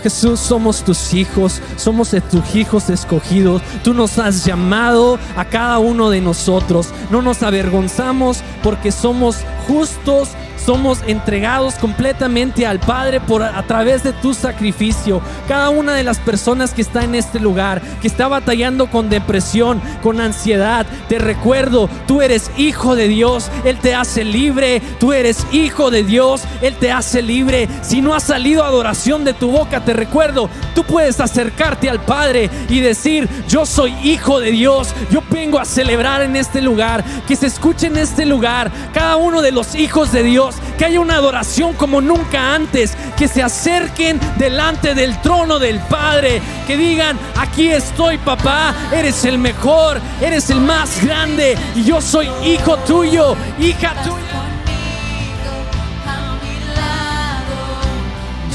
Jesús, 0.00 0.40
somos 0.40 0.82
tus 0.82 1.14
hijos, 1.14 1.60
somos 1.76 2.10
tus 2.30 2.54
hijos 2.54 2.90
escogidos. 2.90 3.62
Tú 3.82 3.94
nos 3.94 4.18
has 4.18 4.44
llamado 4.44 5.18
a 5.36 5.44
cada 5.44 5.78
uno 5.78 6.10
de 6.10 6.20
nosotros. 6.20 6.88
No 7.10 7.22
nos 7.22 7.42
avergonzamos 7.42 8.42
porque 8.62 8.92
somos 8.92 9.38
justos 9.66 10.30
somos 10.64 11.02
entregados 11.06 11.74
completamente 11.74 12.66
al 12.66 12.80
Padre 12.80 13.20
por 13.20 13.42
a 13.42 13.62
través 13.62 14.02
de 14.02 14.12
tu 14.12 14.34
sacrificio. 14.34 15.20
Cada 15.48 15.70
una 15.70 15.94
de 15.94 16.04
las 16.04 16.18
personas 16.18 16.72
que 16.72 16.82
está 16.82 17.02
en 17.02 17.14
este 17.14 17.40
lugar, 17.40 17.80
que 18.00 18.08
está 18.08 18.28
batallando 18.28 18.90
con 18.90 19.08
depresión, 19.08 19.80
con 20.02 20.20
ansiedad, 20.20 20.86
te 21.08 21.18
recuerdo, 21.18 21.88
tú 22.06 22.22
eres 22.22 22.50
hijo 22.56 22.96
de 22.96 23.08
Dios, 23.08 23.50
Él 23.64 23.78
te 23.78 23.94
hace 23.94 24.24
libre, 24.24 24.80
tú 24.98 25.12
eres 25.12 25.46
hijo 25.52 25.90
de 25.90 26.02
Dios, 26.02 26.42
Él 26.60 26.74
te 26.76 26.92
hace 26.92 27.22
libre. 27.22 27.68
Si 27.82 28.00
no 28.00 28.14
ha 28.14 28.20
salido 28.20 28.64
adoración 28.64 29.24
de 29.24 29.34
tu 29.34 29.50
boca, 29.50 29.84
te 29.84 29.92
recuerdo, 29.92 30.50
tú 30.74 30.84
puedes 30.84 31.20
acercarte 31.20 31.88
al 31.88 32.00
Padre 32.00 32.50
y 32.68 32.80
decir, 32.80 33.28
yo 33.48 33.66
soy 33.66 33.92
hijo 34.04 34.40
de 34.40 34.50
Dios, 34.50 34.94
yo 35.10 35.22
vengo 35.30 35.58
a 35.58 35.64
celebrar 35.64 36.22
en 36.22 36.36
este 36.36 36.60
lugar, 36.60 37.04
que 37.26 37.36
se 37.36 37.46
escuche 37.46 37.86
en 37.86 37.96
este 37.96 38.26
lugar 38.26 38.70
cada 38.92 39.16
uno 39.16 39.42
de 39.42 39.52
los 39.52 39.74
hijos 39.74 40.12
de 40.12 40.22
Dios 40.22 40.49
que 40.78 40.84
haya 40.84 41.00
una 41.00 41.16
adoración 41.16 41.74
como 41.74 42.00
nunca 42.00 42.54
antes, 42.54 42.96
que 43.16 43.28
se 43.28 43.42
acerquen 43.42 44.20
delante 44.38 44.94
del 44.94 45.20
trono 45.20 45.58
del 45.58 45.78
Padre, 45.80 46.40
que 46.66 46.76
digan, 46.76 47.18
aquí 47.36 47.68
estoy 47.70 48.18
papá, 48.18 48.74
eres 48.92 49.24
el 49.24 49.38
mejor, 49.38 50.00
eres 50.20 50.50
el 50.50 50.60
más 50.60 51.02
grande 51.04 51.56
y 51.74 51.84
yo 51.84 52.00
soy 52.00 52.28
hijo 52.44 52.76
tuyo, 52.78 53.36
hija 53.58 53.94
tuya. 54.02 54.30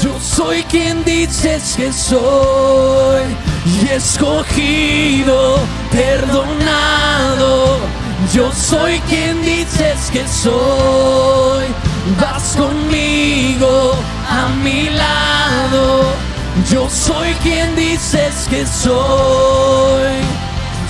Yo 0.02 0.20
soy 0.20 0.62
quien 0.64 1.02
dices 1.04 1.74
que 1.76 1.92
soy 1.92 3.22
y 3.64 3.88
escogido, 3.88 5.58
perdonado. 5.90 7.78
Yo 8.32 8.50
soy 8.52 9.00
quien 9.08 9.42
dices 9.42 10.10
que 10.12 10.26
soy 10.28 11.64
vas 12.20 12.56
conmigo 12.56 13.94
a 14.28 14.48
mi 14.62 14.88
lado. 14.90 16.04
Yo 16.70 16.88
soy 16.88 17.34
quien 17.42 17.74
dices 17.76 18.46
que 18.48 18.66
soy. 18.66 20.12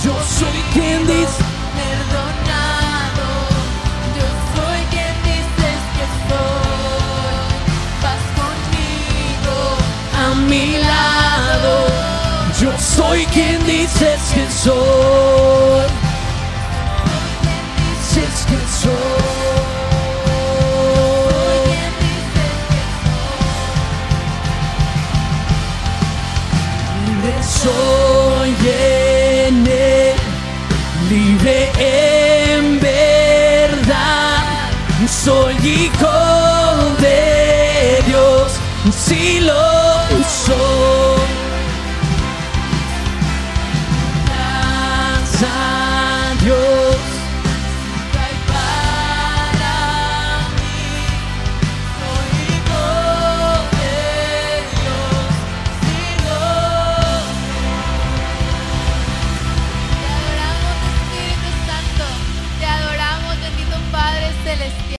Yo 0.04 0.12
soy 0.38 0.62
quien 0.72 1.06
dices 1.06 1.44
perdonado. 1.80 3.26
Yo 4.16 4.28
soy 4.54 4.80
quien 4.90 5.14
dices 5.24 5.80
que 5.96 6.06
soy. 6.28 7.46
Vas 8.02 8.24
conmigo 8.40 9.56
a 10.22 10.34
mi 10.48 10.78
lado. 10.78 11.74
Yo 12.60 12.72
soy 12.78 13.26
quien 13.26 13.64
dices 13.66 14.20
que 14.34 14.46
soy. 14.50 15.86
Dices 17.82 18.46
que 18.46 18.58
soy. 18.82 19.45
Soy 27.46 28.56
en 29.48 29.66
él, 29.66 30.14
libre 31.08 31.70
en 31.78 32.80
verdad. 32.80 34.42
Soy 35.06 35.54
hijo 35.64 36.16
de 37.00 38.02
Dios, 38.06 38.52
si 38.92 39.40
lo 39.40 39.54
soy. 40.46 40.85